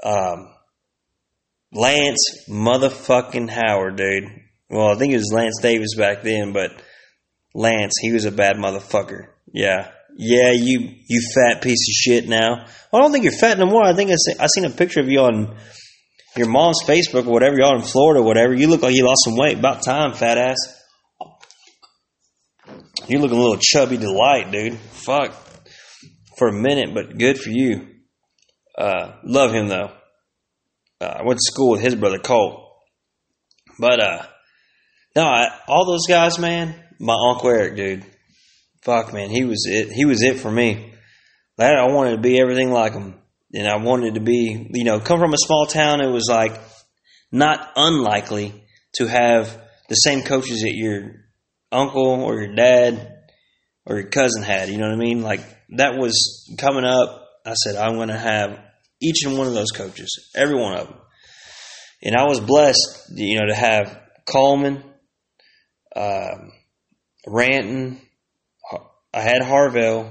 Um, 0.02 0.53
Lance 1.74 2.46
motherfucking 2.48 3.50
Howard, 3.50 3.96
dude. 3.96 4.24
Well, 4.70 4.88
I 4.88 4.94
think 4.96 5.12
it 5.12 5.18
was 5.18 5.32
Lance 5.32 5.60
Davis 5.60 5.94
back 5.96 6.22
then, 6.22 6.52
but 6.52 6.70
Lance, 7.54 7.94
he 8.00 8.12
was 8.12 8.24
a 8.24 8.32
bad 8.32 8.56
motherfucker. 8.56 9.26
Yeah, 9.52 9.90
yeah, 10.16 10.52
you 10.52 10.94
you 11.08 11.20
fat 11.34 11.62
piece 11.62 11.88
of 11.88 11.92
shit. 11.92 12.28
Now, 12.28 12.66
well, 12.92 13.00
I 13.00 13.00
don't 13.00 13.12
think 13.12 13.24
you're 13.24 13.32
fat 13.32 13.58
no 13.58 13.66
more. 13.66 13.84
I 13.84 13.94
think 13.94 14.10
I 14.10 14.14
seen, 14.14 14.36
I 14.40 14.46
seen 14.46 14.64
a 14.64 14.70
picture 14.70 15.00
of 15.00 15.08
you 15.08 15.20
on 15.20 15.56
your 16.36 16.48
mom's 16.48 16.82
Facebook 16.84 17.26
or 17.26 17.32
whatever. 17.32 17.56
Y'all 17.56 17.76
in 17.76 17.82
Florida, 17.82 18.20
or 18.20 18.24
whatever. 18.24 18.54
You 18.54 18.68
look 18.68 18.82
like 18.82 18.94
you 18.94 19.04
lost 19.04 19.24
some 19.24 19.36
weight. 19.36 19.58
About 19.58 19.82
time, 19.82 20.12
fat 20.14 20.38
ass. 20.38 20.56
You 23.08 23.18
looking 23.18 23.36
a 23.36 23.40
little 23.40 23.58
chubby 23.60 23.96
delight, 23.96 24.50
dude. 24.50 24.78
Fuck. 24.78 25.34
For 26.38 26.48
a 26.48 26.52
minute, 26.52 26.94
but 26.94 27.18
good 27.18 27.38
for 27.38 27.50
you. 27.50 27.88
Uh, 28.76 29.12
love 29.24 29.52
him 29.52 29.68
though. 29.68 29.92
Uh, 31.00 31.16
I 31.18 31.22
went 31.24 31.38
to 31.38 31.52
school 31.52 31.72
with 31.72 31.80
his 31.80 31.94
brother 31.94 32.18
Colt. 32.18 32.60
But 33.78 34.00
uh, 34.00 34.26
no, 35.16 35.24
I, 35.24 35.46
all 35.68 35.86
those 35.86 36.06
guys, 36.06 36.38
man. 36.38 36.80
My 37.00 37.16
uncle 37.30 37.50
Eric, 37.50 37.76
dude 37.76 38.06
fuck, 38.84 39.14
man, 39.14 39.30
he 39.30 39.44
was 39.44 39.66
it. 39.66 39.90
He 39.90 40.04
was 40.04 40.22
it 40.22 40.38
for 40.38 40.50
me. 40.50 40.94
That 41.56 41.76
I 41.76 41.92
wanted 41.92 42.16
to 42.16 42.20
be 42.20 42.40
everything 42.40 42.70
like 42.70 42.92
him, 42.92 43.14
and 43.52 43.66
I 43.66 43.76
wanted 43.76 44.14
to 44.14 44.20
be, 44.20 44.68
you 44.72 44.84
know, 44.84 45.00
come 45.00 45.20
from 45.20 45.32
a 45.32 45.38
small 45.38 45.66
town. 45.66 46.00
It 46.00 46.10
was 46.10 46.26
like 46.28 46.60
not 47.32 47.70
unlikely 47.76 48.64
to 48.96 49.06
have 49.06 49.60
the 49.88 49.94
same 49.94 50.22
coaches 50.22 50.62
that 50.62 50.74
your 50.74 51.12
uncle 51.72 52.22
or 52.22 52.40
your 52.40 52.54
dad 52.54 53.24
or 53.86 54.00
your 54.00 54.08
cousin 54.08 54.42
had. 54.42 54.68
You 54.68 54.78
know 54.78 54.88
what 54.88 54.94
I 54.94 54.98
mean? 54.98 55.22
Like 55.22 55.40
that 55.76 55.96
was 55.96 56.54
coming 56.58 56.84
up. 56.84 57.28
I 57.46 57.54
said 57.54 57.76
I'm 57.76 57.96
going 57.96 58.08
to 58.08 58.18
have 58.18 58.58
each 59.00 59.24
and 59.24 59.38
one 59.38 59.46
of 59.46 59.54
those 59.54 59.70
coaches, 59.74 60.30
every 60.34 60.56
one 60.56 60.76
of 60.76 60.88
them, 60.88 60.98
and 62.02 62.16
I 62.16 62.24
was 62.24 62.40
blessed, 62.40 63.12
you 63.14 63.40
know, 63.40 63.46
to 63.46 63.54
have 63.54 64.00
Coleman, 64.26 64.82
um, 65.96 66.52
Ranton, 67.26 68.00
I 69.14 69.20
had 69.20 69.42
Harvell. 69.42 70.10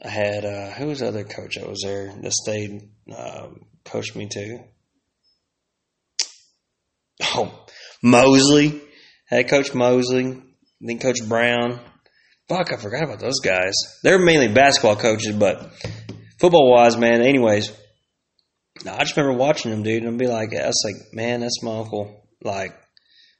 I 0.00 0.08
had 0.08 0.44
uh, 0.44 0.70
who 0.70 0.86
was 0.86 1.00
the 1.00 1.08
other 1.08 1.24
coach 1.24 1.56
that 1.56 1.68
was 1.68 1.80
there 1.82 2.14
that 2.22 2.32
stayed 2.32 2.88
um, 3.16 3.62
coached 3.84 4.14
me 4.14 4.28
too. 4.32 4.60
Oh, 7.34 7.66
Mosley 8.00 8.80
had 9.26 9.48
Coach 9.48 9.74
Mosley, 9.74 10.40
then 10.80 11.00
Coach 11.00 11.18
Brown. 11.28 11.80
Fuck, 12.48 12.72
I 12.72 12.76
forgot 12.76 13.02
about 13.02 13.18
those 13.18 13.40
guys. 13.40 13.74
They're 14.04 14.20
mainly 14.20 14.46
basketball 14.46 14.94
coaches, 14.94 15.34
but 15.34 15.68
football 16.38 16.70
wise, 16.70 16.96
man. 16.96 17.22
Anyways, 17.22 17.72
I 18.86 18.98
just 19.00 19.16
remember 19.16 19.38
watching 19.38 19.72
him, 19.72 19.82
dude, 19.82 20.02
and 20.02 20.12
I'd 20.12 20.18
be 20.18 20.26
like, 20.26 20.52
was 20.52 20.82
like, 20.84 21.12
man, 21.12 21.40
that's 21.40 21.62
my 21.62 21.78
uncle. 21.78 22.26
Like, 22.42 22.78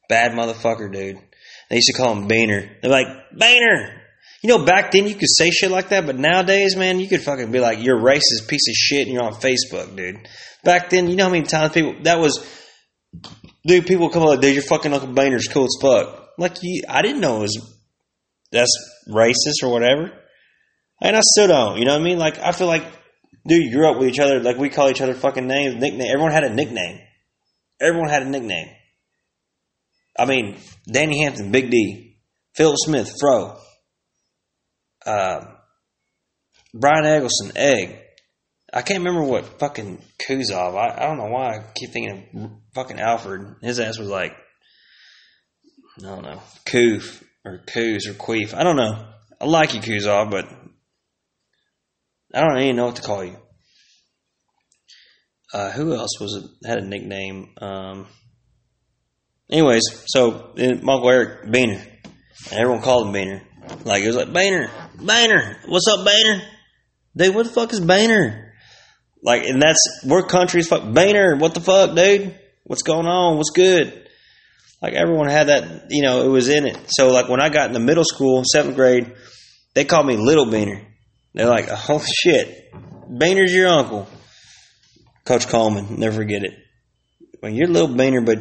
bad 0.08 0.32
motherfucker, 0.32 0.92
dude. 0.92 1.18
They 1.70 1.76
used 1.76 1.88
to 1.88 1.92
call 1.92 2.12
him 2.14 2.28
Boehner. 2.28 2.78
They're 2.80 2.90
like, 2.90 3.06
Boehner, 3.32 4.02
you 4.42 4.48
know, 4.48 4.64
back 4.64 4.92
then 4.92 5.06
you 5.06 5.14
could 5.14 5.28
say 5.28 5.50
shit 5.50 5.70
like 5.70 5.90
that, 5.90 6.06
but 6.06 6.16
nowadays, 6.16 6.76
man, 6.76 7.00
you 7.00 7.08
could 7.08 7.22
fucking 7.22 7.52
be 7.52 7.60
like, 7.60 7.82
you're 7.82 7.98
a 7.98 8.02
racist 8.02 8.48
piece 8.48 8.68
of 8.68 8.74
shit 8.74 9.02
and 9.06 9.12
you're 9.12 9.22
on 9.22 9.34
Facebook, 9.34 9.94
dude. 9.96 10.28
Back 10.64 10.90
then, 10.90 11.08
you 11.08 11.16
know 11.16 11.24
how 11.24 11.30
many 11.30 11.44
times 11.44 11.72
people, 11.72 11.94
that 12.02 12.18
was, 12.18 12.44
dude, 13.66 13.86
people 13.86 14.10
come 14.10 14.22
up, 14.22 14.28
like, 14.28 14.40
dude, 14.40 14.54
your 14.54 14.62
fucking 14.62 14.92
Uncle 14.92 15.12
Boehner's 15.12 15.48
cool 15.48 15.64
as 15.64 15.76
fuck. 15.80 16.30
Like, 16.38 16.56
you, 16.62 16.82
I 16.88 17.02
didn't 17.02 17.20
know 17.20 17.38
it 17.38 17.42
was, 17.42 17.74
that's 18.50 18.70
racist 19.08 19.62
or 19.62 19.70
whatever. 19.70 20.12
And 21.00 21.16
I 21.16 21.20
still 21.22 21.48
don't, 21.48 21.78
you 21.78 21.84
know 21.84 21.92
what 21.92 22.00
I 22.00 22.04
mean? 22.04 22.18
Like, 22.18 22.38
I 22.38 22.52
feel 22.52 22.66
like, 22.66 22.84
dude, 23.46 23.64
you 23.64 23.72
grew 23.72 23.88
up 23.88 23.98
with 23.98 24.08
each 24.08 24.18
other, 24.18 24.40
like, 24.40 24.58
we 24.58 24.68
call 24.68 24.90
each 24.90 25.00
other 25.00 25.14
fucking 25.14 25.46
names, 25.46 25.76
nickname. 25.76 26.10
Everyone 26.12 26.32
had 26.32 26.44
a 26.44 26.52
nickname. 26.52 27.00
Everyone 27.80 28.08
had 28.08 28.22
a 28.22 28.28
nickname. 28.28 28.68
I 30.18 30.24
mean, 30.24 30.56
Danny 30.90 31.22
Hampton, 31.22 31.52
Big 31.52 31.70
D, 31.70 32.16
Phil 32.56 32.74
Smith, 32.76 33.14
Fro, 33.20 33.56
uh, 35.06 35.44
Brian 36.74 37.06
Eggleston, 37.06 37.52
Egg. 37.54 38.00
I 38.72 38.82
can't 38.82 39.04
remember 39.04 39.22
what 39.22 39.60
fucking 39.60 40.02
Kuzov. 40.18 40.76
I, 40.76 40.96
I 40.96 41.06
don't 41.06 41.18
know 41.18 41.30
why 41.30 41.56
I 41.56 41.64
keep 41.74 41.90
thinking 41.90 42.28
of 42.34 42.50
fucking 42.74 43.00
Alfred. 43.00 43.56
His 43.62 43.78
ass 43.78 43.98
was 43.98 44.08
like, 44.08 44.32
I 45.98 46.02
don't 46.02 46.22
know, 46.22 46.42
Koof 46.66 47.22
or 47.44 47.62
Kuz 47.66 48.08
or 48.08 48.14
Queef. 48.14 48.52
I 48.54 48.64
don't 48.64 48.76
know. 48.76 49.06
I 49.40 49.46
like 49.46 49.74
you, 49.74 49.80
Kuzov, 49.80 50.30
but 50.30 50.46
I 52.34 52.40
don't 52.40 52.60
even 52.60 52.76
know 52.76 52.86
what 52.86 52.96
to 52.96 53.02
call 53.02 53.24
you. 53.24 53.36
Uh, 55.52 55.70
who 55.70 55.94
else 55.94 56.20
was 56.20 56.34
it, 56.34 56.68
had 56.68 56.78
a 56.78 56.86
nickname? 56.86 57.54
Um, 57.60 58.06
anyways, 59.50 59.82
so 60.06 60.52
Michael 60.56 61.08
Eric 61.08 61.50
Boehner, 61.50 61.82
and 62.50 62.60
everyone 62.60 62.82
called 62.82 63.06
him 63.06 63.12
Boehner. 63.12 63.42
Like 63.84 64.02
it 64.02 64.08
was 64.08 64.16
like 64.16 64.32
Boehner, 64.32 64.70
Boehner, 64.96 65.58
what's 65.66 65.88
up, 65.88 66.04
Boehner? 66.04 66.42
Dude, 67.16 67.34
what 67.34 67.46
the 67.46 67.52
fuck 67.52 67.72
is 67.72 67.80
Boehner? 67.80 68.52
Like, 69.22 69.44
and 69.44 69.60
that's 69.60 70.02
we're 70.04 70.26
countries. 70.26 70.68
Fuck 70.68 70.92
Boehner, 70.92 71.36
what 71.36 71.54
the 71.54 71.60
fuck, 71.60 71.96
dude? 71.96 72.38
What's 72.64 72.82
going 72.82 73.06
on? 73.06 73.36
What's 73.38 73.50
good? 73.50 74.06
Like 74.82 74.92
everyone 74.92 75.28
had 75.28 75.48
that, 75.48 75.86
you 75.88 76.02
know, 76.02 76.24
it 76.24 76.28
was 76.28 76.48
in 76.48 76.66
it. 76.66 76.78
So 76.88 77.08
like 77.08 77.28
when 77.28 77.40
I 77.40 77.48
got 77.48 77.68
into 77.68 77.80
middle 77.80 78.04
school, 78.04 78.42
seventh 78.44 78.76
grade, 78.76 79.14
they 79.74 79.84
called 79.84 80.06
me 80.06 80.16
Little 80.16 80.50
Boehner. 80.50 80.87
They're 81.38 81.46
like, 81.46 81.68
oh 81.88 82.04
shit, 82.04 82.72
Boehner's 83.08 83.54
your 83.54 83.68
uncle. 83.68 84.08
Coach 85.24 85.46
Coleman, 85.46 86.00
never 86.00 86.16
forget 86.16 86.42
it. 86.42 86.50
Well, 87.40 87.52
you're 87.52 87.68
a 87.68 87.70
Little 87.70 87.94
Boehner, 87.94 88.22
but 88.22 88.38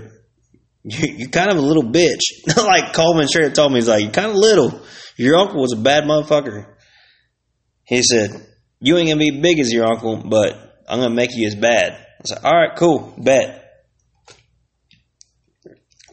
you're 0.84 1.30
kind 1.30 1.52
of 1.52 1.58
a 1.58 1.62
little 1.62 1.84
bitch. 1.84 2.22
like 2.58 2.93
Coleman 2.93 3.28
straight 3.28 3.50
up 3.50 3.54
told 3.54 3.72
me, 3.72 3.78
he's 3.78 3.88
like, 3.88 4.02
you're 4.02 4.12
kind 4.12 4.32
of 4.32 4.36
little. 4.36 4.82
Your 5.16 5.38
uncle 5.38 5.62
was 5.62 5.74
a 5.74 5.78
bad 5.78 6.06
motherfucker. 6.06 6.74
He 7.84 8.02
said, 8.02 8.32
You 8.80 8.98
ain't 8.98 9.10
gonna 9.10 9.20
be 9.20 9.41
big 9.41 9.60
as 9.60 9.72
your 9.72 9.86
uncle, 9.86 10.18
but 10.18 10.54
I'm 10.89 11.00
gonna 11.00 11.14
make 11.14 11.30
you 11.36 11.45
as 11.45 11.56
bad. 11.56 11.93
I 11.93 12.24
said, 12.26 12.39
All 12.43 12.52
right, 12.52 12.76
cool, 12.76 13.14
bet. 13.20 13.64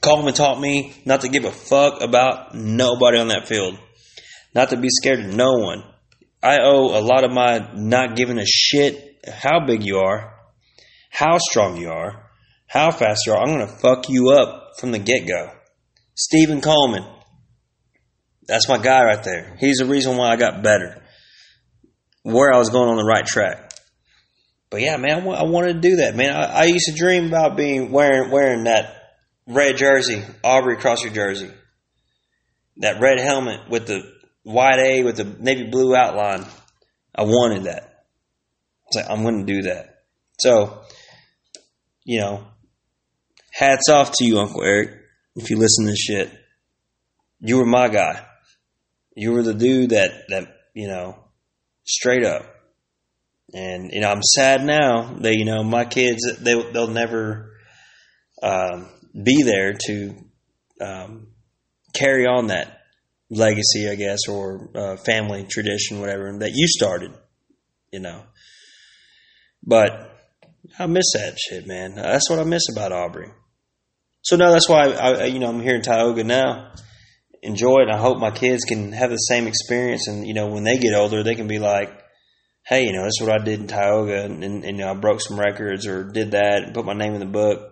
Coleman 0.02 0.34
taught 0.34 0.60
me 0.60 0.94
not 1.06 1.22
to 1.22 1.30
give 1.30 1.46
a 1.46 1.50
fuck 1.50 2.02
about 2.02 2.54
nobody 2.54 3.18
on 3.18 3.28
that 3.28 3.48
field, 3.48 3.78
not 4.54 4.68
to 4.68 4.76
be 4.76 4.88
scared 4.90 5.20
of 5.20 5.34
no 5.34 5.54
one. 5.54 5.82
I 6.44 6.58
owe 6.60 6.98
a 6.98 7.00
lot 7.00 7.24
of 7.24 7.32
my 7.32 7.70
not 7.74 8.16
giving 8.16 8.38
a 8.38 8.44
shit 8.44 9.18
how 9.26 9.64
big 9.66 9.82
you 9.82 9.96
are, 9.96 10.34
how 11.10 11.38
strong 11.38 11.78
you 11.78 11.88
are, 11.88 12.30
how 12.66 12.90
fast 12.90 13.22
you 13.26 13.32
are. 13.32 13.38
I'm 13.38 13.56
going 13.56 13.66
to 13.66 13.76
fuck 13.78 14.10
you 14.10 14.30
up 14.30 14.72
from 14.78 14.92
the 14.92 14.98
get 14.98 15.26
go. 15.26 15.50
Stephen 16.14 16.60
Coleman. 16.60 17.04
That's 18.46 18.68
my 18.68 18.76
guy 18.76 19.04
right 19.04 19.22
there. 19.24 19.56
He's 19.58 19.78
the 19.78 19.86
reason 19.86 20.18
why 20.18 20.28
I 20.28 20.36
got 20.36 20.62
better. 20.62 21.02
Where 22.24 22.52
I 22.52 22.58
was 22.58 22.68
going 22.68 22.90
on 22.90 22.96
the 22.96 23.04
right 23.04 23.24
track. 23.24 23.72
But 24.70 24.82
yeah, 24.82 24.98
man, 24.98 25.26
I 25.26 25.44
wanted 25.44 25.74
to 25.74 25.88
do 25.88 25.96
that, 25.96 26.14
man. 26.14 26.34
I, 26.36 26.44
I 26.44 26.64
used 26.64 26.86
to 26.86 26.94
dream 26.94 27.28
about 27.28 27.56
being 27.56 27.90
wearing 27.90 28.30
wearing 28.30 28.64
that 28.64 28.96
red 29.46 29.78
jersey, 29.78 30.22
Aubrey 30.42 30.74
across 30.74 31.02
your 31.02 31.12
jersey, 31.12 31.50
that 32.78 33.00
red 33.00 33.18
helmet 33.18 33.70
with 33.70 33.86
the 33.86 34.13
white 34.44 34.78
A 34.78 35.02
with 35.02 35.16
the 35.16 35.24
navy 35.24 35.64
blue 35.64 35.96
outline. 35.96 36.46
I 37.14 37.22
wanted 37.22 37.64
that. 37.64 38.04
I 38.94 39.00
like, 39.00 39.10
I'm 39.10 39.22
going 39.22 39.44
to 39.44 39.52
do 39.52 39.62
that. 39.62 40.04
So, 40.38 40.82
you 42.04 42.20
know, 42.20 42.46
hats 43.52 43.88
off 43.88 44.12
to 44.12 44.24
you, 44.24 44.38
Uncle 44.38 44.62
Eric, 44.62 44.90
if 45.34 45.50
you 45.50 45.58
listen 45.58 45.86
to 45.86 45.90
this 45.90 45.98
shit. 45.98 46.30
You 47.40 47.58
were 47.58 47.66
my 47.66 47.88
guy. 47.88 48.24
You 49.16 49.32
were 49.32 49.42
the 49.42 49.54
dude 49.54 49.90
that, 49.90 50.28
that, 50.28 50.56
you 50.74 50.88
know, 50.88 51.18
straight 51.84 52.24
up. 52.24 52.46
And, 53.52 53.92
you 53.92 54.00
know, 54.00 54.10
I'm 54.10 54.22
sad 54.22 54.64
now 54.64 55.14
that, 55.20 55.36
you 55.36 55.44
know, 55.44 55.62
my 55.62 55.84
kids, 55.84 56.20
they, 56.40 56.60
they'll 56.72 56.88
never, 56.88 57.52
um, 58.42 58.88
be 59.22 59.42
there 59.42 59.74
to, 59.86 60.14
um, 60.80 61.28
carry 61.94 62.26
on 62.26 62.48
that 62.48 62.83
legacy, 63.30 63.88
I 63.90 63.94
guess, 63.94 64.28
or 64.28 64.70
uh, 64.74 64.96
family 64.96 65.46
tradition, 65.48 66.00
whatever, 66.00 66.36
that 66.40 66.52
you 66.54 66.66
started, 66.68 67.12
you 67.92 68.00
know. 68.00 68.22
But 69.62 70.10
I 70.78 70.86
miss 70.86 71.12
that 71.14 71.38
shit, 71.38 71.66
man. 71.66 71.94
That's 71.94 72.28
what 72.28 72.38
I 72.38 72.44
miss 72.44 72.62
about 72.72 72.92
Aubrey. 72.92 73.30
So 74.22 74.36
no, 74.36 74.52
that's 74.52 74.68
why 74.68 74.90
I, 74.90 75.10
I, 75.12 75.24
you 75.26 75.38
know 75.38 75.48
I'm 75.48 75.60
here 75.60 75.76
in 75.76 75.82
Tioga 75.82 76.24
now. 76.24 76.72
Enjoy 77.42 77.80
it. 77.80 77.92
I 77.92 77.98
hope 77.98 78.18
my 78.18 78.30
kids 78.30 78.64
can 78.64 78.92
have 78.92 79.10
the 79.10 79.16
same 79.16 79.46
experience, 79.46 80.08
and 80.08 80.26
you 80.26 80.32
know 80.32 80.48
when 80.48 80.64
they 80.64 80.78
get 80.78 80.94
older, 80.94 81.22
they 81.22 81.34
can 81.34 81.46
be 81.46 81.58
like, 81.58 81.90
"Hey, 82.64 82.84
you 82.84 82.92
know, 82.92 83.04
this 83.04 83.20
is 83.20 83.26
what 83.26 83.38
I 83.38 83.44
did 83.44 83.60
in 83.60 83.66
Tioga, 83.66 84.24
and, 84.24 84.42
and, 84.42 84.64
and 84.64 84.78
you 84.78 84.84
know 84.84 84.90
I 84.90 84.94
broke 84.94 85.20
some 85.20 85.38
records 85.38 85.86
or 85.86 86.04
did 86.04 86.30
that, 86.30 86.62
and 86.62 86.74
put 86.74 86.86
my 86.86 86.94
name 86.94 87.12
in 87.12 87.20
the 87.20 87.26
book." 87.26 87.70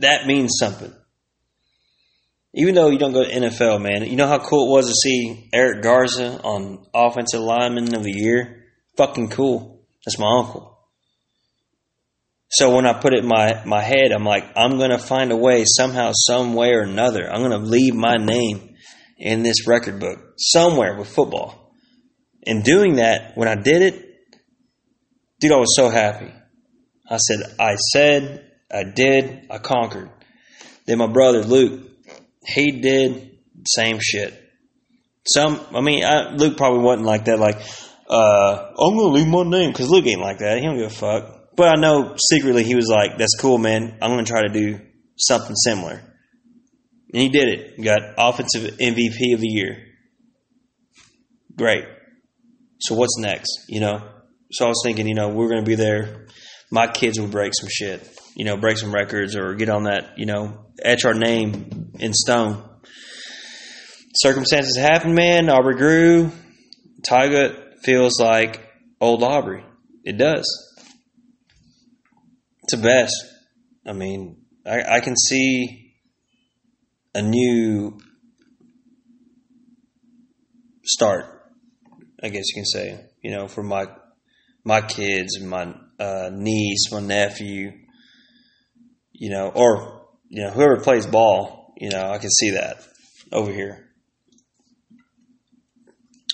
That 0.00 0.26
means 0.26 0.56
something. 0.58 0.92
Even 2.54 2.74
though 2.74 2.88
you 2.88 2.98
don't 2.98 3.12
go 3.12 3.24
to 3.24 3.30
NFL, 3.30 3.82
man, 3.82 4.08
you 4.08 4.16
know 4.16 4.26
how 4.26 4.38
cool 4.38 4.68
it 4.68 4.76
was 4.76 4.88
to 4.88 4.94
see 4.94 5.48
Eric 5.52 5.82
Garza 5.82 6.40
on 6.42 6.86
Offensive 6.94 7.40
Lineman 7.40 7.94
of 7.94 8.02
the 8.02 8.12
Year? 8.12 8.64
Fucking 8.96 9.28
cool. 9.28 9.84
That's 10.04 10.18
my 10.18 10.38
uncle. 10.38 10.78
So 12.50 12.74
when 12.74 12.86
I 12.86 12.94
put 12.94 13.12
it 13.12 13.20
in 13.22 13.28
my, 13.28 13.62
my 13.66 13.82
head, 13.82 14.10
I'm 14.10 14.24
like, 14.24 14.44
I'm 14.56 14.78
going 14.78 14.90
to 14.90 14.98
find 14.98 15.30
a 15.30 15.36
way, 15.36 15.64
somehow, 15.66 16.12
some 16.14 16.54
way 16.54 16.72
or 16.72 16.80
another. 16.80 17.30
I'm 17.30 17.40
going 17.40 17.50
to 17.50 17.58
leave 17.58 17.94
my 17.94 18.16
name 18.16 18.74
in 19.18 19.42
this 19.42 19.66
record 19.66 20.00
book 20.00 20.18
somewhere 20.38 20.96
with 20.96 21.08
football. 21.08 21.74
And 22.46 22.64
doing 22.64 22.96
that, 22.96 23.36
when 23.36 23.48
I 23.48 23.56
did 23.56 23.82
it, 23.82 24.06
dude, 25.40 25.52
I 25.52 25.56
was 25.56 25.76
so 25.76 25.90
happy. 25.90 26.32
I 27.10 27.18
said, 27.18 27.40
I 27.58 27.74
said, 27.74 28.50
I 28.72 28.84
did, 28.84 29.46
I 29.50 29.58
conquered. 29.58 30.10
Then 30.86 30.98
my 30.98 31.06
brother 31.06 31.42
Luke, 31.42 31.97
he 32.48 32.80
did 32.80 33.38
same 33.66 33.98
shit. 34.00 34.34
Some, 35.26 35.60
I 35.74 35.82
mean, 35.82 36.04
I, 36.04 36.34
Luke 36.34 36.56
probably 36.56 36.80
wasn't 36.80 37.06
like 37.06 37.26
that. 37.26 37.38
Like, 37.38 37.56
uh, 38.08 38.72
I'm 38.78 38.96
gonna 38.96 39.12
leave 39.12 39.26
my 39.26 39.42
name 39.42 39.70
because 39.70 39.90
Luke 39.90 40.06
ain't 40.06 40.22
like 40.22 40.38
that. 40.38 40.58
He 40.58 40.64
don't 40.64 40.78
give 40.78 40.86
a 40.86 40.94
fuck. 40.94 41.54
But 41.56 41.76
I 41.76 41.80
know 41.80 42.16
secretly 42.30 42.64
he 42.64 42.74
was 42.74 42.88
like, 42.88 43.18
"That's 43.18 43.36
cool, 43.38 43.58
man. 43.58 43.98
I'm 44.00 44.10
to 44.24 44.30
try 44.30 44.42
to 44.42 44.48
do 44.48 44.80
something 45.18 45.54
similar." 45.56 46.02
And 47.12 47.22
he 47.22 47.28
did 47.28 47.48
it. 47.48 47.82
Got 47.82 48.14
offensive 48.16 48.78
MVP 48.78 49.34
of 49.34 49.40
the 49.40 49.48
year. 49.48 49.76
Great. 51.56 51.84
So 52.80 52.94
what's 52.94 53.18
next? 53.18 53.66
You 53.68 53.80
know. 53.80 54.08
So 54.52 54.64
I 54.64 54.68
was 54.68 54.80
thinking, 54.82 55.06
you 55.06 55.14
know, 55.14 55.28
we're 55.28 55.48
to 55.62 55.68
be 55.68 55.74
there. 55.74 56.28
My 56.70 56.86
kids 56.86 57.20
will 57.20 57.28
break 57.28 57.52
some 57.54 57.68
shit. 57.70 58.08
You 58.34 58.46
know, 58.46 58.56
break 58.56 58.78
some 58.78 58.94
records 58.94 59.36
or 59.36 59.54
get 59.54 59.68
on 59.68 59.82
that. 59.84 60.16
You 60.16 60.24
know, 60.24 60.66
etch 60.82 61.04
our 61.04 61.12
name 61.12 61.87
in 61.98 62.12
stone. 62.12 62.64
Circumstances 64.14 64.76
happen, 64.76 65.14
man. 65.14 65.48
Aubrey 65.48 65.76
grew. 65.76 66.32
Tioga 67.02 67.72
feels 67.82 68.20
like 68.20 68.68
old 69.00 69.22
Aubrey. 69.22 69.64
It 70.04 70.18
does 70.18 70.46
to 72.68 72.76
best. 72.76 73.14
I 73.86 73.92
mean, 73.92 74.42
I, 74.66 74.96
I 74.96 75.00
can 75.00 75.16
see 75.16 75.94
a 77.14 77.22
new 77.22 77.98
start. 80.84 81.26
I 82.22 82.28
guess 82.28 82.44
you 82.48 82.54
can 82.54 82.66
say, 82.66 83.00
you 83.22 83.30
know, 83.30 83.48
for 83.48 83.62
my 83.62 83.86
my 84.64 84.80
kids, 84.80 85.40
my 85.40 85.74
uh, 85.98 86.30
niece, 86.32 86.90
my 86.92 87.00
nephew, 87.00 87.72
you 89.12 89.30
know, 89.30 89.50
or 89.54 90.08
you 90.28 90.42
know, 90.42 90.50
whoever 90.50 90.80
plays 90.80 91.06
ball, 91.06 91.57
you 91.78 91.90
know, 91.90 92.10
I 92.10 92.18
can 92.18 92.30
see 92.30 92.50
that 92.50 92.82
over 93.32 93.52
here. 93.52 93.88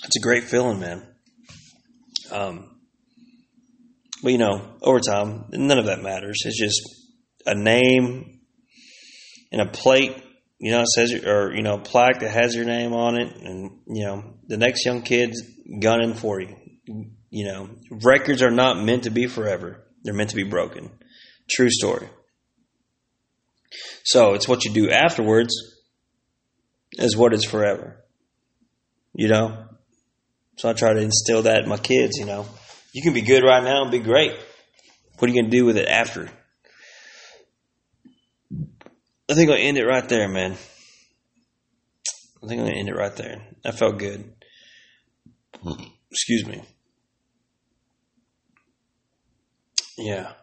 It's 0.03 0.17
a 0.17 0.21
great 0.21 0.43
feeling, 0.43 0.79
man. 0.79 1.05
Um, 2.31 2.79
but 4.23 4.31
you 4.31 4.37
know, 4.39 4.75
over 4.81 4.99
time, 4.99 5.45
none 5.51 5.77
of 5.77 5.85
that 5.85 6.01
matters. 6.01 6.41
It's 6.45 6.59
just 6.59 6.81
a 7.45 7.53
name 7.53 8.39
and 9.51 9.61
a 9.61 9.67
plate, 9.67 10.15
you 10.59 10.71
know, 10.71 10.81
it 10.81 10.87
says 10.87 11.13
or 11.13 11.53
you 11.53 11.61
know, 11.61 11.77
plaque 11.77 12.19
that 12.21 12.31
has 12.31 12.55
your 12.55 12.65
name 12.65 12.93
on 12.93 13.15
it, 13.17 13.35
and 13.35 13.81
you 13.87 14.03
know, 14.03 14.23
the 14.47 14.57
next 14.57 14.83
young 14.85 15.03
kid's 15.03 15.41
gunning 15.79 16.15
for 16.15 16.41
you. 16.41 16.55
You 17.29 17.45
know, 17.45 17.69
records 17.91 18.41
are 18.41 18.51
not 18.51 18.83
meant 18.83 19.03
to 19.03 19.11
be 19.11 19.27
forever; 19.27 19.85
they're 20.03 20.13
meant 20.13 20.31
to 20.31 20.35
be 20.35 20.43
broken. 20.43 20.89
True 21.49 21.69
story. 21.69 22.09
So 24.05 24.35
it's 24.35 24.47
what 24.47 24.63
you 24.63 24.71
do 24.71 24.91
afterwards 24.91 25.53
is 26.93 27.17
what 27.17 27.33
is 27.33 27.43
forever. 27.43 28.03
You 29.13 29.27
know? 29.27 29.65
So 30.57 30.69
I 30.69 30.73
try 30.73 30.93
to 30.93 31.01
instill 31.01 31.41
that 31.43 31.63
in 31.63 31.69
my 31.69 31.77
kids, 31.77 32.17
you 32.17 32.25
know. 32.25 32.45
You 32.93 33.01
can 33.01 33.13
be 33.13 33.21
good 33.21 33.43
right 33.43 33.63
now 33.63 33.81
and 33.81 33.91
be 33.91 33.99
great. 33.99 34.33
What 35.17 35.29
are 35.29 35.33
you 35.33 35.41
going 35.41 35.51
to 35.51 35.57
do 35.57 35.65
with 35.65 35.77
it 35.77 35.87
after? 35.87 36.29
I 39.27 39.33
think 39.33 39.49
I'll 39.49 39.57
end 39.57 39.77
it 39.77 39.85
right 39.85 40.07
there, 40.07 40.29
man. 40.29 40.51
I 40.51 42.47
think 42.47 42.59
I'm 42.61 42.67
going 42.67 42.73
to 42.73 42.79
end 42.79 42.89
it 42.89 42.95
right 42.95 43.15
there. 43.15 43.41
That 43.63 43.79
felt 43.79 43.97
good. 43.97 44.33
Excuse 46.11 46.45
me. 46.45 46.61
Yeah. 49.97 50.33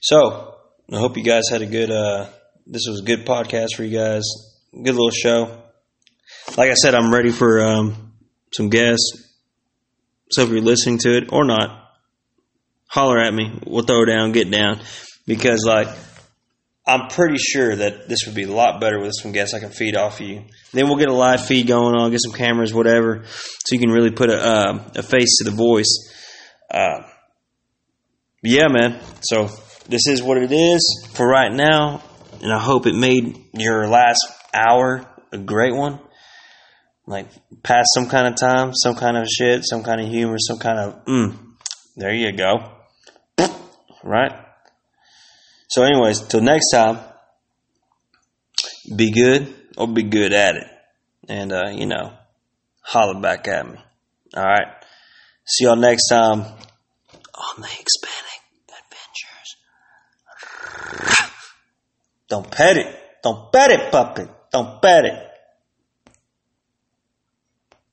So, 0.00 0.58
I 0.92 0.98
hope 0.98 1.16
you 1.16 1.24
guys 1.24 1.48
had 1.50 1.62
a 1.62 1.66
good, 1.66 1.90
uh, 1.90 2.26
this 2.66 2.86
was 2.88 3.00
a 3.00 3.04
good 3.04 3.26
podcast 3.26 3.74
for 3.76 3.84
you 3.84 3.98
guys. 3.98 4.22
Good 4.72 4.94
little 4.94 5.10
show. 5.10 5.62
Like 6.56 6.70
I 6.70 6.74
said, 6.74 6.94
I'm 6.94 7.12
ready 7.12 7.30
for 7.30 7.64
um, 7.64 8.12
some 8.52 8.68
guests 8.68 9.24
so 10.34 10.42
if 10.42 10.48
you're 10.48 10.60
listening 10.60 10.98
to 10.98 11.16
it 11.16 11.32
or 11.32 11.44
not, 11.44 11.92
holler 12.86 13.20
at 13.20 13.32
me. 13.32 13.56
We'll 13.66 13.84
throw 13.84 14.04
down, 14.04 14.32
get 14.32 14.50
down. 14.50 14.80
Because, 15.26 15.64
like, 15.64 15.88
I'm 16.86 17.08
pretty 17.08 17.38
sure 17.38 17.76
that 17.76 18.08
this 18.08 18.20
would 18.26 18.34
be 18.34 18.42
a 18.42 18.52
lot 18.52 18.80
better 18.80 19.00
with 19.00 19.12
some 19.14 19.30
guests 19.30 19.54
I 19.54 19.60
can 19.60 19.70
feed 19.70 19.96
off 19.96 20.20
of 20.20 20.26
you. 20.26 20.42
Then 20.72 20.88
we'll 20.88 20.98
get 20.98 21.08
a 21.08 21.14
live 21.14 21.46
feed 21.46 21.66
going 21.66 21.94
on, 21.94 22.10
get 22.10 22.20
some 22.20 22.32
cameras, 22.32 22.74
whatever, 22.74 23.24
so 23.26 23.74
you 23.74 23.78
can 23.78 23.90
really 23.90 24.10
put 24.10 24.28
a, 24.28 24.44
uh, 24.44 24.90
a 24.96 25.02
face 25.04 25.38
to 25.38 25.44
the 25.44 25.56
voice. 25.56 26.12
Uh, 26.68 27.02
yeah, 28.42 28.66
man. 28.68 29.00
So 29.20 29.48
this 29.88 30.06
is 30.06 30.22
what 30.22 30.38
it 30.38 30.52
is 30.52 31.08
for 31.12 31.26
right 31.26 31.52
now, 31.52 32.02
and 32.42 32.52
I 32.52 32.58
hope 32.58 32.86
it 32.86 32.94
made 32.94 33.38
your 33.52 33.88
last 33.88 34.26
hour 34.54 35.06
a 35.32 35.38
great 35.38 35.74
one 35.74 36.00
like 37.06 37.28
pass 37.62 37.84
some 37.94 38.08
kind 38.08 38.26
of 38.26 38.36
time, 38.36 38.72
some 38.74 38.94
kind 38.94 39.16
of 39.16 39.26
shit, 39.28 39.62
some 39.64 39.82
kind 39.82 40.00
of 40.00 40.08
humor, 40.08 40.36
some 40.38 40.58
kind 40.58 40.78
of 40.78 41.04
mm. 41.04 41.36
There 41.96 42.12
you 42.12 42.32
go. 42.32 42.70
Right? 44.06 44.32
So 45.68 45.82
anyways, 45.82 46.26
till 46.26 46.42
next 46.42 46.70
time, 46.70 46.98
be 48.94 49.10
good 49.12 49.54
or 49.78 49.88
be 49.88 50.02
good 50.02 50.34
at 50.34 50.56
it. 50.56 50.66
And 51.26 51.50
uh, 51.50 51.70
you 51.70 51.86
know, 51.86 52.12
holler 52.82 53.18
back 53.18 53.48
at 53.48 53.66
me. 53.66 53.78
All 54.36 54.44
right. 54.44 54.66
See 55.46 55.64
y'all 55.64 55.76
next 55.76 56.10
time 56.10 56.40
on 56.40 57.60
the 57.62 57.66
Hispanic 57.66 58.42
Adventures. 58.68 59.56
Don't 62.34 62.50
pet 62.50 62.76
it. 62.76 62.88
Don't 63.22 63.52
pet 63.52 63.70
it, 63.70 63.92
puppy. 63.92 64.24
Don't 64.50 64.82
pet 64.82 65.04
it. 65.04 65.33